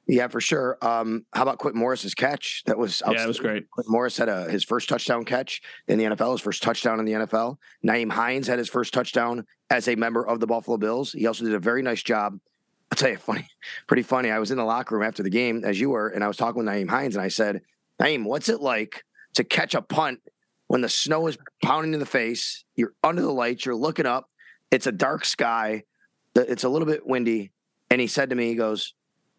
Yeah, 0.09 0.27
for 0.27 0.41
sure. 0.41 0.75
Um, 0.81 1.23
how 1.33 1.43
about 1.43 1.59
Quint 1.59 1.75
Morris's 1.75 2.15
catch? 2.15 2.63
That 2.65 2.79
was 2.79 3.03
yeah, 3.07 3.23
it 3.23 3.27
was 3.27 3.39
great. 3.39 3.69
Quint 3.69 3.87
Morris 3.87 4.17
had 4.17 4.27
a, 4.27 4.49
his 4.49 4.63
first 4.63 4.89
touchdown 4.89 5.23
catch 5.23 5.61
in 5.87 5.99
the 5.99 6.05
NFL, 6.05 6.31
his 6.31 6.41
first 6.41 6.63
touchdown 6.63 6.99
in 6.99 7.05
the 7.05 7.11
NFL. 7.11 7.57
Nyheim 7.85 8.11
Hines 8.11 8.47
had 8.47 8.57
his 8.57 8.69
first 8.69 8.91
touchdown 8.91 9.45
as 9.69 9.87
a 9.87 9.95
member 9.95 10.25
of 10.25 10.39
the 10.39 10.47
Buffalo 10.47 10.77
Bills. 10.77 11.11
He 11.11 11.27
also 11.27 11.45
did 11.45 11.53
a 11.53 11.59
very 11.59 11.83
nice 11.83 12.01
job. 12.01 12.39
I'll 12.91 12.95
tell 12.95 13.11
you, 13.11 13.17
funny, 13.19 13.47
pretty 13.85 14.01
funny. 14.01 14.31
I 14.31 14.39
was 14.39 14.49
in 14.49 14.57
the 14.57 14.63
locker 14.63 14.95
room 14.95 15.07
after 15.07 15.21
the 15.21 15.29
game, 15.29 15.63
as 15.63 15.79
you 15.79 15.91
were, 15.91 16.07
and 16.07 16.23
I 16.23 16.27
was 16.27 16.37
talking 16.37 16.65
with 16.65 16.73
Nyheim 16.73 16.89
Hines, 16.89 17.15
and 17.15 17.23
I 17.23 17.27
said, 17.27 17.61
Nyheim, 17.99 18.23
what's 18.23 18.49
it 18.49 18.61
like 18.61 19.03
to 19.33 19.43
catch 19.43 19.75
a 19.75 19.81
punt 19.81 20.21
when 20.67 20.81
the 20.81 20.89
snow 20.89 21.27
is 21.27 21.37
pounding 21.63 21.93
in 21.93 21.99
the 21.99 22.05
face? 22.05 22.63
You're 22.75 22.93
under 23.03 23.21
the 23.21 23.31
lights, 23.31 23.65
you're 23.65 23.75
looking 23.75 24.05
up, 24.05 24.29
it's 24.71 24.87
a 24.87 24.91
dark 24.91 25.25
sky, 25.25 25.83
it's 26.35 26.63
a 26.63 26.69
little 26.69 26.87
bit 26.87 27.05
windy. 27.05 27.51
And 27.89 27.99
he 27.99 28.07
said 28.07 28.29
to 28.29 28.35
me, 28.35 28.47
he 28.47 28.55
goes, 28.55 28.93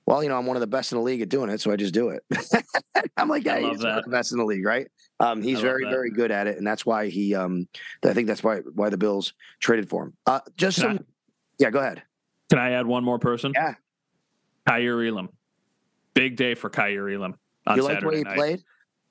Well, 0.06 0.22
you 0.22 0.28
know, 0.28 0.36
I'm 0.36 0.46
one 0.46 0.56
of 0.56 0.60
the 0.60 0.66
best 0.66 0.92
in 0.92 0.98
the 0.98 1.04
league 1.04 1.22
at 1.22 1.28
doing 1.28 1.50
it, 1.50 1.60
so 1.60 1.70
I 1.70 1.76
just 1.76 1.94
do 1.94 2.10
it. 2.10 2.24
I'm 3.16 3.28
like, 3.28 3.44
yeah, 3.44 3.60
he's 3.60 3.78
the 3.78 4.02
best 4.08 4.32
in 4.32 4.38
the 4.38 4.44
league, 4.44 4.64
right? 4.64 4.88
Um, 5.20 5.40
he's 5.42 5.60
very, 5.60 5.84
that. 5.84 5.90
very 5.90 6.10
good 6.10 6.30
at 6.30 6.46
it, 6.46 6.58
and 6.58 6.66
that's 6.66 6.84
why 6.84 7.08
he. 7.08 7.34
Um, 7.34 7.68
I 8.04 8.12
think 8.12 8.26
that's 8.26 8.42
why 8.42 8.58
why 8.74 8.88
the 8.88 8.96
Bills 8.96 9.34
traded 9.60 9.88
for 9.88 10.04
him. 10.04 10.14
Uh, 10.26 10.40
just 10.56 10.80
Can 10.80 10.96
some, 10.96 10.98
I, 10.98 11.04
yeah. 11.58 11.70
Go 11.70 11.78
ahead. 11.78 12.02
Can 12.48 12.58
I 12.58 12.72
add 12.72 12.86
one 12.86 13.04
more 13.04 13.18
person? 13.18 13.52
Yeah. 13.54 13.74
Kaiir 14.68 15.08
Elam. 15.08 15.28
Big 16.14 16.36
day 16.36 16.54
for 16.54 16.70
Kaiir 16.70 17.14
Elam 17.14 17.36
on 17.66 17.76
you 17.76 17.82
like 17.82 18.00
the 18.00 18.06
way 18.06 18.16
he 18.18 18.22
night. 18.22 18.36
played? 18.36 18.62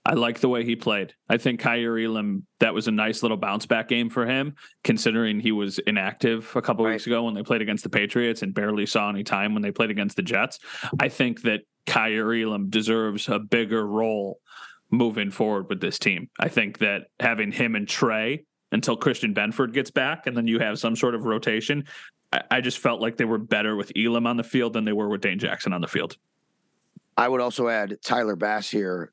I 0.05 0.13
like 0.13 0.39
the 0.39 0.49
way 0.49 0.63
he 0.63 0.75
played. 0.75 1.13
I 1.27 1.37
think 1.37 1.59
Kaiir 1.59 2.03
Elam, 2.03 2.45
that 2.61 2.73
was 2.73 2.87
a 2.87 2.91
nice 2.91 3.21
little 3.21 3.37
bounce 3.37 3.65
back 3.65 3.89
game 3.89 4.09
for 4.09 4.25
him, 4.25 4.55
considering 4.83 5.39
he 5.39 5.51
was 5.51 5.77
inactive 5.79 6.51
a 6.55 6.61
couple 6.61 6.85
right. 6.85 6.93
weeks 6.93 7.05
ago 7.05 7.23
when 7.23 7.33
they 7.33 7.43
played 7.43 7.61
against 7.61 7.83
the 7.83 7.89
Patriots 7.89 8.41
and 8.41 8.53
barely 8.53 8.85
saw 8.85 9.09
any 9.09 9.23
time 9.23 9.53
when 9.53 9.61
they 9.61 9.71
played 9.71 9.91
against 9.91 10.15
the 10.15 10.23
Jets. 10.23 10.59
I 10.99 11.09
think 11.09 11.41
that 11.41 11.61
Kaiir 11.85 12.33
Elam 12.33 12.69
deserves 12.69 13.27
a 13.27 13.39
bigger 13.39 13.85
role 13.85 14.39
moving 14.89 15.31
forward 15.31 15.67
with 15.69 15.81
this 15.81 15.99
team. 15.99 16.29
I 16.39 16.47
think 16.47 16.79
that 16.79 17.07
having 17.19 17.51
him 17.51 17.75
and 17.75 17.87
Trey 17.87 18.45
until 18.71 18.95
Christian 18.95 19.33
Benford 19.33 19.73
gets 19.73 19.91
back 19.91 20.27
and 20.27 20.35
then 20.35 20.47
you 20.47 20.59
have 20.59 20.79
some 20.79 20.95
sort 20.95 21.13
of 21.13 21.25
rotation, 21.25 21.85
I, 22.31 22.41
I 22.51 22.61
just 22.61 22.79
felt 22.79 23.01
like 23.01 23.17
they 23.17 23.25
were 23.25 23.37
better 23.37 23.75
with 23.75 23.91
Elam 23.95 24.27
on 24.27 24.37
the 24.37 24.43
field 24.43 24.73
than 24.73 24.85
they 24.85 24.93
were 24.93 25.09
with 25.09 25.21
Dane 25.21 25.39
Jackson 25.39 25.73
on 25.73 25.81
the 25.81 25.87
field. 25.87 26.17
I 27.19 27.27
would 27.27 27.41
also 27.41 27.67
add 27.67 27.97
Tyler 28.01 28.37
Bass 28.37 28.69
here 28.69 29.11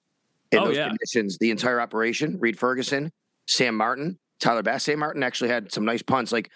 in 0.52 0.60
oh, 0.60 0.66
those 0.66 0.76
yeah. 0.76 0.88
conditions. 0.88 1.38
The 1.38 1.50
entire 1.50 1.80
operation, 1.80 2.38
Reid 2.38 2.56
Ferguson, 2.56 3.10
Sam 3.48 3.76
Martin, 3.76 4.18
Tyler 4.38 4.62
Bass. 4.62 4.84
Sam 4.84 5.00
Martin 5.00 5.24
actually 5.24 5.50
had 5.50 5.72
some 5.72 5.84
nice 5.84 6.02
punts. 6.02 6.30
Like 6.30 6.50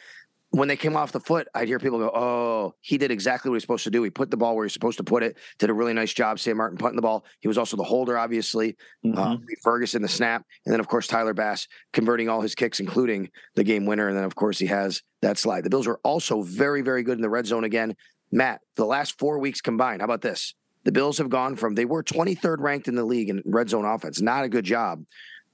when 0.51 0.69
they 0.69 0.77
came 0.77 0.97
off 0.97 1.11
the 1.11 1.19
foot, 1.19 1.49
I'd 1.53 1.67
hear 1.67 1.81
people 1.81 1.99
go, 1.99 2.11
"Oh, 2.15 2.75
he 2.81 2.99
did 2.99 3.11
exactly 3.11 3.51
what 3.51 3.57
he's 3.57 3.65
supposed 3.65 3.83
to 3.83 3.91
do. 3.91 4.01
He 4.05 4.11
put 4.11 4.31
the 4.31 4.37
ball 4.37 4.55
where 4.55 4.65
he's 4.65 4.73
supposed 4.73 4.99
to 4.99 5.05
put 5.05 5.25
it. 5.25 5.39
Did 5.59 5.71
a 5.71 5.75
really 5.75 5.93
nice 5.93 6.13
job." 6.13 6.39
Sam 6.39 6.57
Martin 6.57 6.79
punting 6.79 6.95
the 6.95 7.03
ball. 7.03 7.25
He 7.41 7.49
was 7.49 7.59
also 7.59 7.77
the 7.77 7.83
holder, 7.83 8.17
obviously. 8.17 8.77
Mm-hmm. 9.05 9.19
Uh, 9.19 9.37
Ferguson 9.63 10.03
the 10.03 10.09
snap, 10.09 10.45
and 10.67 10.73
then 10.73 10.79
of 10.79 10.87
course 10.87 11.09
Tyler 11.09 11.35
Bass 11.35 11.67
converting 11.93 12.29
all 12.29 12.43
his 12.43 12.55
kicks, 12.55 12.79
including 12.79 13.29
the 13.57 13.65
game 13.65 13.87
winner. 13.87 14.07
And 14.07 14.17
then 14.17 14.25
of 14.25 14.37
course 14.37 14.61
he 14.61 14.67
has 14.67 15.03
that 15.23 15.37
slide. 15.37 15.65
The 15.65 15.71
Bills 15.71 15.89
were 15.89 16.01
also 16.05 16.43
very, 16.43 16.83
very 16.83 17.03
good 17.03 17.19
in 17.19 17.23
the 17.23 17.31
red 17.31 17.47
zone 17.47 17.65
again. 17.65 17.97
Matt, 18.31 18.61
the 18.77 18.87
last 18.87 19.19
four 19.19 19.41
weeks 19.41 19.61
combined. 19.61 20.01
How 20.01 20.05
about 20.05 20.21
this? 20.21 20.55
The 20.85 20.93
Bills 20.93 21.19
have 21.19 21.29
gone 21.29 21.57
from 21.57 21.75
they 21.75 21.85
were 21.85 22.03
23rd 22.03 22.61
ranked 22.61 22.89
in 22.89 22.95
the 22.95 23.05
league 23.05 23.29
in 23.29 23.43
red 23.45 23.69
zone 23.69 23.85
offense. 23.85 24.21
Not 24.21 24.45
a 24.45 24.49
good 24.49 24.65
job 24.65 25.05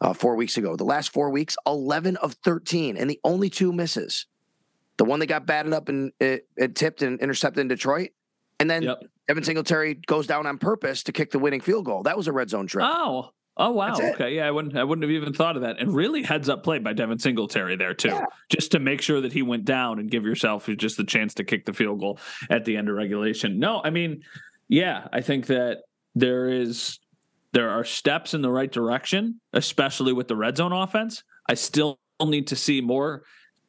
uh, 0.01 0.13
four 0.13 0.37
weeks 0.37 0.57
ago. 0.57 0.77
The 0.77 0.85
last 0.85 1.13
four 1.13 1.31
weeks, 1.31 1.57
11 1.67 2.17
of 2.17 2.35
13, 2.45 2.97
and 2.97 3.11
the 3.11 3.21
only 3.25 3.51
two 3.51 3.73
misses. 3.73 4.27
The 4.99 5.05
one 5.05 5.21
that 5.21 5.27
got 5.27 5.47
batted 5.47 5.73
up 5.73 5.89
and 5.89 6.13
it, 6.21 6.49
it 6.57 6.75
tipped 6.75 7.03
and 7.03 7.21
intercepted 7.21 7.61
in 7.61 7.69
Detroit, 7.69 8.11
and 8.59 8.71
then 8.71 8.85
yep. 8.85 9.03
Devin 9.29 9.45
Singletary 9.45 9.95
goes 9.95 10.27
down 10.27 10.47
on 10.47 10.57
purpose 10.59 11.03
to 11.05 11.13
kick 11.13 11.31
the 11.33 11.39
winning 11.39 11.61
field 11.61 11.85
goal. 11.85 12.05
That 12.05 12.17
was 12.17 12.29
a 12.29 12.33
red 12.33 12.49
zone 12.49 12.67
trip. 12.67 12.87
Oh, 12.89 13.31
Oh 13.59 13.71
wow. 13.71 13.95
Okay. 13.95 14.37
Yeah, 14.37 14.47
I 14.47 14.51
wouldn't 14.51 14.77
I 14.77 14.85
wouldn't 14.85 15.03
have 15.03 15.11
even 15.11 15.33
thought 15.33 15.57
of 15.57 15.63
that. 15.63 15.81
And 15.81 15.95
really 15.95 16.23
heads 16.23 16.49
up 16.51 16.63
play 16.63 16.79
by 16.79 16.93
Devin 16.93 17.19
Singletary 17.19 17.77
there 17.77 17.95
too. 17.95 18.09
Yeah. 18.09 18.25
Just 18.51 18.73
to 18.73 18.79
make 18.79 19.01
sure 19.01 19.23
that 19.23 19.33
he 19.33 19.41
went 19.41 19.65
down 19.65 19.99
and 19.99 20.11
give 20.11 20.25
yourself 20.25 20.69
just 20.77 20.99
the 20.99 21.05
chance 21.05 21.33
to 21.35 21.45
kick 21.45 21.65
the 21.65 21.73
field 21.73 22.01
goal 22.01 22.19
at 22.51 22.67
the 22.67 22.77
end 22.77 22.91
of 22.91 22.97
regulation. 22.97 23.59
No, 23.59 23.81
I 23.83 23.89
mean, 23.89 24.23
yeah, 24.69 25.09
I 25.13 25.21
think 25.21 25.47
that 25.47 25.83
there 26.15 26.49
is 26.49 26.99
there 27.53 27.71
are 27.71 27.85
steps 27.85 28.35
in 28.35 28.43
the 28.43 28.51
right 28.51 28.71
direction, 28.71 29.41
especially 29.53 30.13
with 30.13 30.29
the 30.29 30.37
red 30.37 30.57
zone 30.57 30.73
offense. 30.73 31.23
I 31.49 31.55
still 31.55 31.99
need 32.23 32.49
to 32.49 32.57
see 32.57 32.81
more 32.81 33.23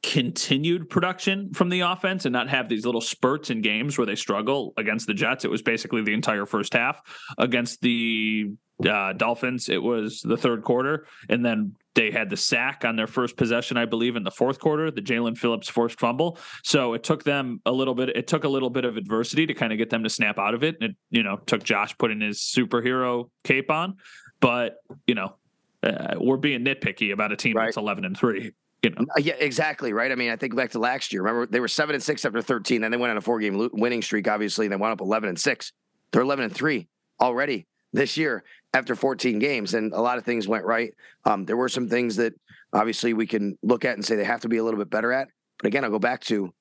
continued 0.03 0.89
production 0.89 1.53
from 1.53 1.69
the 1.69 1.81
offense 1.81 2.25
and 2.25 2.33
not 2.33 2.49
have 2.49 2.69
these 2.69 2.85
little 2.85 3.01
spurts 3.01 3.49
in 3.49 3.61
games 3.61 3.97
where 3.97 4.05
they 4.05 4.15
struggle 4.15 4.73
against 4.77 5.07
the 5.07 5.13
Jets. 5.13 5.45
It 5.45 5.51
was 5.51 5.61
basically 5.61 6.03
the 6.03 6.13
entire 6.13 6.45
first 6.45 6.73
half 6.73 7.01
against 7.37 7.81
the 7.81 8.51
uh, 8.85 9.13
Dolphins. 9.13 9.69
It 9.69 9.81
was 9.81 10.21
the 10.21 10.37
third 10.37 10.63
quarter, 10.63 11.07
and 11.29 11.43
then 11.43 11.75
they 11.95 12.11
had 12.11 12.29
the 12.29 12.37
sack 12.37 12.83
on 12.85 12.95
their 12.95 13.07
first 13.07 13.37
possession, 13.37 13.75
I 13.75 13.85
believe, 13.85 14.15
in 14.15 14.23
the 14.23 14.31
fourth 14.31 14.59
quarter. 14.59 14.91
The 14.91 15.01
Jaelan 15.01 15.35
Phillips 15.35 15.67
forced 15.67 15.99
fumble. 15.99 16.37
So 16.63 16.93
it 16.93 17.03
took 17.03 17.23
them 17.23 17.59
a 17.65 17.71
little 17.71 17.95
bit. 17.95 18.09
It 18.09 18.27
took 18.27 18.43
a 18.43 18.47
little 18.47 18.69
bit 18.69 18.85
of 18.85 18.97
adversity 18.97 19.47
to 19.47 19.53
kind 19.55 19.71
of 19.71 19.79
get 19.79 19.89
them 19.89 20.03
to 20.03 20.09
snap 20.09 20.37
out 20.37 20.53
of 20.53 20.63
it. 20.63 20.75
And 20.79 20.91
it, 20.91 20.97
you 21.09 21.23
know, 21.23 21.37
took 21.47 21.63
Josh 21.63 21.97
putting 21.97 22.21
his 22.21 22.39
superhero 22.39 23.29
cape 23.43 23.71
on. 23.71 23.95
But 24.39 24.75
you 25.07 25.15
know, 25.15 25.37
uh, 25.81 26.15
we're 26.19 26.37
being 26.37 26.63
nitpicky 26.63 27.13
about 27.13 27.31
a 27.31 27.35
team 27.35 27.55
right. 27.55 27.65
that's 27.65 27.77
eleven 27.77 28.05
and 28.05 28.15
three. 28.15 28.51
You 28.83 28.91
know. 28.91 29.05
Yeah, 29.17 29.33
exactly. 29.39 29.91
Right. 29.91 30.11
I 30.11 30.15
mean, 30.15 30.29
I 30.29 30.35
think 30.35 30.55
back 30.55 30.69
to 30.71 30.79
last 30.79 31.11
year. 31.11 31.23
Remember, 31.23 31.47
they 31.47 31.59
were 31.59 31.67
seven 31.67 31.95
and 31.95 32.03
six 32.03 32.23
after 32.25 32.43
thirteen. 32.43 32.81
Then 32.81 32.91
they 32.91 32.97
went 32.97 33.09
on 33.09 33.17
a 33.17 33.21
four 33.21 33.39
game 33.39 33.69
winning 33.73 34.03
streak. 34.03 34.27
Obviously, 34.27 34.67
and 34.67 34.71
they 34.71 34.77
wound 34.77 34.93
up 34.93 35.01
eleven 35.01 35.29
and 35.29 35.39
six. 35.39 35.73
They're 36.11 36.21
eleven 36.21 36.45
and 36.45 36.53
three 36.53 36.87
already 37.19 37.65
this 37.93 38.17
year 38.17 38.43
after 38.73 38.95
14 38.95 39.39
games, 39.39 39.73
and 39.73 39.93
a 39.93 40.01
lot 40.01 40.17
of 40.17 40.25
things 40.25 40.47
went 40.47 40.65
right. 40.65 40.93
Um, 41.25 41.45
there 41.45 41.57
were 41.57 41.69
some 41.69 41.87
things 41.87 42.15
that 42.17 42.33
obviously 42.73 43.13
we 43.13 43.27
can 43.27 43.57
look 43.63 43.85
at 43.85 43.95
and 43.95 44.05
say 44.05 44.15
they 44.15 44.23
have 44.23 44.41
to 44.41 44.49
be 44.49 44.57
a 44.57 44.63
little 44.63 44.79
bit 44.79 44.89
better 44.89 45.11
at. 45.11 45.29
But 45.57 45.67
again, 45.67 45.83
I'll 45.83 45.91
go 45.91 45.99
back 45.99 46.21
to 46.25 46.53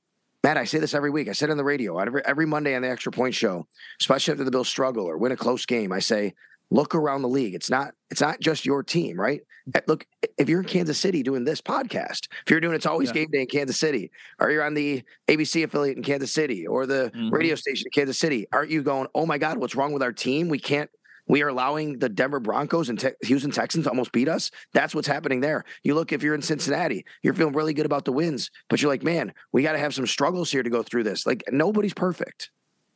Matt. 0.43 0.57
I 0.57 0.65
say 0.65 0.79
this 0.79 0.95
every 0.95 1.11
week. 1.11 1.29
I 1.29 1.33
said 1.33 1.51
on 1.51 1.57
the 1.57 1.65
radio 1.65 1.99
every 1.99 2.23
every 2.25 2.47
Monday 2.47 2.75
on 2.75 2.83
the 2.83 2.91
Extra 2.91 3.13
Point 3.13 3.35
Show, 3.35 3.67
especially 4.01 4.33
after 4.33 4.45
the 4.45 4.51
Bills 4.51 4.69
struggle 4.69 5.05
or 5.05 5.19
win 5.19 5.33
a 5.33 5.37
close 5.37 5.67
game. 5.67 5.93
I 5.93 5.99
say 5.99 6.35
look 6.71 6.95
around 6.95 7.23
the 7.23 7.29
league. 7.29 7.55
It's 7.55 7.71
not 7.71 7.93
it's 8.11 8.21
not 8.21 8.41
just 8.41 8.65
your 8.65 8.83
team, 8.83 9.19
right? 9.19 9.41
Eh, 9.75 9.81
look, 9.87 10.07
if 10.39 10.49
you're 10.49 10.61
in 10.61 10.67
Kansas 10.67 10.99
City 10.99 11.23
doing 11.23 11.45
this 11.45 11.61
podcast, 11.61 12.29
if 12.45 12.51
you're 12.51 12.61
doing 12.61 12.75
it's 12.75 12.87
always 12.87 13.09
yeah. 13.09 13.15
game 13.15 13.29
day 13.33 13.41
in 13.43 13.47
Kansas 13.47 13.79
City, 13.79 14.11
or 14.39 14.51
you're 14.51 14.65
on 14.65 14.75
the 14.75 15.03
ABC 15.29 15.65
affiliate 15.65 15.97
in 15.97 16.03
Kansas 16.03 16.33
City 16.33 16.67
or 16.67 16.87
the 16.87 17.11
mm-hmm. 17.15 17.31
radio 17.31 17.55
station 17.55 17.87
in 17.87 17.91
Kansas 17.91 18.19
City, 18.19 18.47
aren't 18.53 18.71
you 18.71 18.83
going, 18.83 19.09
"Oh 19.15 19.27
my 19.27 19.39
God, 19.39 19.59
what's 19.59 19.75
wrong 19.75 19.93
with 19.93 20.03
our 20.03 20.13
team? 20.13 20.49
We 20.49 20.59
can't 20.59 20.91
we 21.27 21.43
are 21.43 21.49
allowing 21.49 21.99
the 21.99 22.09
Denver 22.09 22.41
Broncos 22.41 22.89
and 22.89 22.99
Te- 22.99 23.11
Houston 23.23 23.51
Texans 23.51 23.85
to 23.85 23.91
almost 23.91 24.13
beat 24.13 24.29
us. 24.29 24.51
That's 24.73 24.95
what's 24.95 25.09
happening 25.09 25.41
there. 25.41 25.65
You 25.83 25.95
look 25.95 26.13
if 26.13 26.23
you're 26.23 26.35
in 26.35 26.43
Cincinnati, 26.43 27.05
you're 27.23 27.35
feeling 27.35 27.55
really 27.55 27.75
good 27.75 27.87
about 27.87 28.05
the 28.05 28.13
wins, 28.13 28.51
but 28.69 28.81
you're 28.81 28.91
like, 28.91 29.03
man, 29.03 29.33
we 29.53 29.63
got 29.63 29.73
to 29.73 29.79
have 29.79 29.95
some 29.95 30.07
struggles 30.07 30.51
here 30.51 30.63
to 30.63 30.71
go 30.71 30.83
through 30.83 31.05
this. 31.05 31.27
Like 31.27 31.45
nobody's 31.51 31.95
perfect. 31.95 32.51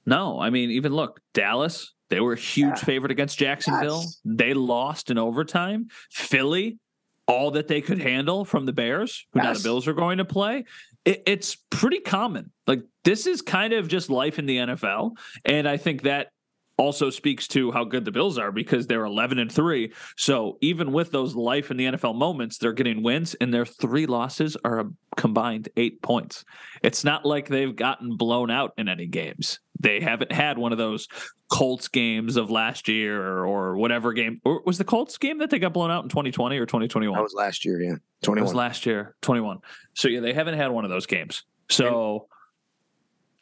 No, 0.07 0.41
I 0.41 0.51
mean, 0.51 0.71
even 0.71 0.93
look, 0.93 1.21
Dallas, 1.35 1.93
they 2.09 2.21
were 2.21 2.33
a 2.33 2.39
huge 2.39 2.69
yeah. 2.69 2.85
favorite 2.85 3.13
against 3.13 3.39
Jacksonville. 3.39 4.01
Yes. 4.01 4.21
They 4.25 4.55
lost 4.55 5.11
in 5.11 5.19
overtime. 5.19 5.89
Philly, 6.11 6.79
all 7.27 7.53
that 7.53 7.69
they 7.69 7.81
could 7.81 8.01
handle 8.01 8.45
from 8.45 8.67
the 8.67 8.73
Bears, 8.73 9.27
who 9.33 9.39
yes. 9.41 9.45
now 9.45 9.55
the 9.55 9.63
Bills 9.63 9.87
are 9.87 9.93
going 9.93 10.19
to 10.19 10.25
play. 10.25 10.65
It, 11.05 11.23
it's 11.27 11.57
pretty 11.71 12.01
common. 12.01 12.51
Like 12.67 12.83
this 13.05 13.27
is 13.27 13.43
kind 13.43 13.73
of 13.73 13.89
just 13.89 14.11
life 14.11 14.39
in 14.39 14.47
the 14.47 14.57
NFL, 14.57 15.13
and 15.45 15.69
I 15.69 15.77
think 15.77 16.03
that 16.03 16.33
also 16.81 17.11
speaks 17.11 17.47
to 17.47 17.71
how 17.71 17.85
good 17.85 18.07
the 18.07 18.11
Bills 18.11 18.39
are 18.39 18.51
because 18.51 18.87
they're 18.87 19.05
11 19.05 19.39
and 19.39 19.53
3. 19.53 19.93
So 20.17 20.57
even 20.63 20.93
with 20.93 21.11
those 21.11 21.35
life 21.35 21.71
in 21.71 21.77
the 21.77 21.85
NFL 21.85 22.15
moments, 22.15 22.57
they're 22.57 22.73
getting 22.73 23.03
wins 23.03 23.35
and 23.35 23.53
their 23.53 23.67
three 23.67 24.07
losses 24.07 24.57
are 24.65 24.81
a 24.81 24.91
combined 25.17 25.69
8 25.77 26.01
points. 26.01 26.45
It's 26.83 27.05
not 27.05 27.27
like 27.27 27.49
they've 27.49 27.77
gotten 27.77 28.17
blown 28.17 28.51
out 28.51 28.73
in 28.79 28.89
any 28.89 29.07
games. 29.07 29.61
They 29.79 30.01
haven't 30.01 30.33
had 30.33 30.57
one 30.57 30.73
of 30.73 30.79
those 30.79 31.07
Colts 31.51 31.89
games 31.89 32.39
of 32.39 32.51
last 32.51 32.89
year 32.89 33.21
or, 33.23 33.47
or 33.47 33.77
whatever 33.77 34.15
game. 34.15 34.41
Or 34.45 34.63
was 34.65 34.79
the 34.79 34.85
Colts 34.85 35.19
game 35.19 35.39
that 35.39 35.51
they 35.51 35.59
got 35.59 35.75
blown 35.75 35.91
out 35.91 36.03
in 36.05 36.09
2020 36.09 36.57
or 36.57 36.65
2021? 36.65 37.15
That 37.15 37.23
was 37.23 37.35
last 37.35 37.67
year, 37.67 37.83
yeah. 37.83 37.97
21. 38.23 38.43
was 38.43 38.55
last 38.55 38.87
year, 38.87 39.17
21. 39.21 39.59
So 39.93 40.09
yeah, 40.09 40.21
they 40.21 40.33
haven't 40.33 40.55
had 40.55 40.71
one 40.71 40.85
of 40.85 40.91
those 40.91 41.05
games. 41.05 41.45
So 41.69 42.27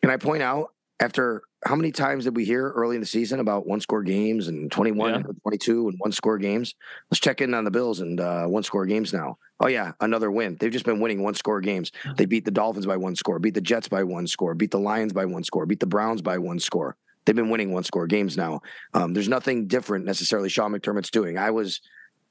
can 0.03 0.11
I 0.11 0.17
point 0.17 0.43
out 0.43 0.73
after 1.01 1.43
how 1.65 1.75
many 1.75 1.93
times 1.93 2.25
did 2.25 2.37
we 2.37 2.45
hear 2.45 2.71
early 2.71 2.97
in 2.97 3.01
the 3.01 3.07
season 3.07 3.41
about 3.41 3.67
one 3.67 3.81
score 3.81 4.03
games 4.03 4.49
and 4.49 4.71
21 4.71 5.11
yeah. 5.11 5.17
and 5.17 5.43
22 5.43 5.89
and 5.89 5.99
one 5.99 6.13
score 6.13 6.39
games? 6.39 6.75
Let's 7.11 7.21
check 7.21 7.41
in 7.41 7.55
on 7.55 7.65
the 7.65 7.71
Bills 7.71 8.01
and 8.01 8.21
uh, 8.21 8.47
one 8.47 8.63
score 8.63 8.87
games 8.87 9.13
now. 9.13 9.39
Oh, 9.61 9.67
yeah, 9.67 9.93
another 10.01 10.31
win. 10.31 10.57
They've 10.59 10.73
just 10.73 10.85
been 10.85 11.01
winning 11.01 11.23
one 11.23 11.35
score 11.35 11.61
games. 11.61 11.91
They 12.17 12.27
beat 12.27 12.45
the 12.45 12.53
Dolphins 12.53 12.87
by 12.87 12.97
one 12.97 13.17
score, 13.17 13.41
beat 13.41 13.55
the 13.55 13.61
Jets 13.61 13.89
by 13.89 14.05
one 14.05 14.29
score, 14.29 14.55
beat 14.55 14.71
the 14.71 14.79
Lions 14.79 15.13
by 15.13 15.25
one 15.25 15.43
score, 15.43 15.67
beat 15.67 15.81
the 15.81 15.87
Browns 15.87 16.23
by 16.23 16.39
one 16.39 16.61
score. 16.61 16.97
They've 17.25 17.37
been 17.37 17.51
winning 17.51 17.73
one 17.73 17.85
score 17.85 18.07
games 18.07 18.37
now. 18.37 18.63
Um, 18.95 19.13
there's 19.13 19.29
nothing 19.29 19.67
different 19.67 20.05
necessarily 20.05 20.49
Sean 20.49 20.73
McDermott's 20.73 21.11
doing. 21.11 21.37
I 21.37 21.51
was 21.51 21.81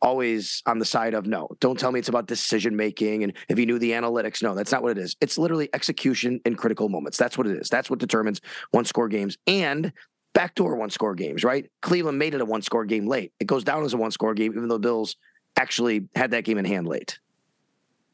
always 0.02 0.62
on 0.66 0.80
the 0.80 0.86
side 0.86 1.14
of 1.14 1.26
no, 1.26 1.50
don't 1.60 1.80
tell 1.80 1.92
me 1.92 2.00
it's 2.00 2.10
about 2.10 2.28
decision 2.28 2.76
making. 2.76 3.24
And 3.24 3.34
if 3.50 3.58
you 3.58 3.66
knew 3.66 3.80
the 3.80 3.92
analytics, 3.92 4.44
no, 4.44 4.56
that's 4.56 4.72
not 4.72 4.84
what 4.84 4.92
it 4.92 4.98
is. 4.98 5.16
It's 5.22 5.38
literally 5.38 5.70
execution 5.74 6.40
in 6.46 6.56
critical 6.56 6.90
moments. 6.90 7.18
That's 7.18 7.38
what 7.38 7.48
it 7.48 7.58
is. 7.58 7.70
That's 7.70 7.90
what 7.90 8.00
determines 8.00 8.42
one 8.72 8.86
score 8.86 9.08
games 9.08 9.38
and 9.48 9.92
backdoor 10.34 10.76
one 10.76 10.92
score 10.92 11.16
games, 11.16 11.44
right? 11.44 11.70
Cleveland 11.82 12.20
made 12.20 12.36
it 12.36 12.42
a 12.42 12.46
one 12.46 12.62
score 12.62 12.86
game 12.86 13.08
late. 13.08 13.34
It 13.40 13.48
goes 13.48 13.64
down 13.64 13.84
as 13.84 13.94
a 13.94 13.98
one 13.98 14.12
score 14.12 14.34
game, 14.34 14.54
even 14.56 14.68
though 14.68 14.78
Bills 14.78 15.16
actually 15.58 16.08
had 16.16 16.32
that 16.32 16.44
game 16.44 16.60
in 16.60 16.66
hand 16.66 16.88
late. 16.88 17.18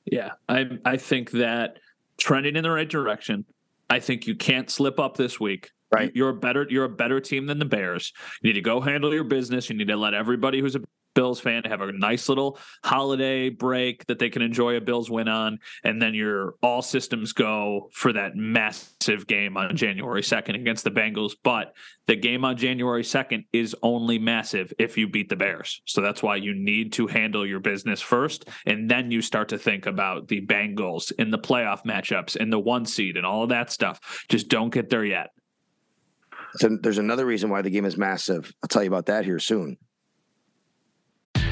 Yeah. 0.06 0.32
I 0.48 0.70
I 0.86 0.98
think 0.98 1.32
that 1.32 1.78
trending 2.18 2.56
in 2.56 2.64
the 2.64 2.72
right 2.72 2.90
direction. 2.90 3.46
I 3.90 4.00
think 4.00 4.26
you 4.26 4.36
can't 4.36 4.70
slip 4.70 5.00
up 5.00 5.18
this 5.18 5.40
week. 5.40 5.72
Right. 5.94 6.12
You're 6.16 6.30
a 6.30 6.34
better 6.34 6.66
you're 6.70 6.86
a 6.86 6.90
better 6.90 7.20
team 7.20 7.46
than 7.46 7.60
the 7.60 7.66
Bears. 7.66 8.14
You 8.42 8.50
need 8.50 8.54
to 8.54 8.62
go 8.62 8.82
handle 8.82 9.14
your 9.14 9.26
business. 9.26 9.70
You 9.70 9.76
need 9.76 9.90
to 9.90 9.98
let 9.98 10.14
everybody 10.14 10.62
who's 10.62 10.76
a 10.76 10.82
Bills 11.14 11.40
fan 11.40 11.64
to 11.64 11.70
have 11.70 11.82
a 11.82 11.92
nice 11.92 12.30
little 12.30 12.58
holiday 12.84 13.50
break 13.50 14.06
that 14.08 14.20
they 14.20 14.30
can 14.30 14.42
enjoy 14.42 14.76
a 14.76 14.82
Bills 14.82 15.10
win 15.10 15.28
on, 15.28 15.60
and 15.84 16.02
then 16.02 16.14
your 16.14 16.56
all 16.62 16.82
systems 16.82 17.34
go 17.34 17.90
for 17.94 18.14
that 18.14 18.36
massive 18.36 19.28
game 19.28 19.58
on 19.58 19.76
January 19.76 20.22
2nd 20.22 20.56
against 20.56 20.84
the 20.84 20.92
Bengals. 20.92 21.34
But 21.44 21.74
the 22.08 22.16
game 22.16 22.44
on 22.44 22.58
January 22.58 23.04
2nd 23.04 23.46
is 23.54 23.76
only 23.82 24.20
massive 24.20 24.74
if 24.80 24.98
you 24.98 25.08
beat 25.08 25.30
the 25.30 25.36
Bears. 25.36 25.82
So 25.86 26.02
that's 26.02 26.24
why 26.24 26.38
you 26.38 26.54
need 26.54 26.94
to 26.94 27.08
handle 27.08 27.46
your 27.46 27.60
business 27.60 28.02
first, 28.02 28.50
and 28.66 28.90
then 28.90 29.12
you 29.12 29.22
start 29.22 29.50
to 29.50 29.58
think 29.58 29.86
about 29.86 30.28
the 30.28 30.46
Bengals 30.46 31.12
in 31.18 31.32
the 31.32 31.40
playoff 31.40 31.84
matchups 31.86 32.36
and 32.36 32.52
the 32.52 32.60
one 32.60 32.86
seed 32.86 33.18
and 33.18 33.26
all 33.26 33.44
of 33.44 33.50
that 33.50 33.72
stuff. 33.72 34.26
Just 34.30 34.48
don't 34.48 34.74
get 34.74 34.90
there 34.90 35.06
yet. 35.06 35.30
So 36.56 36.78
there's 36.82 37.00
another 37.00 37.26
reason 37.26 37.50
why 37.50 37.62
the 37.62 37.70
game 37.70 37.86
is 37.86 37.98
massive. 37.98 38.54
I'll 38.62 38.68
tell 38.68 38.84
you 38.84 38.90
about 38.90 39.08
that 39.08 39.26
here 39.26 39.40
soon. 39.40 39.78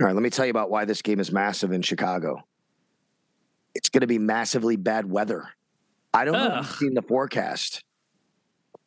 All 0.00 0.06
right, 0.06 0.14
let 0.14 0.22
me 0.22 0.30
tell 0.30 0.44
you 0.44 0.50
about 0.50 0.70
why 0.70 0.84
this 0.84 1.02
game 1.02 1.20
is 1.20 1.30
massive 1.30 1.70
in 1.70 1.82
Chicago. 1.82 2.42
It's 3.74 3.88
going 3.88 4.00
to 4.00 4.06
be 4.06 4.18
massively 4.18 4.76
bad 4.76 5.08
weather. 5.08 5.48
I 6.12 6.24
don't 6.24 6.34
Ugh. 6.34 6.48
know 6.48 6.58
if 6.58 6.66
you've 6.66 6.76
seen 6.76 6.94
the 6.94 7.02
forecast. 7.02 7.84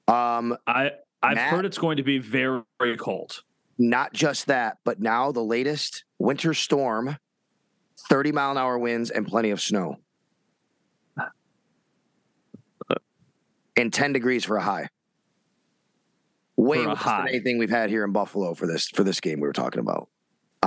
Um, 0.08 0.58
I 0.66 0.92
I've 1.24 1.36
Matt, 1.36 1.50
heard 1.52 1.66
it's 1.66 1.78
going 1.78 1.98
to 1.98 2.04
be 2.04 2.20
very, 2.20 2.62
very 2.80 2.98
cold. 2.98 3.42
Not 3.78 4.14
just 4.14 4.48
that, 4.48 4.78
but 4.84 5.00
now 5.00 5.32
the 5.32 5.44
latest 5.44 6.04
winter 6.20 6.54
storm, 6.54 7.18
thirty 8.10 8.32
mile 8.32 8.52
an 8.52 8.58
hour 8.58 8.78
winds 8.78 9.10
and 9.10 9.28
plenty 9.28 9.52
of 9.52 9.62
snow, 9.62 9.98
and 13.78 13.94
ten 13.94 14.14
degrees 14.14 14.46
for 14.46 14.58
a 14.58 14.64
high. 14.64 14.90
Way 16.56 16.88
worse 16.88 17.04
than 17.04 17.28
anything 17.28 17.60
we've 17.60 17.70
had 17.70 17.90
here 17.90 18.04
in 18.04 18.12
Buffalo 18.12 18.54
for 18.56 18.66
this 18.68 18.90
for 18.90 19.04
this 19.04 19.20
game 19.20 19.40
we 19.40 19.48
were 19.48 19.54
talking 19.54 19.80
about 19.80 20.10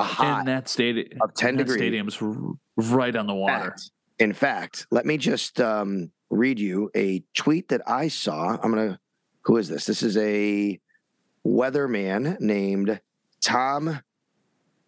a 0.00 0.40
in 0.40 0.46
that 0.46 0.68
stadium 0.68 1.18
of 1.20 1.34
10 1.34 1.56
that 1.56 1.64
degrees. 1.64 1.80
Stadium's 1.80 2.18
right 2.76 3.14
on 3.14 3.26
the 3.26 3.34
water. 3.34 3.74
In 4.18 4.32
fact, 4.32 4.86
let 4.90 5.06
me 5.06 5.16
just 5.16 5.60
um, 5.60 6.10
read 6.30 6.58
you 6.58 6.90
a 6.96 7.22
tweet 7.34 7.68
that 7.68 7.82
I 7.86 8.08
saw. 8.08 8.58
I'm 8.62 8.72
going 8.72 8.90
to, 8.90 8.98
who 9.42 9.56
is 9.56 9.68
this? 9.68 9.84
This 9.84 10.02
is 10.02 10.16
a 10.16 10.78
weatherman 11.46 12.38
named 12.40 13.00
Tom 13.42 14.00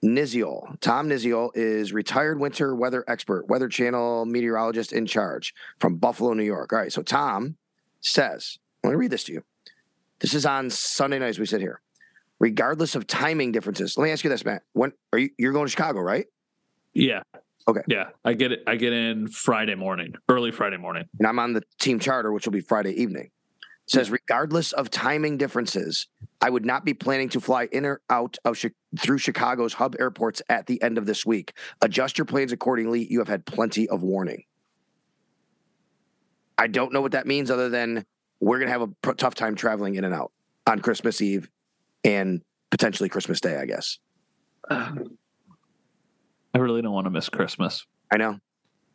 Niziol. 0.05 0.79
Tom 0.81 1.09
Niziol 1.09 1.51
is 1.55 1.93
retired 1.93 2.41
winter 2.41 2.75
weather 2.75 3.05
expert, 3.07 3.49
Weather 3.49 3.69
Channel 3.69 4.27
meteorologist 4.27 4.93
in 4.93 5.07
charge 5.07 5.55
from 5.79 5.97
Buffalo, 5.97 6.35
New 6.35 6.43
York. 6.43 6.73
All 6.73 6.79
right, 6.79 6.93
so 6.93 7.03
Tom 7.03 7.57
says, 8.01 8.59
let 8.83 8.91
me 8.91 8.97
read 8.97 9.11
this 9.11 9.25
to 9.25 9.33
you. 9.33 9.45
This 10.19 10.35
is 10.35 10.45
on 10.45 10.71
Sunday 10.71 11.19
night 11.19 11.29
as 11.29 11.39
we 11.39 11.47
sit 11.47 11.61
here. 11.61 11.81
Regardless 12.43 12.97
of 12.97 13.07
timing 13.07 13.53
differences, 13.53 13.97
let 13.97 14.05
me 14.05 14.11
ask 14.11 14.25
you 14.25 14.29
this, 14.31 14.45
Matt. 14.45 14.65
When 14.73 14.93
are 15.13 15.19
you? 15.21 15.31
You're 15.39 15.53
going 15.53 15.67
to 15.67 15.71
Chicago, 15.71 16.01
right? 16.01 16.27
Yeah. 16.93 17.23
Okay. 17.69 17.83
Yeah, 17.87 18.09
I 18.25 18.33
get 18.33 18.51
it. 18.51 18.65
I 18.67 18.75
get 18.75 18.93
in 18.93 19.29
Friday 19.29 19.77
morning, 19.77 20.15
early 20.29 20.51
Friday 20.51 20.77
morning. 20.77 21.05
And 21.21 21.29
I'm 21.29 21.39
on 21.39 21.53
the 21.53 21.63
team 21.81 22.01
charter, 22.01 22.33
which 22.33 22.45
will 22.45 22.53
be 22.53 22.61
Friday 22.61 23.01
evening. 23.01 23.31
It 23.87 23.91
says, 23.93 24.11
regardless 24.11 24.73
of 24.73 24.91
timing 24.91 25.39
differences, 25.39 26.09
I 26.41 26.51
would 26.51 26.65
not 26.65 26.85
be 26.85 26.95
planning 26.95 27.29
to 27.29 27.41
fly 27.41 27.69
in 27.71 27.87
or 27.87 28.01
out 28.11 28.39
of 28.45 28.61
Chi- 28.61 28.71
through 28.99 29.19
Chicago's 29.19 29.75
hub 29.75 29.95
airports 30.01 30.43
at 30.49 30.67
the 30.67 30.83
end 30.83 30.99
of 30.99 31.07
this 31.07 31.25
week. 31.25 31.53
Adjust 31.81 32.19
your 32.19 32.25
plans 32.25 32.51
accordingly. 32.51 33.07
You 33.09 33.21
have 33.21 33.29
had 33.29 33.47
plenty 33.47 33.89
of 33.89 34.03
warning. 34.03 34.43
I 36.59 36.67
don't 36.67 36.93
know 36.93 37.03
what 37.03 37.13
that 37.13 37.29
means, 37.29 37.53
other 37.53 37.69
than 37.69 38.05
we're 38.41 38.59
going 38.59 38.67
to 38.67 38.73
have 38.73 38.83
a 38.83 38.89
pr- 38.89 39.13
tough 39.13 39.37
time 39.37 39.55
traveling 39.55 39.95
in 39.95 40.03
and 40.05 40.13
out 40.13 40.33
on 40.67 40.81
Christmas 40.81 41.21
Eve 41.21 41.49
and 42.05 42.41
potentially 42.71 43.09
Christmas 43.09 43.41
Day. 43.41 43.57
I 43.57 43.67
guess. 43.67 43.99
I 44.71 46.59
really 46.59 46.83
don't 46.83 46.93
want 46.93 47.07
to 47.07 47.11
miss 47.11 47.29
Christmas. 47.29 47.87
I 48.13 48.17
know. 48.19 48.39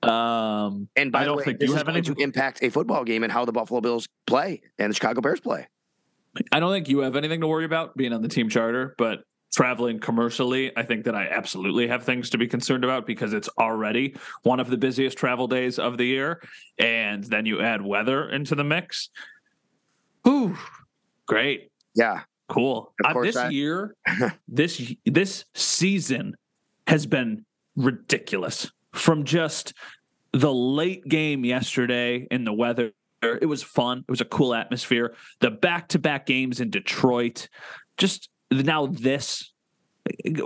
Um, 0.08 0.88
And 0.96 1.12
by 1.12 1.22
I 1.22 1.26
don't 1.26 1.38
way, 1.38 1.44
think 1.44 1.62
you 1.62 1.74
have 1.74 1.86
going 1.88 1.98
anything. 1.98 2.16
to 2.16 2.22
impact 2.24 2.60
a 2.62 2.70
football 2.70 3.04
game 3.04 3.24
and 3.24 3.32
how 3.32 3.46
the 3.46 3.52
Buffalo 3.52 3.82
Bills 3.82 4.08
play 4.28 4.62
and 4.78 4.92
the 4.92 4.94
Chicago 4.96 5.22
Bears 5.22 5.40
play. 5.40 5.68
I 6.52 6.60
don't 6.60 6.72
think 6.72 6.88
you 6.88 7.00
have 7.00 7.16
anything 7.16 7.42
to 7.42 7.48
worry 7.48 7.66
about 7.66 7.98
being 7.98 8.14
on 8.14 8.22
the 8.22 8.28
team 8.28 8.48
charter, 8.48 8.94
but 9.00 9.24
traveling 9.56 10.00
commercially, 10.00 10.72
I 10.78 10.84
think 10.84 11.06
that 11.06 11.16
I 11.16 11.28
absolutely 11.30 11.88
have 11.88 12.04
things 12.04 12.30
to 12.30 12.38
be 12.38 12.48
concerned 12.48 12.84
about 12.84 13.08
because 13.08 13.34
it's 13.34 13.50
already 13.58 14.16
one 14.44 14.60
of 14.60 14.70
the 14.70 14.78
busiest 14.78 15.18
travel 15.18 15.48
days 15.48 15.80
of 15.80 15.98
the 15.98 16.06
year. 16.06 16.42
And 16.78 17.24
then 17.24 17.48
you 17.48 17.62
add 17.62 17.82
weather 17.82 18.30
into 18.30 18.54
the 18.54 18.64
mix. 18.64 19.10
Ooh, 20.28 20.56
great. 21.26 21.72
Yeah. 21.96 22.22
Cool. 22.48 22.94
Uh, 23.04 23.22
this 23.22 23.36
I- 23.36 23.50
year, 23.50 23.96
this 24.48 24.94
this 25.06 25.46
season 25.54 26.36
has 26.88 27.06
been 27.06 27.46
ridiculous. 27.76 28.72
From 28.94 29.26
just 29.26 29.74
the 30.32 30.54
late 30.54 31.08
game 31.08 31.46
yesterday 31.46 32.26
in 32.32 32.46
the 32.46 32.54
weather, 32.54 32.92
it 33.22 33.48
was 33.48 33.62
fun. 33.64 34.00
It 34.00 34.12
was 34.12 34.22
a 34.22 34.26
cool 34.26 34.54
atmosphere. 34.54 35.16
The 35.40 35.52
back-to-back 35.52 36.26
games 36.26 36.60
in 36.62 36.70
Detroit, 36.70 37.50
just 37.98 38.30
now 38.52 38.88
this. 38.88 39.52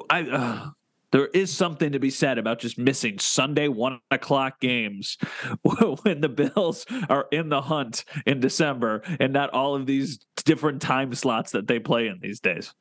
I 0.09 0.21
uh, 0.23 0.69
there 1.11 1.27
is 1.27 1.51
something 1.51 1.91
to 1.91 1.99
be 1.99 2.09
said 2.09 2.37
about 2.37 2.59
just 2.59 2.77
missing 2.77 3.19
Sunday 3.19 3.67
one 3.67 3.99
o'clock 4.11 4.59
games 4.59 5.17
when 6.03 6.21
the 6.21 6.29
Bills 6.29 6.85
are 7.09 7.27
in 7.31 7.49
the 7.49 7.61
hunt 7.61 8.05
in 8.25 8.39
December 8.39 9.01
and 9.19 9.33
not 9.33 9.49
all 9.51 9.75
of 9.75 9.85
these 9.85 10.19
different 10.45 10.81
time 10.81 11.13
slots 11.13 11.51
that 11.51 11.67
they 11.67 11.79
play 11.79 12.07
in 12.07 12.19
these 12.21 12.39
days. 12.39 12.73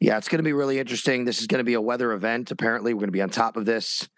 Yeah, 0.00 0.18
it's 0.18 0.28
going 0.28 0.38
to 0.38 0.44
be 0.44 0.52
really 0.52 0.78
interesting. 0.78 1.24
This 1.24 1.40
is 1.40 1.46
going 1.46 1.58
to 1.58 1.64
be 1.64 1.74
a 1.74 1.80
weather 1.80 2.12
event. 2.12 2.50
Apparently, 2.50 2.92
we're 2.92 3.00
going 3.00 3.08
to 3.08 3.12
be 3.12 3.22
on 3.22 3.30
top 3.30 3.56
of 3.56 3.64
this. 3.64 4.08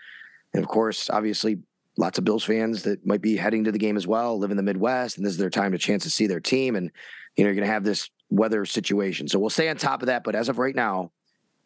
And 0.53 0.62
of 0.62 0.68
course, 0.68 1.09
obviously, 1.11 1.59
lots 1.97 2.18
of 2.18 2.24
Bills 2.24 2.45
fans 2.45 2.83
that 2.85 3.05
might 3.07 3.20
be 3.20 3.37
heading 3.37 3.64
to 3.64 3.72
the 3.72 3.79
game 3.79 3.97
as 3.97 4.07
well, 4.07 4.39
live 4.39 4.51
in 4.51 4.57
the 4.57 4.62
Midwest, 4.62 5.16
and 5.16 5.26
this 5.26 5.33
is 5.33 5.39
their 5.39 5.51
time 5.51 5.72
to 5.72 5.79
chance 5.79 6.05
to 6.05 6.11
see 6.11 6.26
their 6.26 6.41
team. 6.41 6.74
And, 6.74 6.91
you 7.37 7.45
know, 7.45 7.49
you're 7.49 7.55
going 7.55 7.66
to 7.66 7.72
have 7.72 7.85
this 7.85 8.11
weather 8.31 8.64
situation. 8.64 9.29
So 9.29 9.39
we'll 9.39 9.51
stay 9.51 9.68
on 9.68 9.76
top 9.76 10.03
of 10.03 10.07
that. 10.07 10.24
But 10.24 10.35
as 10.35 10.49
of 10.49 10.59
right 10.59 10.74
now, 10.74 11.12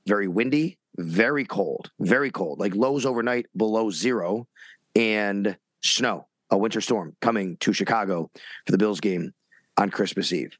very 0.06 0.28
windy, 0.28 0.78
very 0.96 1.44
cold, 1.44 1.90
very 2.00 2.30
cold, 2.30 2.58
like 2.58 2.74
lows 2.74 3.06
overnight 3.06 3.46
below 3.56 3.90
zero, 3.90 4.46
and 4.94 5.56
snow, 5.82 6.26
a 6.50 6.58
winter 6.58 6.80
storm 6.80 7.16
coming 7.20 7.56
to 7.58 7.72
Chicago 7.72 8.30
for 8.66 8.72
the 8.72 8.78
Bills 8.78 9.00
game 9.00 9.32
on 9.76 9.90
Christmas 9.90 10.32
Eve. 10.32 10.56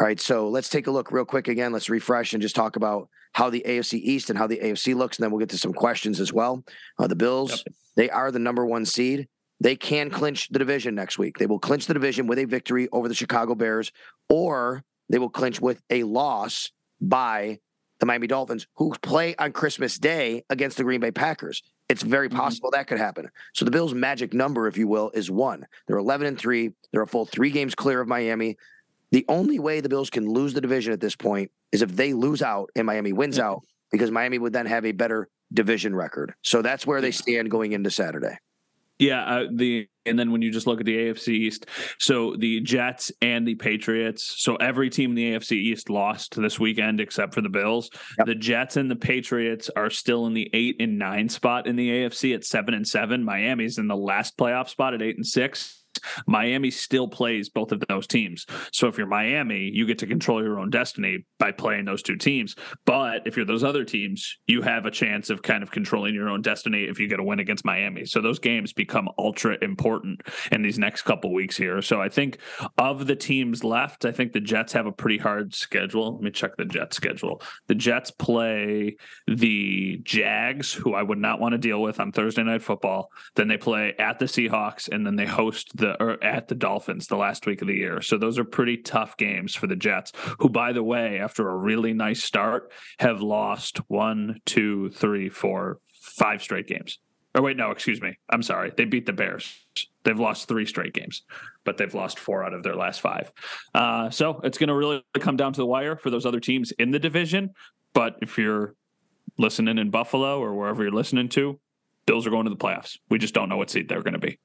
All 0.00 0.06
right, 0.06 0.18
so 0.18 0.48
let's 0.48 0.70
take 0.70 0.86
a 0.86 0.90
look 0.90 1.12
real 1.12 1.24
quick 1.24 1.48
again. 1.48 1.72
Let's 1.72 1.90
refresh 1.90 2.32
and 2.32 2.40
just 2.40 2.56
talk 2.56 2.76
about 2.76 3.08
how 3.32 3.50
the 3.50 3.62
AFC 3.66 3.94
East 3.94 4.30
and 4.30 4.38
how 4.38 4.46
the 4.46 4.58
AFC 4.58 4.94
looks, 4.94 5.18
and 5.18 5.24
then 5.24 5.30
we'll 5.30 5.40
get 5.40 5.50
to 5.50 5.58
some 5.58 5.74
questions 5.74 6.20
as 6.20 6.32
well. 6.32 6.64
Uh, 6.98 7.06
the 7.06 7.16
Bills, 7.16 7.64
they 7.94 8.08
are 8.08 8.30
the 8.30 8.38
number 8.38 8.64
one 8.64 8.86
seed. 8.86 9.28
They 9.60 9.76
can 9.76 10.10
clinch 10.10 10.48
the 10.48 10.58
division 10.58 10.94
next 10.94 11.18
week. 11.18 11.38
They 11.38 11.46
will 11.46 11.58
clinch 11.58 11.86
the 11.86 11.94
division 11.94 12.26
with 12.26 12.38
a 12.38 12.46
victory 12.46 12.88
over 12.90 13.06
the 13.06 13.14
Chicago 13.14 13.54
Bears, 13.54 13.92
or 14.28 14.82
they 15.08 15.18
will 15.18 15.30
clinch 15.30 15.60
with 15.60 15.82
a 15.90 16.04
loss 16.04 16.70
by 17.00 17.58
the 18.02 18.06
Miami 18.06 18.26
Dolphins, 18.26 18.66
who 18.74 18.92
play 19.00 19.36
on 19.36 19.52
Christmas 19.52 19.96
Day 19.96 20.42
against 20.50 20.76
the 20.76 20.82
Green 20.82 20.98
Bay 20.98 21.12
Packers. 21.12 21.62
It's 21.88 22.02
very 22.02 22.28
possible 22.28 22.68
that 22.72 22.88
could 22.88 22.98
happen. 22.98 23.30
So 23.52 23.64
the 23.64 23.70
Bills' 23.70 23.94
magic 23.94 24.34
number, 24.34 24.66
if 24.66 24.76
you 24.76 24.88
will, 24.88 25.12
is 25.14 25.30
one. 25.30 25.64
They're 25.86 25.98
11 25.98 26.26
and 26.26 26.36
three. 26.36 26.72
They're 26.90 27.02
a 27.02 27.06
full 27.06 27.26
three 27.26 27.50
games 27.50 27.76
clear 27.76 28.00
of 28.00 28.08
Miami. 28.08 28.56
The 29.12 29.24
only 29.28 29.60
way 29.60 29.80
the 29.80 29.88
Bills 29.88 30.10
can 30.10 30.28
lose 30.28 30.52
the 30.52 30.60
division 30.60 30.92
at 30.92 30.98
this 30.98 31.14
point 31.14 31.52
is 31.70 31.80
if 31.80 31.94
they 31.94 32.12
lose 32.12 32.42
out 32.42 32.70
and 32.74 32.88
Miami 32.88 33.12
wins 33.12 33.38
out, 33.38 33.62
because 33.92 34.10
Miami 34.10 34.38
would 34.38 34.52
then 34.52 34.66
have 34.66 34.84
a 34.84 34.90
better 34.90 35.28
division 35.52 35.94
record. 35.94 36.34
So 36.42 36.60
that's 36.60 36.84
where 36.84 37.00
they 37.00 37.12
stand 37.12 37.52
going 37.52 37.70
into 37.70 37.90
Saturday. 37.92 38.36
Yeah, 38.98 39.22
uh, 39.24 39.44
the 39.48 39.86
and 40.06 40.18
then 40.18 40.32
when 40.32 40.42
you 40.42 40.50
just 40.50 40.66
look 40.66 40.80
at 40.80 40.86
the 40.86 40.96
AFC 40.96 41.28
East, 41.28 41.66
so 41.98 42.36
the 42.36 42.60
Jets 42.60 43.12
and 43.20 43.46
the 43.46 43.54
Patriots, 43.54 44.34
so 44.38 44.56
every 44.56 44.90
team 44.90 45.10
in 45.10 45.16
the 45.16 45.32
AFC 45.32 45.52
East 45.52 45.90
lost 45.90 46.34
this 46.34 46.58
weekend 46.58 47.00
except 47.00 47.34
for 47.34 47.40
the 47.40 47.48
Bills. 47.48 47.90
Yep. 48.18 48.26
The 48.26 48.34
Jets 48.34 48.76
and 48.76 48.90
the 48.90 48.96
Patriots 48.96 49.70
are 49.74 49.90
still 49.90 50.26
in 50.26 50.34
the 50.34 50.50
eight 50.52 50.76
and 50.80 50.98
nine 50.98 51.28
spot 51.28 51.66
in 51.66 51.76
the 51.76 51.88
AFC 51.88 52.34
at 52.34 52.44
seven 52.44 52.74
and 52.74 52.86
seven. 52.86 53.24
Miami's 53.24 53.78
in 53.78 53.88
the 53.88 53.96
last 53.96 54.36
playoff 54.36 54.68
spot 54.68 54.94
at 54.94 55.02
eight 55.02 55.16
and 55.16 55.26
six. 55.26 55.81
Miami 56.26 56.70
still 56.70 57.08
plays 57.08 57.48
both 57.48 57.72
of 57.72 57.82
those 57.88 58.06
teams. 58.06 58.46
So 58.72 58.88
if 58.88 58.98
you're 58.98 59.06
Miami, 59.06 59.70
you 59.72 59.86
get 59.86 59.98
to 59.98 60.06
control 60.06 60.42
your 60.42 60.58
own 60.58 60.70
destiny 60.70 61.24
by 61.38 61.52
playing 61.52 61.84
those 61.84 62.02
two 62.02 62.16
teams. 62.16 62.54
But 62.86 63.26
if 63.26 63.36
you're 63.36 63.46
those 63.46 63.64
other 63.64 63.84
teams, 63.84 64.38
you 64.46 64.62
have 64.62 64.86
a 64.86 64.90
chance 64.90 65.30
of 65.30 65.42
kind 65.42 65.62
of 65.62 65.70
controlling 65.70 66.14
your 66.14 66.28
own 66.28 66.42
destiny 66.42 66.84
if 66.84 66.98
you 66.98 67.08
get 67.08 67.20
a 67.20 67.22
win 67.22 67.40
against 67.40 67.64
Miami. 67.64 68.04
So 68.04 68.20
those 68.20 68.38
games 68.38 68.72
become 68.72 69.08
ultra 69.18 69.56
important 69.62 70.22
in 70.50 70.62
these 70.62 70.78
next 70.78 71.02
couple 71.02 71.32
weeks 71.32 71.56
here. 71.56 71.82
So 71.82 72.00
I 72.00 72.08
think 72.08 72.38
of 72.78 73.06
the 73.06 73.16
teams 73.16 73.64
left, 73.64 74.04
I 74.04 74.12
think 74.12 74.32
the 74.32 74.40
Jets 74.40 74.72
have 74.72 74.86
a 74.86 74.92
pretty 74.92 75.18
hard 75.18 75.54
schedule. 75.54 76.14
Let 76.14 76.22
me 76.22 76.30
check 76.30 76.56
the 76.56 76.64
Jets 76.64 76.96
schedule. 76.96 77.42
The 77.68 77.74
Jets 77.74 78.10
play 78.10 78.96
the 79.26 80.00
Jags, 80.02 80.72
who 80.72 80.94
I 80.94 81.02
would 81.02 81.18
not 81.18 81.40
want 81.40 81.52
to 81.52 81.58
deal 81.58 81.82
with 81.82 82.00
on 82.00 82.12
Thursday 82.12 82.42
night 82.42 82.62
football. 82.62 83.10
Then 83.34 83.48
they 83.48 83.56
play 83.56 83.94
at 83.98 84.18
the 84.18 84.26
Seahawks 84.26 84.88
and 84.88 85.06
then 85.06 85.16
they 85.16 85.26
host 85.26 85.76
the 85.76 85.91
or 86.00 86.22
at 86.22 86.48
the 86.48 86.54
Dolphins 86.54 87.06
the 87.06 87.16
last 87.16 87.46
week 87.46 87.62
of 87.62 87.68
the 87.68 87.74
year. 87.74 88.00
So 88.00 88.18
those 88.18 88.38
are 88.38 88.44
pretty 88.44 88.76
tough 88.78 89.16
games 89.16 89.54
for 89.54 89.66
the 89.66 89.76
Jets, 89.76 90.12
who 90.38 90.48
by 90.48 90.72
the 90.72 90.82
way, 90.82 91.18
after 91.18 91.48
a 91.48 91.56
really 91.56 91.92
nice 91.92 92.22
start, 92.22 92.72
have 92.98 93.20
lost 93.20 93.78
one, 93.88 94.40
two, 94.46 94.90
three, 94.90 95.28
four, 95.28 95.78
five 96.00 96.42
straight 96.42 96.66
games. 96.66 96.98
Or 97.34 97.42
wait, 97.42 97.56
no, 97.56 97.70
excuse 97.70 98.02
me. 98.02 98.18
I'm 98.28 98.42
sorry. 98.42 98.72
They 98.76 98.84
beat 98.84 99.06
the 99.06 99.12
Bears. 99.12 99.54
They've 100.04 100.18
lost 100.18 100.48
three 100.48 100.66
straight 100.66 100.92
games, 100.92 101.22
but 101.64 101.78
they've 101.78 101.94
lost 101.94 102.18
four 102.18 102.44
out 102.44 102.52
of 102.52 102.62
their 102.62 102.74
last 102.74 103.00
five. 103.00 103.32
Uh, 103.74 104.10
so 104.10 104.40
it's 104.44 104.58
going 104.58 104.68
to 104.68 104.74
really 104.74 105.02
come 105.18 105.36
down 105.36 105.52
to 105.54 105.60
the 105.60 105.66
wire 105.66 105.96
for 105.96 106.10
those 106.10 106.26
other 106.26 106.40
teams 106.40 106.72
in 106.72 106.90
the 106.90 106.98
division. 106.98 107.50
But 107.94 108.16
if 108.20 108.36
you're 108.36 108.74
listening 109.38 109.78
in 109.78 109.90
Buffalo 109.90 110.40
or 110.40 110.54
wherever 110.54 110.82
you're 110.82 110.92
listening 110.92 111.28
to, 111.30 111.58
Bills 112.04 112.26
are 112.26 112.30
going 112.30 112.44
to 112.44 112.50
the 112.50 112.56
playoffs. 112.56 112.98
We 113.08 113.18
just 113.18 113.32
don't 113.32 113.48
know 113.48 113.56
what 113.56 113.70
seed 113.70 113.88
they're 113.88 114.02
going 114.02 114.14
to 114.14 114.18
be. 114.18 114.38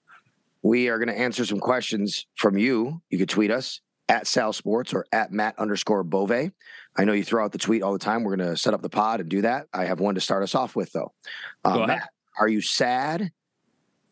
We 0.61 0.89
are 0.89 0.97
going 0.97 1.09
to 1.09 1.17
answer 1.17 1.45
some 1.45 1.59
questions 1.59 2.25
from 2.35 2.57
you. 2.57 3.01
You 3.09 3.17
can 3.17 3.27
tweet 3.27 3.51
us 3.51 3.81
at 4.09 4.27
Sal 4.27 4.53
Sports 4.53 4.93
or 4.93 5.05
at 5.11 5.31
Matt 5.31 5.57
underscore 5.59 6.03
Bove. 6.03 6.31
I 6.31 7.03
know 7.03 7.13
you 7.13 7.23
throw 7.23 7.43
out 7.43 7.51
the 7.51 7.57
tweet 7.57 7.83
all 7.83 7.93
the 7.93 7.99
time. 7.99 8.23
We're 8.23 8.35
going 8.35 8.49
to 8.49 8.57
set 8.57 8.73
up 8.73 8.81
the 8.81 8.89
pod 8.89 9.19
and 9.19 9.29
do 9.29 9.41
that. 9.41 9.67
I 9.73 9.85
have 9.85 9.99
one 9.99 10.15
to 10.15 10.21
start 10.21 10.43
us 10.43 10.55
off 10.55 10.75
with, 10.75 10.91
though. 10.93 11.13
Uh, 11.63 11.85
Matt, 11.85 12.09
are 12.39 12.47
you 12.47 12.61
sad, 12.61 13.31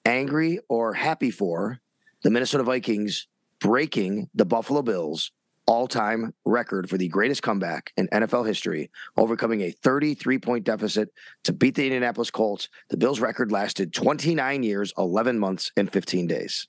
angry, 0.05 0.59
or 0.69 0.93
happy 0.93 1.31
for 1.31 1.79
the 2.23 2.29
Minnesota 2.29 2.63
Vikings 2.63 3.27
breaking 3.59 4.29
the 4.35 4.45
Buffalo 4.45 4.81
Bills 4.81 5.31
all 5.67 5.87
time 5.87 6.33
record 6.45 6.89
for 6.89 6.97
the 6.97 7.07
greatest 7.07 7.43
comeback 7.43 7.91
in 7.97 8.07
NFL 8.09 8.47
history, 8.47 8.91
overcoming 9.17 9.61
a 9.61 9.71
33 9.71 10.39
point 10.39 10.63
deficit 10.63 11.09
to 11.43 11.53
beat 11.53 11.75
the 11.75 11.83
Indianapolis 11.83 12.31
Colts? 12.31 12.69
The 12.89 12.97
Bills' 12.97 13.19
record 13.19 13.51
lasted 13.51 13.93
29 13.93 14.63
years, 14.63 14.93
11 14.97 15.39
months, 15.39 15.71
and 15.77 15.91
15 15.91 16.27
days. 16.27 16.67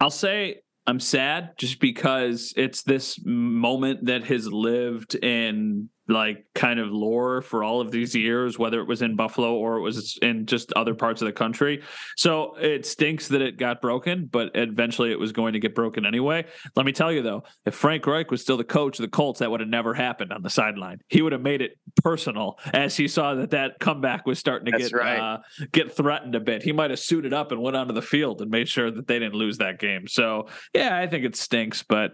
I'll 0.00 0.10
say 0.10 0.62
I'm 0.86 1.00
sad 1.00 1.56
just 1.56 1.78
because 1.78 2.52
it's 2.56 2.82
this 2.82 3.18
moment 3.24 4.06
that 4.06 4.24
has 4.24 4.50
lived 4.50 5.14
in 5.16 5.88
like 6.10 6.44
kind 6.54 6.80
of 6.80 6.90
lore 6.90 7.40
for 7.42 7.62
all 7.64 7.80
of 7.80 7.90
these 7.90 8.14
years, 8.14 8.58
whether 8.58 8.80
it 8.80 8.86
was 8.86 9.02
in 9.02 9.16
Buffalo 9.16 9.54
or 9.54 9.76
it 9.76 9.80
was 9.80 10.18
in 10.22 10.46
just 10.46 10.72
other 10.74 10.94
parts 10.94 11.22
of 11.22 11.26
the 11.26 11.32
country. 11.32 11.82
So 12.16 12.56
it 12.56 12.84
stinks 12.84 13.28
that 13.28 13.40
it 13.40 13.56
got 13.56 13.80
broken, 13.80 14.26
but 14.26 14.50
eventually 14.54 15.12
it 15.12 15.18
was 15.18 15.32
going 15.32 15.52
to 15.52 15.60
get 15.60 15.74
broken 15.74 16.04
anyway. 16.04 16.44
Let 16.76 16.86
me 16.86 16.92
tell 16.92 17.12
you 17.12 17.22
though, 17.22 17.44
if 17.64 17.74
Frank 17.74 18.06
Reich 18.06 18.30
was 18.30 18.42
still 18.42 18.56
the 18.56 18.64
coach 18.64 18.98
of 18.98 19.02
the 19.02 19.08
Colts, 19.08 19.40
that 19.40 19.50
would 19.50 19.60
have 19.60 19.68
never 19.68 19.94
happened 19.94 20.32
on 20.32 20.42
the 20.42 20.50
sideline. 20.50 21.00
He 21.08 21.22
would 21.22 21.32
have 21.32 21.42
made 21.42 21.62
it 21.62 21.78
personal 22.02 22.58
as 22.72 22.96
he 22.96 23.08
saw 23.08 23.34
that 23.34 23.50
that 23.50 23.78
comeback 23.78 24.26
was 24.26 24.38
starting 24.38 24.66
to 24.66 24.72
That's 24.72 24.90
get 24.90 24.98
right. 24.98 25.18
uh, 25.18 25.38
get 25.72 25.92
threatened 25.92 26.34
a 26.34 26.40
bit. 26.40 26.62
He 26.62 26.72
might 26.72 26.90
have 26.90 26.98
suited 26.98 27.32
up 27.32 27.52
and 27.52 27.62
went 27.62 27.76
onto 27.76 27.94
the 27.94 28.02
field 28.02 28.42
and 28.42 28.50
made 28.50 28.68
sure 28.68 28.90
that 28.90 29.06
they 29.06 29.18
didn't 29.18 29.34
lose 29.34 29.58
that 29.58 29.78
game. 29.78 30.06
So 30.06 30.48
yeah, 30.74 30.96
I 30.96 31.06
think 31.06 31.24
it 31.24 31.36
stinks, 31.36 31.82
but 31.82 32.12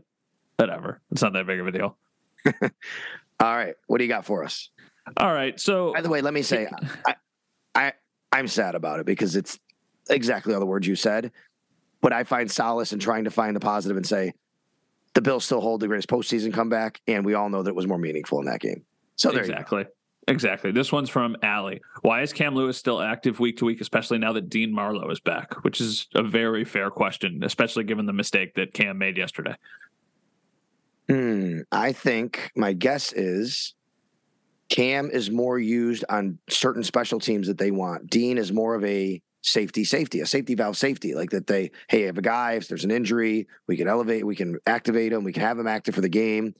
whatever. 0.56 1.00
It's 1.10 1.22
not 1.22 1.32
that 1.32 1.46
big 1.46 1.60
of 1.60 1.66
a 1.66 1.72
deal. 1.72 1.96
All 3.40 3.54
right, 3.54 3.74
what 3.86 3.98
do 3.98 4.04
you 4.04 4.08
got 4.08 4.24
for 4.24 4.44
us? 4.44 4.70
All 5.16 5.32
right. 5.32 5.58
So 5.60 5.92
By 5.92 6.00
the 6.00 6.08
way, 6.08 6.20
let 6.20 6.34
me 6.34 6.42
say, 6.42 6.68
I, 7.06 7.14
I 7.74 7.92
I'm 8.32 8.48
sad 8.48 8.74
about 8.74 9.00
it 9.00 9.06
because 9.06 9.36
it's 9.36 9.58
exactly 10.10 10.54
all 10.54 10.60
the 10.60 10.66
words 10.66 10.86
you 10.86 10.96
said. 10.96 11.32
But 12.00 12.12
I 12.12 12.24
find 12.24 12.50
solace 12.50 12.92
in 12.92 12.98
trying 12.98 13.24
to 13.24 13.30
find 13.30 13.56
the 13.56 13.60
positive 13.60 13.96
and 13.96 14.06
say 14.06 14.32
the 15.14 15.22
Bills 15.22 15.44
still 15.44 15.60
hold 15.60 15.80
the 15.80 15.88
greatest 15.88 16.08
postseason 16.08 16.52
comeback, 16.52 17.00
and 17.06 17.24
we 17.24 17.34
all 17.34 17.48
know 17.48 17.62
that 17.62 17.70
it 17.70 17.76
was 17.76 17.86
more 17.86 17.98
meaningful 17.98 18.38
in 18.40 18.46
that 18.46 18.60
game. 18.60 18.84
So 19.16 19.30
there 19.30 19.42
you 19.42 19.48
go. 19.48 19.52
exactly. 19.54 19.86
Exactly. 20.28 20.72
This 20.72 20.90
one's 20.90 21.08
from 21.08 21.36
Allie. 21.42 21.80
Why 22.02 22.22
is 22.22 22.32
Cam 22.32 22.56
Lewis 22.56 22.76
still 22.76 23.00
active 23.00 23.38
week 23.38 23.58
to 23.58 23.64
week, 23.64 23.80
especially 23.80 24.18
now 24.18 24.32
that 24.32 24.50
Dean 24.50 24.72
Marlowe 24.72 25.08
is 25.10 25.20
back? 25.20 25.64
Which 25.64 25.80
is 25.80 26.08
a 26.16 26.22
very 26.22 26.64
fair 26.64 26.90
question, 26.90 27.44
especially 27.44 27.84
given 27.84 28.06
the 28.06 28.12
mistake 28.12 28.54
that 28.54 28.74
Cam 28.74 28.98
made 28.98 29.16
yesterday. 29.16 29.54
Hmm, 31.08 31.60
I 31.70 31.92
think 31.92 32.50
my 32.56 32.72
guess 32.72 33.12
is 33.12 33.74
Cam 34.68 35.10
is 35.10 35.30
more 35.30 35.58
used 35.58 36.04
on 36.08 36.38
certain 36.48 36.82
special 36.82 37.20
teams 37.20 37.46
that 37.46 37.58
they 37.58 37.70
want. 37.70 38.10
Dean 38.10 38.38
is 38.38 38.52
more 38.52 38.74
of 38.74 38.84
a 38.84 39.22
safety, 39.42 39.84
safety, 39.84 40.20
a 40.20 40.26
safety 40.26 40.56
valve 40.56 40.76
safety, 40.76 41.14
like 41.14 41.30
that 41.30 41.46
they, 41.46 41.70
hey, 41.88 42.04
if 42.04 42.18
a 42.18 42.22
guy, 42.22 42.54
if 42.54 42.66
there's 42.66 42.84
an 42.84 42.90
injury, 42.90 43.46
we 43.68 43.76
can 43.76 43.86
elevate, 43.86 44.26
we 44.26 44.34
can 44.34 44.58
activate 44.66 45.12
him, 45.12 45.22
we 45.22 45.32
can 45.32 45.42
have 45.42 45.58
him 45.58 45.68
active 45.68 45.94
for 45.94 46.00
the 46.00 46.08
game. 46.08 46.52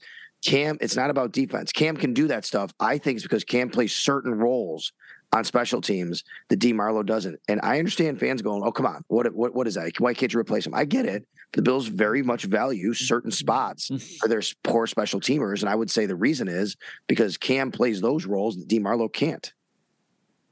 Cam, 0.45 0.77
it's 0.79 0.95
not 0.95 1.09
about 1.09 1.33
defense. 1.33 1.73
Cam 1.73 1.97
can 1.97 2.13
do 2.13 2.27
that 2.27 2.45
stuff. 2.45 2.71
I 2.79 2.97
think 2.97 3.17
it's 3.17 3.23
because 3.23 3.43
Cam 3.43 3.69
plays 3.69 3.93
certain 3.93 4.33
roles 4.35 4.93
on 5.33 5.43
special 5.43 5.81
teams 5.81 6.23
that 6.47 6.57
D 6.57 6.71
Marlowe 6.71 7.03
doesn't. 7.03 7.37
And 7.49 7.59
I 7.63 7.79
understand 7.79 8.19
fans 8.19 8.41
going, 8.41 8.61
"Oh, 8.63 8.71
come 8.71 8.85
on, 8.85 9.03
what 9.07 9.33
what 9.33 9.53
what 9.53 9.67
is 9.67 9.73
that? 9.73 9.91
Why 9.99 10.13
can't 10.13 10.31
you 10.31 10.39
replace 10.39 10.65
him?" 10.65 10.73
I 10.73 10.85
get 10.85 11.05
it. 11.05 11.27
The 11.53 11.61
Bills 11.61 11.87
very 11.87 12.21
much 12.21 12.43
value 12.43 12.93
certain 12.93 13.31
spots 13.43 13.89
for 14.19 14.27
their 14.27 14.41
poor 14.63 14.87
special 14.87 15.19
teamers, 15.19 15.61
and 15.61 15.69
I 15.69 15.75
would 15.75 15.89
say 15.89 16.05
the 16.05 16.15
reason 16.15 16.47
is 16.47 16.75
because 17.07 17.37
Cam 17.37 17.71
plays 17.71 18.01
those 18.01 18.25
roles 18.25 18.57
that 18.57 18.67
D 18.67 18.79
Marlowe 18.79 19.09
can't. 19.09 19.51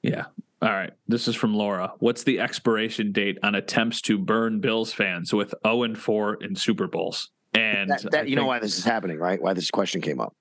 Yeah. 0.02 0.26
All 0.62 0.72
right. 0.72 0.93
This 1.08 1.28
is 1.28 1.36
from 1.36 1.54
Laura. 1.54 1.93
What's 2.00 2.24
the 2.24 2.39
expiration 2.39 3.12
date 3.12 3.38
on 3.43 3.56
attempts 3.56 4.02
to 4.02 4.18
burn 4.18 4.60
Bills 4.60 4.93
fans 4.93 5.34
with 5.34 5.54
0 5.66 5.84
and 5.84 5.98
4 5.98 6.43
in 6.43 6.56
Super 6.56 6.88
Bowls? 6.88 7.30
And 7.54 7.89
That, 7.89 8.12
that 8.12 8.30
you 8.30 8.36
know 8.36 8.46
why 8.46 8.60
this 8.60 8.78
is 8.78 8.84
happening, 8.84 9.18
right? 9.18 9.41
Why 9.41 9.54
this 9.54 9.70
question 9.70 10.02
came 10.02 10.20
up. 10.20 10.36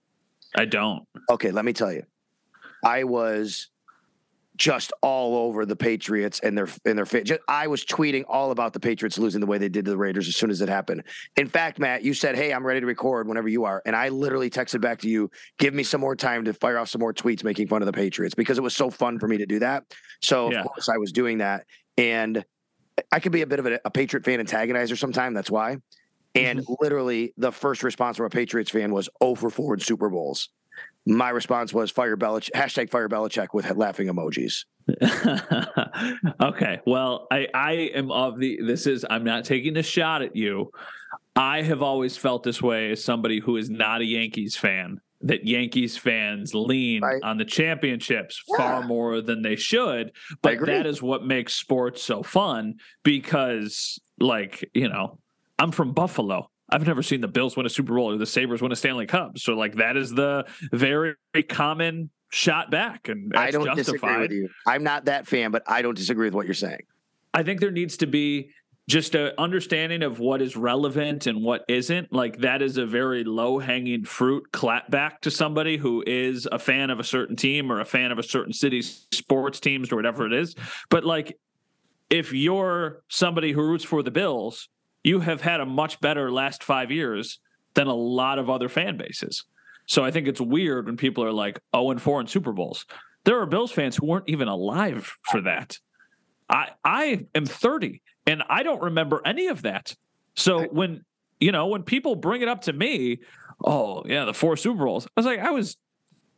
I 0.55 0.65
don't. 0.65 1.07
Okay, 1.31 1.51
let 1.51 1.65
me 1.65 1.73
tell 1.73 1.93
you. 1.93 2.05
I 2.85 3.05
was 3.05 3.71
just 4.57 4.93
all 5.03 5.37
over 5.37 5.67
the 5.67 5.75
Patriots 5.77 6.39
and 6.41 6.57
their 6.57 6.69
and 6.85 6.97
their 6.97 7.07
fit. 7.07 7.25
Just, 7.25 7.41
I 7.49 7.67
was 7.67 7.85
tweeting 7.85 8.25
all 8.29 8.51
about 8.53 8.73
the 8.73 8.81
Patriots 8.81 9.19
losing 9.19 9.41
the 9.41 9.47
way 9.47 9.59
they 9.59 9.69
did 9.69 9.85
to 9.85 9.91
the 9.91 9.97
Raiders 9.97 10.29
as 10.29 10.37
soon 10.37 10.51
as 10.51 10.61
it 10.61 10.69
happened. 10.69 11.03
In 11.37 11.49
fact, 11.49 11.79
Matt, 11.79 12.03
you 12.05 12.15
said, 12.15 12.37
"Hey, 12.37 12.53
I'm 12.53 12.65
ready 12.65 12.81
to 12.81 12.87
record 12.87 13.27
whenever 13.27 13.49
you 13.49 13.65
are," 13.65 13.83
and 13.85 13.97
I 13.97 14.11
literally 14.11 14.51
texted 14.51 14.81
back 14.81 15.01
to 15.01 15.09
you, 15.09 15.31
"Give 15.59 15.75
me 15.75 15.83
some 15.83 16.01
more 16.01 16.15
time 16.15 16.45
to 16.45 16.55
fire 16.55 16.79
off 16.79 16.89
some 16.89 17.01
more 17.01 17.13
tweets 17.13 17.43
making 17.43 17.67
fun 17.69 17.83
of 17.83 17.87
the 17.87 17.93
Patriots 17.93 18.35
because 18.35 18.59
it 18.59 18.63
was 18.63 18.77
so 18.77 18.91
fun 18.91 19.19
for 19.19 19.27
me 19.27 19.39
to 19.39 19.47
do 19.47 19.59
that." 19.59 19.85
So 20.23 20.51
Yeah. 20.51 20.61
of 20.61 20.67
course 20.69 20.89
I 20.89 20.99
was 20.99 21.11
doing 21.11 21.39
that, 21.39 21.67
and 21.99 22.45
I 23.11 23.19
could 23.19 23.33
be 23.33 23.43
a 23.43 23.47
bit 23.47 23.59
of 23.59 23.67
a, 23.67 23.81
a 23.85 23.91
Patriot 23.91 24.25
fan 24.25 24.39
antagonizer 24.39 24.97
sometime. 24.97 25.35
That's 25.35 25.51
why. 25.51 25.79
And 26.37 26.61
Mm-hmm. 26.61 26.75
literally, 26.81 27.33
the 27.37 27.53
first 27.53 27.83
response 27.83 28.17
from 28.17 28.27
a 28.27 28.31
Patriots 28.31 28.71
fan 28.71 28.93
was 28.93 29.09
0 29.23 29.35
for 29.37 29.51
4 29.51 29.75
in 29.75 29.81
Super 29.81 30.09
Bowls. 30.09 30.49
My 31.07 31.29
response 31.31 31.75
was 31.75 31.91
fire 31.91 32.17
Belich 32.17 32.51
hashtag 32.55 32.91
fire 32.91 33.09
Belichick 33.09 33.49
with 33.53 33.71
laughing 33.77 34.09
emojis. 34.09 34.65
okay. 36.41 36.81
Well, 36.87 37.27
I 37.31 37.49
I 37.55 37.73
am 37.95 38.11
of 38.11 38.39
the 38.39 38.59
this 38.65 38.87
is 38.87 39.05
I'm 39.09 39.25
not 39.25 39.45
taking 39.45 39.77
a 39.77 39.83
shot 39.83 40.23
at 40.23 40.35
you. 40.37 40.71
I 41.37 41.63
have 41.63 41.83
always 41.83 42.17
felt 42.17 42.43
this 42.43 42.63
way 42.63 42.93
as 42.93 43.03
somebody 43.05 43.41
who 43.41 43.57
is 43.57 43.69
not 43.71 44.01
a 44.01 44.05
Yankees 44.05 44.57
fan. 44.57 45.01
That 45.23 45.47
Yankees 45.47 45.97
fans 45.97 46.55
lean 46.55 47.03
Right. 47.03 47.23
on 47.23 47.39
the 47.39 47.47
championships 47.47 48.43
Yeah. 48.49 48.57
far 48.59 48.83
more 48.83 49.23
than 49.23 49.41
they 49.43 49.57
should, 49.57 50.13
but 50.43 50.61
that 50.67 50.87
is 50.87 51.03
what 51.03 51.25
makes 51.25 51.55
sports 51.55 52.03
so 52.03 52.23
fun 52.23 52.75
because, 53.05 53.99
like 54.21 54.69
you 54.75 54.89
know, 54.89 55.19
I'm 55.59 55.73
from 55.73 55.93
Buffalo. 55.93 56.51
I've 56.75 56.87
never 56.87 57.05
seen 57.05 57.21
the 57.21 57.29
Bills 57.29 57.57
win 57.57 57.67
a 57.67 57.71
Super 57.71 57.95
Bowl 57.95 58.13
or 58.13 58.19
the 58.19 58.27
Sabres 58.27 58.61
win 58.61 58.73
a 58.73 58.77
Stanley 58.77 59.07
Cup. 59.07 59.39
So, 59.39 59.55
like, 59.55 59.77
that 59.77 59.97
is 59.97 60.11
the 60.11 60.45
very 60.73 61.15
common 61.49 62.11
shot 62.31 62.69
back, 62.73 63.09
and 63.09 63.33
I 63.37 63.53
don't 63.53 63.77
disagree 63.77 64.01
justified. 64.01 64.21
with 64.23 64.33
you. 64.33 64.49
I'm 64.67 64.83
not 64.83 65.05
that 65.05 65.29
fan, 65.29 65.53
but 65.53 65.63
I 65.69 65.83
don't 65.83 65.97
disagree 65.97 66.27
with 66.27 66.35
what 66.35 66.47
you're 66.47 66.55
saying. 66.55 66.81
I 67.33 67.45
think 67.45 67.61
there 67.61 67.71
needs 67.71 67.97
to 67.99 68.09
be 68.09 68.51
just 68.89 69.15
a 69.15 69.41
understanding 69.41 70.03
of 70.03 70.19
what 70.19 70.43
is 70.43 70.57
relevant 70.57 71.29
and 71.29 71.45
what 71.45 71.65
isn't. 71.69 72.13
Like 72.13 72.39
that 72.39 72.61
is 72.61 72.77
a 72.77 72.85
very 72.85 73.23
low 73.23 73.61
hanging 73.61 74.05
fruit 74.05 74.51
clap 74.53 74.91
back 74.91 75.21
to 75.23 75.31
somebody 75.31 75.77
who 75.77 76.03
is 76.07 76.49
a 76.51 76.59
fan 76.59 76.91
of 76.91 76.99
a 76.99 77.05
certain 77.05 77.37
team 77.37 77.73
or 77.73 77.81
a 77.81 77.85
fan 77.85 78.13
of 78.13 78.19
a 78.19 78.23
certain 78.23 78.53
city's 78.53 79.07
sports 79.13 79.59
teams 79.61 79.91
or 79.91 79.97
whatever 79.97 80.27
it 80.27 80.35
is. 80.35 80.55
But 80.91 81.05
like 81.05 81.39
if 82.11 82.33
you're 82.33 83.03
somebody 83.09 83.53
who 83.53 83.63
roots 83.63 83.85
for 83.85 84.03
the 84.03 84.11
Bills, 84.11 84.69
you 85.05 85.21
have 85.21 85.41
had 85.43 85.61
a 85.61 85.67
much 85.67 86.01
better 86.01 86.33
last 86.33 86.65
five 86.65 86.91
years 86.91 87.39
than 87.75 87.87
a 87.87 87.95
lot 87.95 88.39
of 88.39 88.51
other 88.51 88.69
fan 88.69 88.97
bases. 88.97 89.45
So 89.87 90.03
I 90.05 90.11
think 90.11 90.27
it's 90.27 90.41
weird 90.41 90.87
when 90.87 90.97
people 90.97 91.23
are 91.25 91.33
like 91.33 91.61
0 91.77 91.91
and 91.91 92.03
4 92.03 92.23
in 92.23 92.27
Super 92.27 92.53
Bowls. 92.53 92.87
There 93.25 93.39
are 93.41 93.47
Bills 93.47 93.71
fans 93.71 93.97
who 93.97 94.07
weren't 94.07 94.29
even 94.29 94.49
alive 94.49 95.13
for 95.31 95.41
that. 95.43 95.77
I 96.49 96.71
I 96.85 97.27
am 97.35 97.47
30 97.47 98.03
and 98.27 98.43
I 98.49 98.63
don't 98.63 98.83
remember 98.83 99.21
any 99.25 99.47
of 99.49 99.63
that. 99.63 99.95
So 100.37 100.65
when 100.65 101.05
you 101.41 101.53
know 101.53 101.67
when 101.69 101.83
people 101.83 102.17
bring 102.17 102.43
it 102.43 102.49
up 102.49 102.63
to 102.63 102.73
me, 102.73 103.21
oh 103.65 104.03
yeah, 104.07 104.25
the 104.25 104.35
four 104.35 104.57
Super 104.57 104.85
Bowls. 104.85 105.07
I 105.07 105.11
was 105.21 105.27
like, 105.27 105.41
I 105.41 105.51
was 105.51 105.77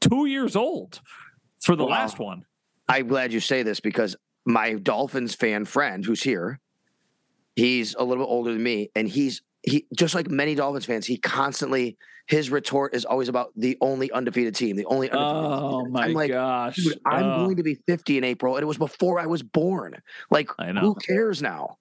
two 0.00 0.26
years 0.26 0.54
old 0.56 1.00
for 1.62 1.76
the 1.76 1.84
Wow. 1.84 1.90
last 1.90 2.18
one. 2.18 2.42
I'm 2.88 3.08
glad 3.08 3.32
you 3.32 3.40
say 3.40 3.62
this 3.62 3.80
because 3.80 4.16
my 4.44 4.74
Dolphins 4.74 5.34
fan 5.34 5.64
friend 5.64 6.04
who's 6.04 6.22
here, 6.22 6.60
he's 7.56 7.94
a 7.94 8.04
little 8.04 8.24
bit 8.24 8.30
older 8.30 8.52
than 8.52 8.62
me, 8.62 8.90
and 8.94 9.08
he's 9.08 9.42
he 9.62 9.86
just 9.96 10.14
like 10.14 10.30
many 10.30 10.54
Dolphins 10.54 10.84
fans, 10.84 11.06
he 11.06 11.16
constantly 11.16 11.96
his 12.28 12.50
retort 12.50 12.94
is 12.94 13.04
always 13.04 13.28
about 13.28 13.52
the 13.56 13.76
only 13.80 14.10
undefeated 14.12 14.54
team, 14.54 14.76
the 14.76 14.84
only 14.86 15.10
undefeated 15.10 15.42
Oh 15.52 15.82
team. 15.84 15.92
my 15.92 16.04
I'm 16.06 16.12
like, 16.12 16.30
gosh! 16.30 16.76
dude, 16.76 17.00
I'm 17.04 17.24
Oh, 17.24 17.44
going 17.44 17.56
to 17.56 17.62
be 17.62 17.74
50 17.86 18.18
in 18.18 18.24
April, 18.24 18.54
and 18.56 18.62
it 18.62 18.66
was 18.66 18.78
before 18.78 19.18
I 19.18 19.26
was 19.26 19.42
born. 19.42 19.94
Like, 20.30 20.50
who 20.58 20.94
cares 20.96 21.42
now? 21.42 21.78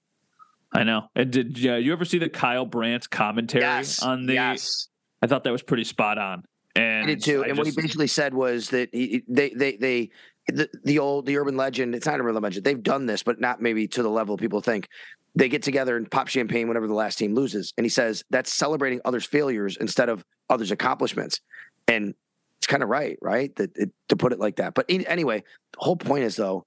I 0.73 0.83
know. 0.83 1.09
And 1.15 1.31
did 1.31 1.57
yeah, 1.57 1.77
you 1.77 1.93
ever 1.93 2.05
see 2.05 2.17
the 2.17 2.29
Kyle 2.29 2.65
Brandt 2.65 3.09
commentary 3.09 3.63
Yes, 3.63 4.01
on 4.03 4.25
the? 4.25 4.33
yes. 4.33 4.87
I 5.21 5.27
thought 5.27 5.43
that 5.45 5.51
was 5.51 5.63
pretty 5.63 5.83
spot 5.85 6.17
on. 6.17 6.43
And 6.75 7.03
I 7.05 7.07
did 7.07 7.23
too. 7.23 7.43
I 7.43 7.47
and 7.47 7.57
what 7.57 7.65
he 7.67 7.73
basically 7.73 8.07
said 8.07 8.33
was 8.33 8.69
that 8.71 8.89
he, 8.91 9.23
they, 9.29 9.49
they, 9.51 9.77
they, 9.77 10.09
the, 10.49 10.69
the 10.83 10.99
old, 10.99 11.25
the 11.25 11.37
urban 11.37 11.55
legend, 11.55 11.95
it's 11.95 12.05
not 12.05 12.19
a 12.19 12.23
urban 12.23 12.43
legend. 12.43 12.65
They've 12.65 12.81
done 12.83 13.05
this, 13.05 13.23
but 13.23 13.39
not 13.39 13.61
maybe 13.61 13.87
to 13.89 14.03
the 14.03 14.09
level 14.09 14.35
people 14.37 14.59
think. 14.59 14.89
They 15.35 15.49
get 15.49 15.63
together 15.63 15.97
and 15.97 16.09
pop 16.09 16.27
champagne 16.27 16.67
whenever 16.67 16.87
the 16.87 16.93
last 16.93 17.17
team 17.17 17.35
loses. 17.35 17.73
And 17.77 17.85
he 17.85 17.89
says 17.89 18.23
that's 18.29 18.53
celebrating 18.53 19.01
others' 19.03 19.25
failures 19.25 19.77
instead 19.79 20.09
of 20.09 20.23
others' 20.49 20.71
accomplishments. 20.71 21.41
And 21.87 22.15
it's 22.57 22.67
kind 22.67 22.83
of 22.83 22.89
right, 22.89 23.17
right? 23.21 23.55
That 23.57 23.75
it, 23.75 23.91
to 24.09 24.15
put 24.15 24.31
it 24.31 24.39
like 24.39 24.55
that. 24.57 24.73
But 24.73 24.85
anyway, 24.89 25.43
the 25.73 25.79
whole 25.79 25.97
point 25.97 26.23
is 26.23 26.35
though, 26.35 26.65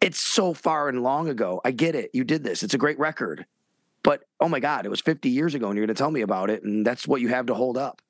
it's 0.00 0.18
so 0.18 0.54
far 0.54 0.88
and 0.88 1.02
long 1.02 1.28
ago. 1.28 1.60
I 1.64 1.70
get 1.70 1.94
it. 1.94 2.10
You 2.12 2.24
did 2.24 2.44
this. 2.44 2.62
It's 2.62 2.74
a 2.74 2.78
great 2.78 2.98
record. 2.98 3.46
But 4.02 4.22
oh 4.40 4.48
my 4.48 4.60
God, 4.60 4.86
it 4.86 4.88
was 4.88 5.00
50 5.00 5.30
years 5.30 5.54
ago 5.54 5.68
and 5.68 5.76
you're 5.76 5.86
going 5.86 5.94
to 5.94 5.98
tell 5.98 6.10
me 6.10 6.20
about 6.20 6.50
it. 6.50 6.62
And 6.62 6.86
that's 6.86 7.08
what 7.08 7.20
you 7.20 7.28
have 7.28 7.46
to 7.46 7.54
hold 7.54 7.78
up. 7.78 8.02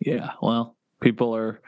Yeah, 0.00 0.30
well, 0.40 0.76
people 1.00 1.36
are 1.36 1.60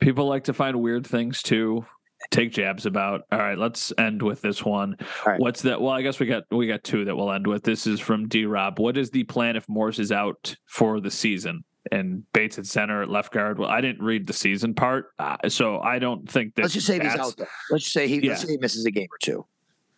people 0.00 0.26
like 0.26 0.44
to 0.44 0.52
find 0.52 0.80
weird 0.80 1.06
things 1.06 1.42
to 1.44 1.86
take 2.30 2.52
jabs 2.52 2.86
about. 2.86 3.22
All 3.32 3.38
right, 3.38 3.58
let's 3.58 3.92
end 3.98 4.22
with 4.22 4.40
this 4.42 4.64
one. 4.64 4.96
Right. 5.26 5.40
What's 5.40 5.62
that? 5.62 5.80
Well, 5.80 5.92
I 5.92 6.02
guess 6.02 6.18
we 6.20 6.26
got 6.26 6.44
we 6.50 6.66
got 6.66 6.84
two 6.84 7.04
that 7.04 7.16
we'll 7.16 7.32
end 7.32 7.46
with. 7.46 7.62
This 7.62 7.86
is 7.86 8.00
from 8.00 8.28
D 8.28 8.44
Rob. 8.44 8.78
What 8.78 8.96
is 8.96 9.10
the 9.10 9.24
plan 9.24 9.56
if 9.56 9.68
Morse 9.68 9.98
is 9.98 10.12
out 10.12 10.54
for 10.66 11.00
the 11.00 11.10
season? 11.10 11.64
And 11.90 12.30
Bates 12.34 12.58
at 12.58 12.66
center 12.66 13.02
at 13.02 13.08
left 13.08 13.32
guard. 13.32 13.58
Well, 13.58 13.70
I 13.70 13.80
didn't 13.80 14.04
read 14.04 14.26
the 14.26 14.34
season 14.34 14.74
part, 14.74 15.06
uh, 15.18 15.36
so 15.48 15.80
I 15.80 15.98
don't 15.98 16.30
think 16.30 16.54
that. 16.56 16.62
Let's 16.62 16.74
just 16.74 16.86
say 16.86 16.98
he's 17.00 17.14
out 17.16 17.34
there. 17.38 17.48
Let's 17.70 17.84
just 17.84 17.94
say 17.94 18.06
he 18.06 18.16
Yeah. 18.22 18.32
let's 18.32 18.42
say 18.42 18.50
he 18.52 18.58
misses 18.58 18.84
a 18.84 18.90
game 18.90 19.08
or 19.10 19.18
two. 19.22 19.46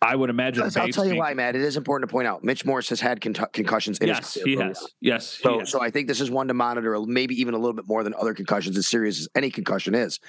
I 0.01 0.15
would 0.15 0.29
imagine. 0.29 0.63
I'll 0.63 0.69
tell 0.71 0.87
you 1.05 1.11
being- 1.11 1.17
why, 1.17 1.33
Matt. 1.33 1.55
It 1.55 1.61
is 1.61 1.75
important 1.77 2.09
to 2.09 2.11
point 2.13 2.27
out. 2.27 2.43
Mitch 2.43 2.65
Morse 2.65 2.89
has 2.89 2.99
had 3.01 3.21
con- 3.21 3.33
concussions. 3.53 3.97
In 3.99 4.07
Yes, 4.07 4.33
his 4.33 4.43
he 4.43 4.55
has. 4.57 4.85
Yes, 5.01 5.35
he 5.37 5.43
So, 5.43 5.59
has. 5.59 5.69
so 5.71 5.81
I 5.81 5.91
think 5.91 6.07
this 6.09 6.19
is 6.19 6.29
one 6.31 6.47
to 6.49 6.53
monitor, 6.53 6.97
maybe 7.05 7.39
even 7.39 7.53
a 7.53 7.57
little 7.57 7.73
bit 7.73 7.87
more 7.87 8.03
than 8.03 8.13
other 8.17 8.33
concussions, 8.33 8.77
as 8.77 8.87
serious 8.87 9.19
as 9.19 9.27
any 9.35 9.49
concussion 9.49 9.93
is. 9.95 10.19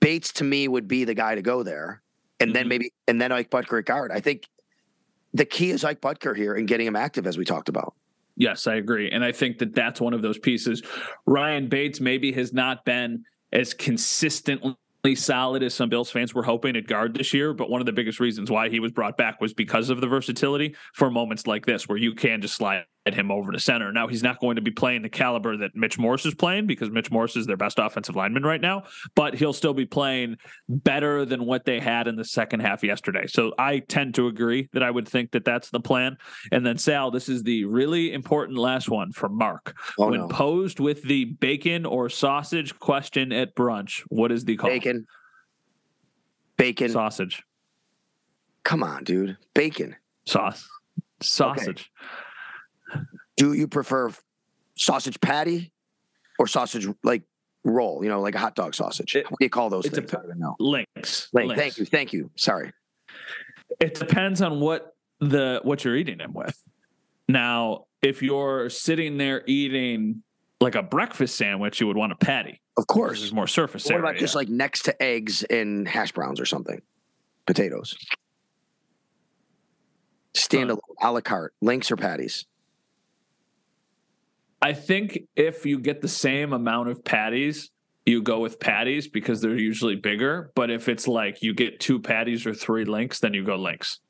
Bates 0.00 0.32
to 0.34 0.44
me 0.44 0.68
would 0.68 0.88
be 0.88 1.04
the 1.04 1.14
guy 1.14 1.34
to 1.34 1.42
go 1.42 1.62
there, 1.62 2.02
and 2.40 2.54
then 2.54 2.66
Mhm. 2.66 2.68
maybe 2.68 2.92
and 3.06 3.20
then 3.20 3.32
Ike 3.32 3.50
Boettger 3.50 3.78
at 3.78 3.84
guard. 3.86 4.10
I 4.12 4.20
think 4.20 4.48
the 5.32 5.44
key 5.44 5.70
is 5.70 5.84
Ike 5.84 6.00
Boettger 6.00 6.36
here 6.36 6.54
and 6.54 6.66
getting 6.66 6.86
him 6.86 6.96
active, 6.96 7.26
as 7.26 7.36
we 7.36 7.44
talked 7.44 7.68
about. 7.68 7.94
Yes, 8.36 8.66
I 8.66 8.76
agree. 8.76 9.10
And 9.10 9.24
I 9.24 9.30
think 9.32 9.58
that 9.58 9.74
that's 9.74 10.00
one 10.00 10.14
of 10.14 10.22
those 10.22 10.38
pieces. 10.38 10.82
Ryan 11.26 11.68
Bates 11.68 12.00
maybe 12.00 12.32
has 12.32 12.52
not 12.52 12.84
been 12.84 13.24
as 13.52 13.74
consistently 13.74 14.76
solid 15.14 15.62
as 15.62 15.74
some 15.74 15.88
Bills 15.88 16.10
fans 16.10 16.34
were 16.34 16.42
hoping 16.42 16.76
at 16.76 16.86
guard 16.86 17.14
this 17.14 17.34
year, 17.34 17.52
but 17.52 17.68
one 17.70 17.80
of 17.80 17.86
the 17.86 17.92
biggest 17.92 18.18
reasons 18.20 18.50
why 18.50 18.68
he 18.68 18.80
was 18.80 18.90
brought 18.90 19.16
back 19.16 19.40
was 19.40 19.52
because 19.52 19.90
of 19.90 20.00
the 20.00 20.06
versatility 20.08 20.74
for 20.94 21.10
moments 21.10 21.46
like 21.46 21.66
this 21.66 21.88
where 21.88 21.98
you 21.98 22.14
can 22.14 22.40
just 22.40 22.54
slide 22.54 22.84
him 23.12 23.30
over 23.30 23.52
to 23.52 23.58
center. 23.58 23.92
Now 23.92 24.08
he's 24.08 24.22
not 24.22 24.40
going 24.40 24.56
to 24.56 24.62
be 24.62 24.70
playing 24.70 25.02
the 25.02 25.10
caliber 25.10 25.58
that 25.58 25.76
Mitch 25.76 25.98
Morse 25.98 26.24
is 26.24 26.34
playing 26.34 26.66
because 26.66 26.90
Mitch 26.90 27.10
Morse 27.10 27.36
is 27.36 27.46
their 27.46 27.56
best 27.56 27.78
offensive 27.78 28.16
lineman 28.16 28.44
right 28.44 28.60
now, 28.60 28.84
but 29.14 29.34
he'll 29.34 29.52
still 29.52 29.74
be 29.74 29.84
playing 29.84 30.36
better 30.68 31.26
than 31.26 31.44
what 31.44 31.66
they 31.66 31.80
had 31.80 32.08
in 32.08 32.16
the 32.16 32.24
second 32.24 32.60
half 32.60 32.82
yesterday. 32.82 33.26
So 33.26 33.52
I 33.58 33.80
tend 33.80 34.14
to 34.14 34.28
agree 34.28 34.70
that 34.72 34.82
I 34.82 34.90
would 34.90 35.06
think 35.06 35.32
that 35.32 35.44
that's 35.44 35.68
the 35.68 35.80
plan. 35.80 36.16
And 36.50 36.64
then 36.64 36.78
Sal, 36.78 37.10
this 37.10 37.28
is 37.28 37.42
the 37.42 37.66
really 37.66 38.12
important 38.12 38.56
last 38.56 38.88
one 38.88 39.12
from 39.12 39.36
Mark. 39.36 39.76
Oh, 39.98 40.10
when 40.10 40.20
no. 40.20 40.28
posed 40.28 40.80
with 40.80 41.02
the 41.02 41.26
bacon 41.26 41.84
or 41.84 42.08
sausage 42.08 42.78
question 42.78 43.32
at 43.32 43.54
brunch, 43.54 44.02
what 44.08 44.32
is 44.32 44.44
the 44.44 44.56
call? 44.56 44.70
Bacon, 44.70 45.06
bacon. 46.56 46.88
Sausage. 46.88 47.42
Come 48.62 48.82
on, 48.82 49.04
dude. 49.04 49.36
Bacon. 49.52 49.94
Sauce. 50.24 50.66
Sausage. 51.20 51.90
Do 53.36 53.52
you 53.52 53.66
prefer 53.68 54.10
sausage 54.76 55.20
patty 55.20 55.72
or 56.38 56.46
sausage 56.46 56.86
like 57.02 57.22
roll? 57.64 58.02
You 58.02 58.10
know, 58.10 58.20
like 58.20 58.34
a 58.34 58.38
hot 58.38 58.54
dog 58.54 58.74
sausage. 58.74 59.16
It- 59.16 59.30
what 59.30 59.38
do 59.38 59.44
you 59.44 59.50
call 59.50 59.70
those 59.70 59.86
it 59.86 59.94
things? 59.94 60.10
dep- 60.10 60.20
I 60.24 60.26
don't 60.28 60.38
know. 60.38 60.56
Links. 60.58 61.28
Like, 61.32 61.46
Links. 61.46 61.60
thank 61.62 61.78
you, 61.78 61.84
thank 61.84 62.12
you. 62.12 62.30
Sorry. 62.36 62.72
It 63.80 63.94
depends 63.94 64.40
on 64.42 64.60
what 64.60 64.94
the 65.20 65.60
what 65.62 65.84
you're 65.84 65.96
eating 65.96 66.18
them 66.18 66.32
with. 66.32 66.56
Now, 67.28 67.86
if 68.02 68.22
you're 68.22 68.68
sitting 68.70 69.16
there 69.16 69.42
eating 69.46 70.22
like 70.60 70.74
a 70.74 70.82
breakfast 70.82 71.36
sandwich, 71.36 71.80
you 71.80 71.86
would 71.86 71.96
want 71.96 72.12
a 72.12 72.16
patty. 72.16 72.60
Of 72.76 72.86
course. 72.86 73.22
is 73.22 73.32
more 73.32 73.46
surface 73.46 73.84
What 73.84 73.92
area. 73.94 74.04
about 74.04 74.16
just 74.16 74.34
like 74.34 74.48
next 74.48 74.82
to 74.84 75.02
eggs 75.02 75.42
and 75.44 75.86
hash 75.88 76.12
browns 76.12 76.40
or 76.40 76.44
something? 76.46 76.82
Potatoes. 77.46 77.96
Standalone, 80.34 80.78
a 81.00 81.12
la 81.12 81.20
carte, 81.20 81.54
links 81.62 81.90
or 81.92 81.96
patties. 81.96 82.46
I 84.64 84.72
think 84.72 85.18
if 85.36 85.66
you 85.66 85.78
get 85.78 86.00
the 86.00 86.08
same 86.08 86.54
amount 86.54 86.88
of 86.88 87.04
patties, 87.04 87.70
you 88.06 88.22
go 88.22 88.38
with 88.38 88.58
patties 88.58 89.06
because 89.06 89.42
they're 89.42 89.58
usually 89.58 89.94
bigger. 89.94 90.52
But 90.54 90.70
if 90.70 90.88
it's 90.88 91.06
like 91.06 91.42
you 91.42 91.52
get 91.52 91.80
two 91.80 92.00
patties 92.00 92.46
or 92.46 92.54
three 92.54 92.86
links, 92.86 93.20
then 93.20 93.34
you 93.34 93.44
go 93.44 93.56
links. 93.56 94.00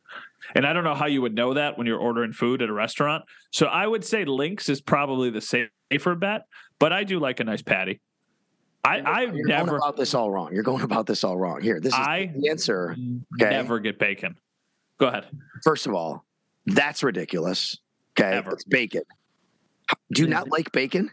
And 0.55 0.65
I 0.65 0.73
don't 0.73 0.85
know 0.85 0.95
how 0.95 1.07
you 1.07 1.23
would 1.23 1.35
know 1.35 1.55
that 1.55 1.77
when 1.77 1.89
you're 1.89 1.99
ordering 1.99 2.33
food 2.33 2.63
at 2.63 2.69
a 2.69 2.73
restaurant. 2.73 3.25
So 3.51 3.67
I 3.67 3.85
would 3.85 4.05
say 4.05 4.25
links 4.25 4.69
is 4.69 4.81
probably 4.81 5.29
the 5.29 5.41
safer 5.41 6.15
bet, 6.15 6.43
but 6.79 6.93
I 6.93 7.03
do 7.03 7.19
like 7.19 7.41
a 7.41 7.45
nice 7.45 7.63
patty. 7.63 8.01
I, 8.85 9.23
You're 9.23 9.49
never 9.49 9.71
going 9.71 9.79
about 9.79 9.97
this 9.97 10.15
all 10.15 10.31
wrong. 10.31 10.53
You're 10.53 10.63
going 10.63 10.83
about 10.83 11.07
this 11.07 11.25
all 11.25 11.37
wrong. 11.37 11.63
Here, 11.63 11.81
this 11.81 11.95
is 11.95 11.99
I 11.99 12.31
the 12.37 12.49
answer. 12.49 12.95
Okay. 13.41 13.51
never 13.51 13.81
get 13.81 13.99
bacon. 13.99 14.37
Go 14.99 15.07
ahead. 15.09 15.27
First 15.65 15.87
of 15.89 15.95
all, 15.95 16.25
that's 16.67 17.03
ridiculous. 17.03 17.79
Okay, 18.17 18.37
Ever. 18.37 18.53
it's 18.53 18.63
bacon. 18.63 19.03
Do 20.13 20.23
you 20.23 20.29
not 20.29 20.51
like 20.51 20.73
bacon? 20.73 21.11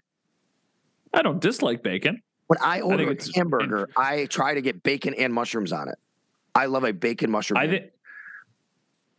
I 1.13 1.21
don't 1.21 1.41
dislike 1.41 1.83
bacon. 1.83 2.21
When 2.47 2.59
I 2.61 2.81
order 2.81 3.09
a 3.09 3.17
hamburger, 3.35 3.89
I 3.95 4.25
try 4.25 4.53
to 4.53 4.61
get 4.61 4.83
bacon 4.83 5.13
and 5.13 5.33
mushrooms 5.33 5.71
on 5.71 5.87
it. 5.87 5.95
I 6.53 6.65
love 6.65 6.83
a 6.83 6.91
bacon 6.91 7.31
mushroom. 7.31 7.57
I 7.57 7.67
think 7.67 7.85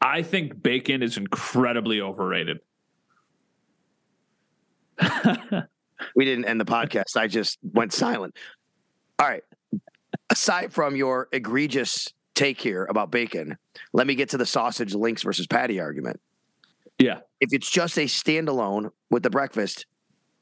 I 0.01 0.23
think 0.23 0.63
bacon 0.63 1.03
is 1.03 1.17
incredibly 1.17 2.01
overrated. 2.01 2.59
we 6.17 6.25
didn't 6.25 6.45
end 6.45 6.61
the 6.61 6.65
podcast. 6.65 7.17
I 7.17 7.29
just 7.29 7.59
went 7.63 7.93
silent. 7.93 8.37
All 9.19 9.29
right. 9.29 9.45
Aside 10.29 10.73
from 10.73 10.97
your 10.97 11.29
egregious 11.33 12.09
take 12.35 12.61
here 12.61 12.85
about 12.85 13.11
bacon, 13.11 13.57
let 13.93 14.07
me 14.07 14.15
get 14.15 14.31
to 14.31 14.39
the 14.39 14.47
sausage 14.47 14.95
links 14.95 15.23
versus 15.23 15.47
patty 15.47 15.81
argument. 15.81 16.21
Yeah. 17.03 17.19
If 17.41 17.53
it's 17.53 17.71
just 17.71 17.99
a 17.99 18.03
standalone 18.03 18.91
with 19.11 19.23
the 19.23 19.31
breakfast, 19.31 19.87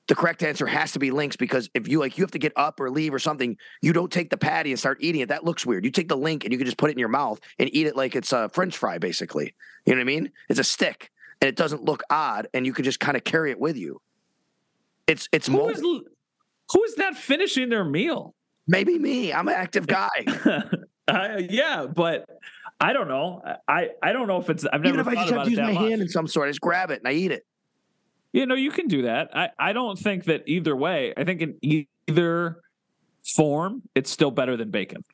the 0.09 0.15
correct 0.15 0.43
answer 0.43 0.67
has 0.67 0.93
to 0.93 0.99
be 0.99 1.11
links 1.11 1.37
because 1.37 1.71
if 1.75 1.89
you 1.89 2.01
like 2.01 2.19
you 2.19 2.25
have 2.25 2.33
to 2.33 2.39
get 2.39 2.53
up 2.57 2.81
or 2.81 2.91
leave 2.91 3.15
or 3.15 3.19
something, 3.19 3.57
you 3.81 3.93
don't 3.93 4.11
take 4.11 4.29
the 4.31 4.37
patty 4.37 4.71
and 4.71 4.79
start 4.79 4.99
eating 5.01 5.21
it. 5.21 5.29
That 5.29 5.45
looks 5.45 5.65
weird. 5.65 5.85
You 5.85 5.91
take 5.91 6.09
the 6.09 6.17
link 6.17 6.45
and 6.45 6.53
you 6.53 6.59
can 6.59 6.67
just 6.67 6.77
put 6.77 6.91
it 6.91 6.95
in 6.95 6.99
your 6.99 7.09
mouth 7.09 7.41
and 7.59 7.71
eat 7.73 7.87
it 7.87 7.97
like 7.97 8.17
it's 8.17 8.33
a 8.33 8.49
French 8.51 8.77
fry, 8.77 8.99
basically. 8.99 9.55
You 9.87 9.95
know 9.95 9.99
what 9.99 10.03
I 10.03 10.05
mean? 10.05 10.33
It's 10.49 10.59
a 10.59 10.65
stick 10.65 11.11
and 11.41 11.49
it 11.49 11.57
doesn't 11.57 11.85
look 11.85 12.03
odd, 12.11 12.49
and 12.53 12.67
you 12.67 12.73
can 12.73 12.85
just 12.85 13.01
kind 13.01 13.17
of 13.17 13.25
carry 13.25 13.51
it 13.51 13.59
with 13.59 13.77
you. 13.77 14.01
It's 15.07 15.29
it's 15.33 15.47
Who 15.47 15.55
more 15.55 15.73
is 15.73 15.81
who 15.81 16.85
is 16.85 16.99
not 16.99 17.17
finishing 17.17 17.69
their 17.71 17.85
meal? 17.85 18.35
maybe 18.67 18.99
me. 18.99 19.33
I'm 19.33 19.49
an 19.49 19.55
active 19.55 19.87
guy. 19.87 20.09
uh, 21.09 21.43
yeah, 21.49 21.87
but 21.87 22.25
I 22.81 22.93
don't 22.95 23.09
know. 23.09 23.43
I 23.69 23.91
I 24.03 24.13
don't 24.13 24.27
know 24.27 24.39
if 24.39 24.49
it's. 24.49 24.65
I've 24.65 24.81
never 24.81 25.01
Even 25.01 25.01
if 25.01 25.07
I 25.09 25.15
just 25.23 25.35
have 25.35 25.45
to 25.45 25.51
use 25.51 25.59
my 25.59 25.73
much. 25.73 25.91
hand 25.91 26.01
in 26.01 26.09
some 26.09 26.27
sort, 26.27 26.49
I 26.49 26.51
just 26.51 26.63
grab 26.63 26.91
it 26.91 27.01
and 27.01 27.09
I 27.09 27.13
eat 27.13 27.31
it. 27.31 27.45
You 28.33 28.47
know, 28.47 28.55
you 28.55 28.71
can 28.71 28.89
do 28.89 29.03
that. 29.03 29.37
I 29.37 29.51
I 29.59 29.73
don't 29.73 29.99
think 29.99 30.25
that 30.25 30.45
either 30.47 30.75
way. 30.75 31.13
I 31.17 31.25
think 31.25 31.43
in 31.43 31.85
either 32.09 32.63
form, 33.37 33.83
it's 33.95 34.11
still 34.11 34.31
better 34.31 34.57
than 34.57 34.71
bacon. 34.71 35.05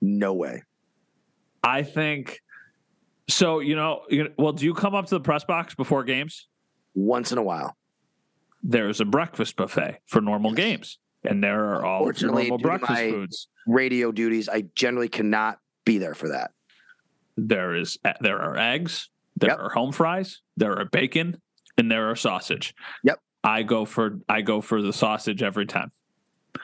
No 0.00 0.34
way. 0.34 0.62
I 1.62 1.82
think. 1.82 2.40
So 3.28 3.60
you 3.60 3.76
know, 3.76 4.02
you 4.08 4.24
know, 4.24 4.30
well, 4.38 4.52
do 4.52 4.64
you 4.64 4.74
come 4.74 4.94
up 4.94 5.06
to 5.06 5.14
the 5.14 5.20
press 5.20 5.44
box 5.44 5.74
before 5.74 6.02
games? 6.02 6.48
Once 6.94 7.30
in 7.30 7.38
a 7.38 7.42
while. 7.42 7.76
There's 8.62 9.00
a 9.00 9.04
breakfast 9.04 9.54
buffet 9.54 9.98
for 10.06 10.20
normal 10.20 10.52
games, 10.52 10.98
and 11.22 11.44
there 11.44 11.74
are 11.74 11.84
all 11.84 12.08
of 12.08 12.20
your 12.20 12.30
Unfortunately, 12.30 12.48
normal 12.48 12.58
breakfast 12.58 13.00
foods. 13.00 13.48
Radio 13.68 14.10
duties, 14.10 14.48
I 14.48 14.64
generally 14.74 15.08
cannot 15.08 15.58
be 15.88 15.98
there 15.98 16.14
for 16.14 16.28
that. 16.28 16.50
There 17.36 17.74
is 17.74 17.98
there 18.20 18.38
are 18.40 18.56
eggs, 18.58 19.08
there 19.36 19.50
Yep. 19.50 19.58
are 19.58 19.70
home 19.70 19.92
fries, 19.92 20.42
there 20.56 20.78
are 20.78 20.84
bacon, 20.84 21.40
and 21.78 21.90
there 21.90 22.10
are 22.10 22.16
sausage. 22.16 22.74
Yep. 23.04 23.18
I 23.42 23.62
go 23.62 23.84
for 23.86 24.18
I 24.28 24.42
go 24.42 24.60
for 24.60 24.82
the 24.82 24.92
sausage 24.92 25.42
every 25.42 25.64
time. 25.66 25.90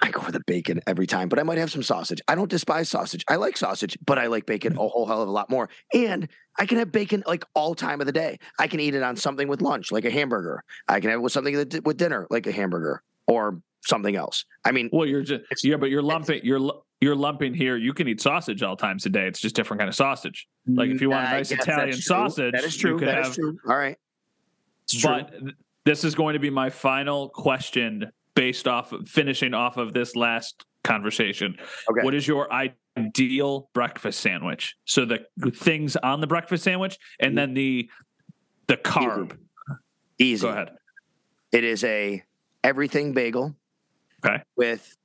I 0.03 0.11
go 0.11 0.20
for 0.20 0.33
the 0.33 0.43
bacon 0.47 0.81
every 0.87 1.07
time, 1.07 1.29
but 1.29 1.39
I 1.39 1.43
might 1.45 1.57
have 1.59 1.70
some 1.70 1.83
sausage. 1.83 2.20
I 2.27 2.35
don't 2.35 2.51
despise 2.51 2.89
sausage. 2.89 3.25
I 3.29 3.37
like 3.37 3.57
sausage, 3.57 3.97
but 4.05 4.18
I 4.18 4.27
like 4.27 4.45
bacon 4.45 4.72
a 4.77 4.89
whole 4.89 5.07
hell 5.07 5.22
of 5.22 5.29
a 5.29 5.31
lot 5.31 5.49
more. 5.49 5.68
And 5.95 6.29
I 6.59 6.66
can 6.66 6.79
have 6.79 6.91
bacon 6.93 7.22
like 7.27 7.45
all 7.55 7.75
time 7.75 8.01
of 8.01 8.07
the 8.07 8.12
day. 8.12 8.39
I 8.59 8.66
can 8.66 8.81
eat 8.81 8.95
it 8.95 9.03
on 9.03 9.14
something 9.16 9.47
with 9.49 9.62
lunch, 9.62 9.93
like 9.93 10.05
a 10.05 10.11
hamburger. 10.11 10.64
I 10.89 11.01
can 11.01 11.11
have 11.11 11.20
it 11.20 11.22
with 11.22 11.33
something 11.33 11.55
with 11.85 11.97
dinner, 11.97 12.27
like 12.29 12.47
a 12.47 12.53
hamburger 12.53 13.03
or 13.29 13.61
something 13.87 14.16
else. 14.16 14.45
I 14.64 14.72
mean, 14.72 14.91
Well, 14.93 15.07
you're 15.07 15.22
just 15.22 15.45
yeah, 15.64 15.77
but 15.77 15.91
you're 15.91 16.03
lumping 16.03 16.41
you're 16.43 16.61
you're 17.05 17.15
lumping 17.15 17.53
here. 17.53 17.77
You 17.77 17.93
can 17.93 18.09
eat 18.09 18.21
sausage 18.21 18.63
all 18.63 18.77
times 18.77 19.05
a 19.05 19.11
day. 19.11 19.27
It's 19.27 19.39
just 19.39 19.55
different 19.55 19.79
kind 19.79 19.89
of 19.89 19.95
sausage. 19.95 20.49
Like 20.67 20.89
if 20.89 21.03
you 21.03 21.11
want 21.11 21.25
a 21.25 21.29
mm, 21.29 21.33
I 21.33 21.37
nice 21.37 21.51
Italian 21.53 21.91
true. 21.91 22.01
sausage, 22.01 22.53
that 22.53 22.65
is 22.65 22.75
you 22.77 22.81
true. 22.81 22.99
could 22.99 23.09
That 23.09 23.19
is 23.19 23.27
have- 23.27 23.35
true. 23.37 23.59
All 23.69 23.77
right. 23.77 23.99
It's 24.85 25.01
true. 25.01 25.11
But 25.11 25.31
th- 25.39 25.55
this 25.85 26.03
is 26.03 26.15
going 26.15 26.33
to 26.33 26.39
be 26.39 26.49
my 26.49 26.71
final 26.71 27.29
question 27.29 28.11
based 28.35 28.67
off 28.67 28.93
of 28.93 29.07
finishing 29.07 29.53
off 29.53 29.77
of 29.77 29.93
this 29.93 30.17
last 30.17 30.65
conversation. 30.83 31.57
Okay. 31.91 32.03
What 32.03 32.15
is 32.15 32.27
your 32.27 32.49
ideal 32.51 33.69
breakfast 33.75 34.21
sandwich? 34.21 34.75
So 34.87 35.05
the 35.05 35.27
things 35.51 35.97
on 35.97 36.23
the 36.23 36.27
breakfast 36.27 36.65
sandwich 36.65 36.99
and 37.21 37.35
mm. 37.35 37.37
then 37.37 37.55
the 37.55 37.91
the 38.67 38.79
carb. 38.79 39.37
Easy. 40.19 40.47
Go 40.47 40.53
ahead. 40.53 40.71
It 41.53 41.65
is 41.65 41.85
a 41.85 42.23
everything 42.63 43.13
bagel. 43.13 43.55
Okay. 44.25 44.43
With 44.57 44.97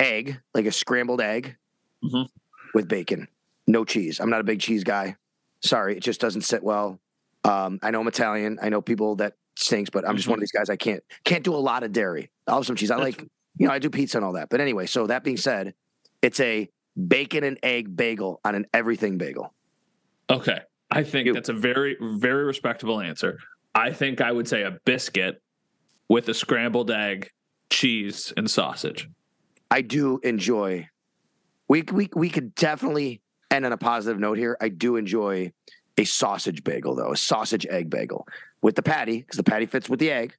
egg, 0.00 0.40
like 0.54 0.66
a 0.66 0.72
scrambled 0.72 1.20
egg, 1.20 1.56
Mhm. 2.04 2.28
with 2.74 2.88
bacon. 2.88 3.28
No 3.66 3.84
cheese. 3.84 4.20
I'm 4.20 4.30
not 4.30 4.40
a 4.40 4.44
big 4.44 4.60
cheese 4.60 4.84
guy. 4.84 5.16
Sorry, 5.62 5.96
it 5.96 6.02
just 6.02 6.20
doesn't 6.20 6.42
sit 6.42 6.62
well. 6.62 6.98
Um, 7.44 7.78
I 7.82 7.90
know 7.90 8.00
I'm 8.00 8.08
Italian. 8.08 8.58
I 8.62 8.68
know 8.68 8.80
people 8.80 9.16
that 9.16 9.34
stinks, 9.56 9.90
but 9.90 10.08
I'm 10.08 10.16
just 10.16 10.28
one 10.28 10.38
of 10.38 10.40
these 10.40 10.52
guys. 10.52 10.70
I 10.70 10.76
can't 10.76 11.02
can't 11.24 11.44
do 11.44 11.54
a 11.54 11.58
lot 11.58 11.82
of 11.82 11.92
dairy. 11.92 12.30
I'll 12.46 12.56
have 12.56 12.66
some 12.66 12.76
cheese. 12.76 12.90
I 12.90 12.96
That's- 12.96 13.18
like, 13.18 13.28
you 13.58 13.66
know, 13.66 13.72
I 13.72 13.78
do 13.78 13.90
pizza 13.90 14.18
and 14.18 14.24
all 14.24 14.32
that. 14.32 14.48
But 14.48 14.60
anyway, 14.60 14.86
so 14.86 15.06
that 15.06 15.22
being 15.24 15.36
said, 15.36 15.74
it's 16.22 16.40
a 16.40 16.68
bacon 17.08 17.44
and 17.44 17.58
egg 17.62 17.94
bagel 17.96 18.40
on 18.44 18.54
an 18.54 18.66
everything 18.74 19.18
bagel. 19.18 19.54
Okay. 20.30 20.60
I 20.90 21.02
think 21.04 21.32
that's 21.34 21.48
a 21.48 21.52
very, 21.54 21.96
very 22.00 22.44
respectable 22.44 23.00
answer. 23.00 23.38
I 23.74 23.92
think 23.92 24.20
I 24.20 24.32
would 24.32 24.48
say 24.48 24.62
a 24.62 24.72
biscuit 24.84 25.40
with 26.08 26.28
a 26.28 26.34
scrambled 26.34 26.90
egg, 26.90 27.30
cheese, 27.70 28.32
and 28.36 28.50
sausage. 28.50 29.08
I 29.70 29.82
do 29.82 30.18
enjoy. 30.22 30.88
We 31.68 31.82
we 31.92 32.08
we 32.14 32.28
could 32.30 32.54
definitely 32.54 33.22
end 33.50 33.64
on 33.64 33.72
a 33.72 33.76
positive 33.76 34.18
note 34.18 34.38
here, 34.38 34.56
I 34.60 34.68
do 34.68 34.96
enjoy 34.96 35.52
a 35.98 36.04
sausage 36.04 36.62
bagel 36.64 36.94
though, 36.96 37.12
a 37.12 37.16
sausage 37.16 37.66
egg 37.66 37.90
bagel 37.90 38.26
with 38.62 38.74
the 38.74 38.82
patty 38.82 39.18
because 39.20 39.36
the 39.36 39.42
patty 39.44 39.66
fits 39.66 39.88
with 39.88 40.00
the 40.00 40.10
egg. 40.10 40.34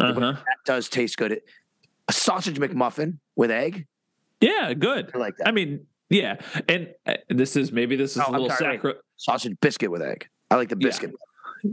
Uh-huh. 0.00 0.20
That 0.32 0.44
does 0.64 0.88
taste 0.88 1.16
good. 1.16 1.40
A 2.08 2.12
sausage 2.12 2.58
McMuffin 2.58 3.18
with 3.36 3.50
egg. 3.50 3.86
Yeah, 4.40 4.74
good. 4.74 5.10
I 5.14 5.18
like 5.18 5.36
that. 5.38 5.48
I 5.48 5.52
mean, 5.52 5.86
yeah, 6.10 6.36
and 6.68 6.88
uh, 7.06 7.14
this 7.28 7.56
is 7.56 7.72
maybe 7.72 7.96
this 7.96 8.12
is 8.12 8.16
No, 8.18 8.24
a 8.28 8.30
little 8.32 8.50
sorry, 8.50 8.76
sacri- 8.76 8.94
sausage 9.16 9.56
biscuit 9.60 9.90
with 9.90 10.02
egg. 10.02 10.28
I 10.50 10.56
like 10.56 10.68
the 10.68 10.76
Yeah. 10.78 10.88
biscuit, 10.88 11.12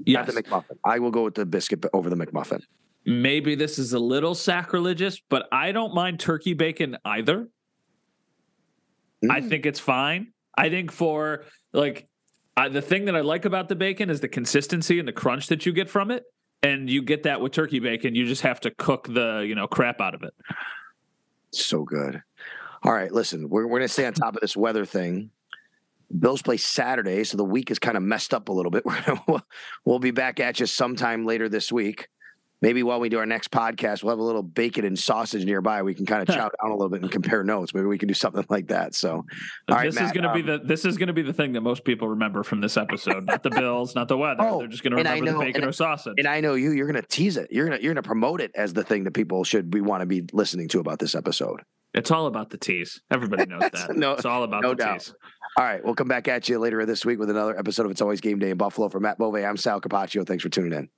Yes. 0.05 0.27
not 0.27 0.33
the 0.35 0.43
McMuffin. 0.43 0.77
I 0.83 0.99
will 0.99 1.11
go 1.11 1.23
with 1.23 1.35
the 1.35 1.45
biscuit 1.45 1.83
over 1.93 2.09
the 2.09 2.15
McMuffin. 2.15 2.61
Maybe 3.09 3.55
this 3.55 3.79
is 3.79 3.93
a 3.93 3.99
little 3.99 4.35
sacrilegious, 4.35 5.19
but 5.29 5.47
I 5.51 5.71
don't 5.71 5.93
mind 5.93 6.19
turkey 6.19 6.53
bacon 6.53 6.97
either. 7.03 7.47
I 9.29 9.41
Mm. 9.41 9.49
think 9.49 9.65
it's 9.65 9.79
fine. 9.79 10.31
I 10.57 10.69
think 10.69 10.91
for 10.91 11.43
like 11.73 12.07
I, 12.55 12.69
the 12.69 12.81
thing 12.81 13.05
that 13.05 13.15
I 13.15 13.21
like 13.21 13.45
about 13.45 13.69
the 13.69 13.75
bacon 13.75 14.09
is 14.09 14.19
the 14.19 14.27
consistency 14.27 14.99
and 14.99 15.07
the 15.07 15.13
crunch 15.13 15.47
that 15.47 15.65
you 15.65 15.71
get 15.73 15.89
from 15.89 16.11
it, 16.11 16.23
and 16.61 16.89
you 16.89 17.01
get 17.01 17.23
that 17.23 17.39
with 17.41 17.51
turkey 17.53 17.79
bacon. 17.79 18.15
You 18.15 18.25
just 18.25 18.41
have 18.43 18.59
to 18.61 18.71
cook 18.71 19.07
the 19.07 19.45
you 19.47 19.55
know 19.55 19.67
crap 19.67 19.99
out 20.01 20.13
of 20.13 20.23
it. 20.23 20.33
So 21.51 21.83
good. 21.83 22.21
All 22.83 22.93
right, 22.93 23.11
listen, 23.11 23.49
we're, 23.49 23.63
we're 23.65 23.79
going 23.79 23.87
to 23.89 23.93
stay 23.93 24.05
on 24.05 24.13
top 24.13 24.35
of 24.35 24.41
this 24.41 24.55
weather 24.55 24.85
thing. 24.85 25.31
Bills 26.17 26.41
play 26.41 26.55
Saturday, 26.57 27.23
so 27.25 27.35
the 27.35 27.43
week 27.43 27.71
is 27.71 27.79
kind 27.79 27.97
of 27.97 28.03
messed 28.03 28.33
up 28.33 28.47
a 28.47 28.53
little 28.53 28.71
bit. 28.71 28.85
We're 28.85 29.01
gonna, 29.01 29.21
we'll, 29.27 29.41
we'll 29.83 29.99
be 29.99 30.11
back 30.11 30.39
at 30.39 30.59
you 30.61 30.65
sometime 30.65 31.25
later 31.25 31.49
this 31.49 31.71
week. 31.73 32.07
Maybe 32.61 32.83
while 32.83 32.99
we 32.99 33.07
do 33.09 33.19
our 33.19 33.25
next 33.25 33.51
podcast, 33.51 34.03
we'll 34.03 34.11
have 34.11 34.19
a 34.19 34.23
little 34.23 34.43
bacon 34.43 34.83
and 34.83 34.99
sausage 34.99 35.45
nearby. 35.45 35.81
We 35.81 35.93
can 35.93 36.05
kind 36.05 36.21
of 36.21 36.27
chow 36.35 36.49
down 36.61 36.71
a 36.71 36.75
little 36.75 36.89
bit 36.89 37.01
and 37.01 37.09
compare 37.11 37.43
notes. 37.43 37.73
Maybe 37.73 37.85
we 37.87 37.97
can 37.97 38.07
do 38.09 38.13
something 38.13 38.45
like 38.49 38.67
that. 38.67 38.95
So, 38.95 39.11
all 39.11 39.25
right, 39.69 39.85
this 39.85 39.95
is 39.95 40.01
Matt, 40.01 40.13
going 40.13 40.23
to 40.27 40.33
be 40.33 40.51
um, 40.51 40.59
the 40.59 40.67
this 40.67 40.83
is 40.83 40.97
going 40.97 41.07
to 41.07 41.13
be 41.13 41.21
the 41.21 41.31
thing 41.33 41.53
that 41.53 41.61
most 41.61 41.85
people 41.85 42.09
remember 42.09 42.43
from 42.43 42.59
this 42.59 42.75
episode, 42.75 43.25
not 43.25 43.43
the 43.43 43.49
Bills, 43.49 43.95
not 43.95 44.07
the 44.09 44.17
weather. 44.17 44.43
Oh, 44.43 44.59
They're 44.59 44.67
just 44.67 44.83
going 44.83 44.91
to 44.91 44.97
remember 44.97 45.25
know- 45.25 45.39
the 45.39 45.45
bacon 45.45 45.61
and- 45.61 45.69
or 45.69 45.73
sausage. 45.73 46.15
And 46.17 46.27
I 46.27 46.41
know 46.41 46.55
you. 46.55 46.71
You're 46.71 46.91
going 46.91 47.01
to 47.01 47.07
tease 47.07 47.37
it. 47.37 47.47
You're 47.51 47.65
going 47.67 47.77
to 47.77 47.83
you're 47.83 47.93
going 47.93 48.03
to 48.03 48.07
promote 48.07 48.41
it 48.41 48.51
as 48.55 48.73
the 48.73 48.83
thing 48.83 49.05
that 49.05 49.13
people 49.13 49.43
should 49.45 49.69
be 49.71 49.79
want 49.81 50.01
to 50.01 50.05
be 50.05 50.25
listening 50.33 50.67
to 50.69 50.79
about 50.79 50.99
this 50.99 51.15
episode. 51.15 51.61
it's 51.93 52.11
all 52.11 52.27
about 52.27 52.49
the 52.49 52.57
tease. 52.57 52.99
Everybody 53.09 53.45
knows 53.45 53.61
that. 53.73 53.95
No- 53.95 54.13
it's 54.13 54.25
all 54.25 54.43
about 54.43 54.63
no 54.63 54.69
the 54.71 54.75
doubt. 54.75 54.99
tease. 54.99 55.13
All 55.57 55.65
right, 55.65 55.83
we'll 55.83 55.95
come 55.95 56.07
back 56.07 56.27
at 56.27 56.47
you 56.47 56.59
later 56.59 56.85
this 56.85 57.03
week 57.05 57.19
with 57.19 57.29
another 57.29 57.57
episode 57.57 57.85
of 57.85 57.91
It's 57.91 58.01
Always 58.01 58.21
Game 58.21 58.37
Day 58.37 58.51
in 58.51 58.57
Buffalo. 58.57 58.87
For 58.89 58.99
Matt 58.99 59.17
Bove, 59.17 59.35
I'm 59.35 59.57
Sal 59.57 59.81
Capaccio. 59.81 60.25
Thanks 60.25 60.43
for 60.43 60.49
tuning 60.49 60.73
in. 60.77 60.89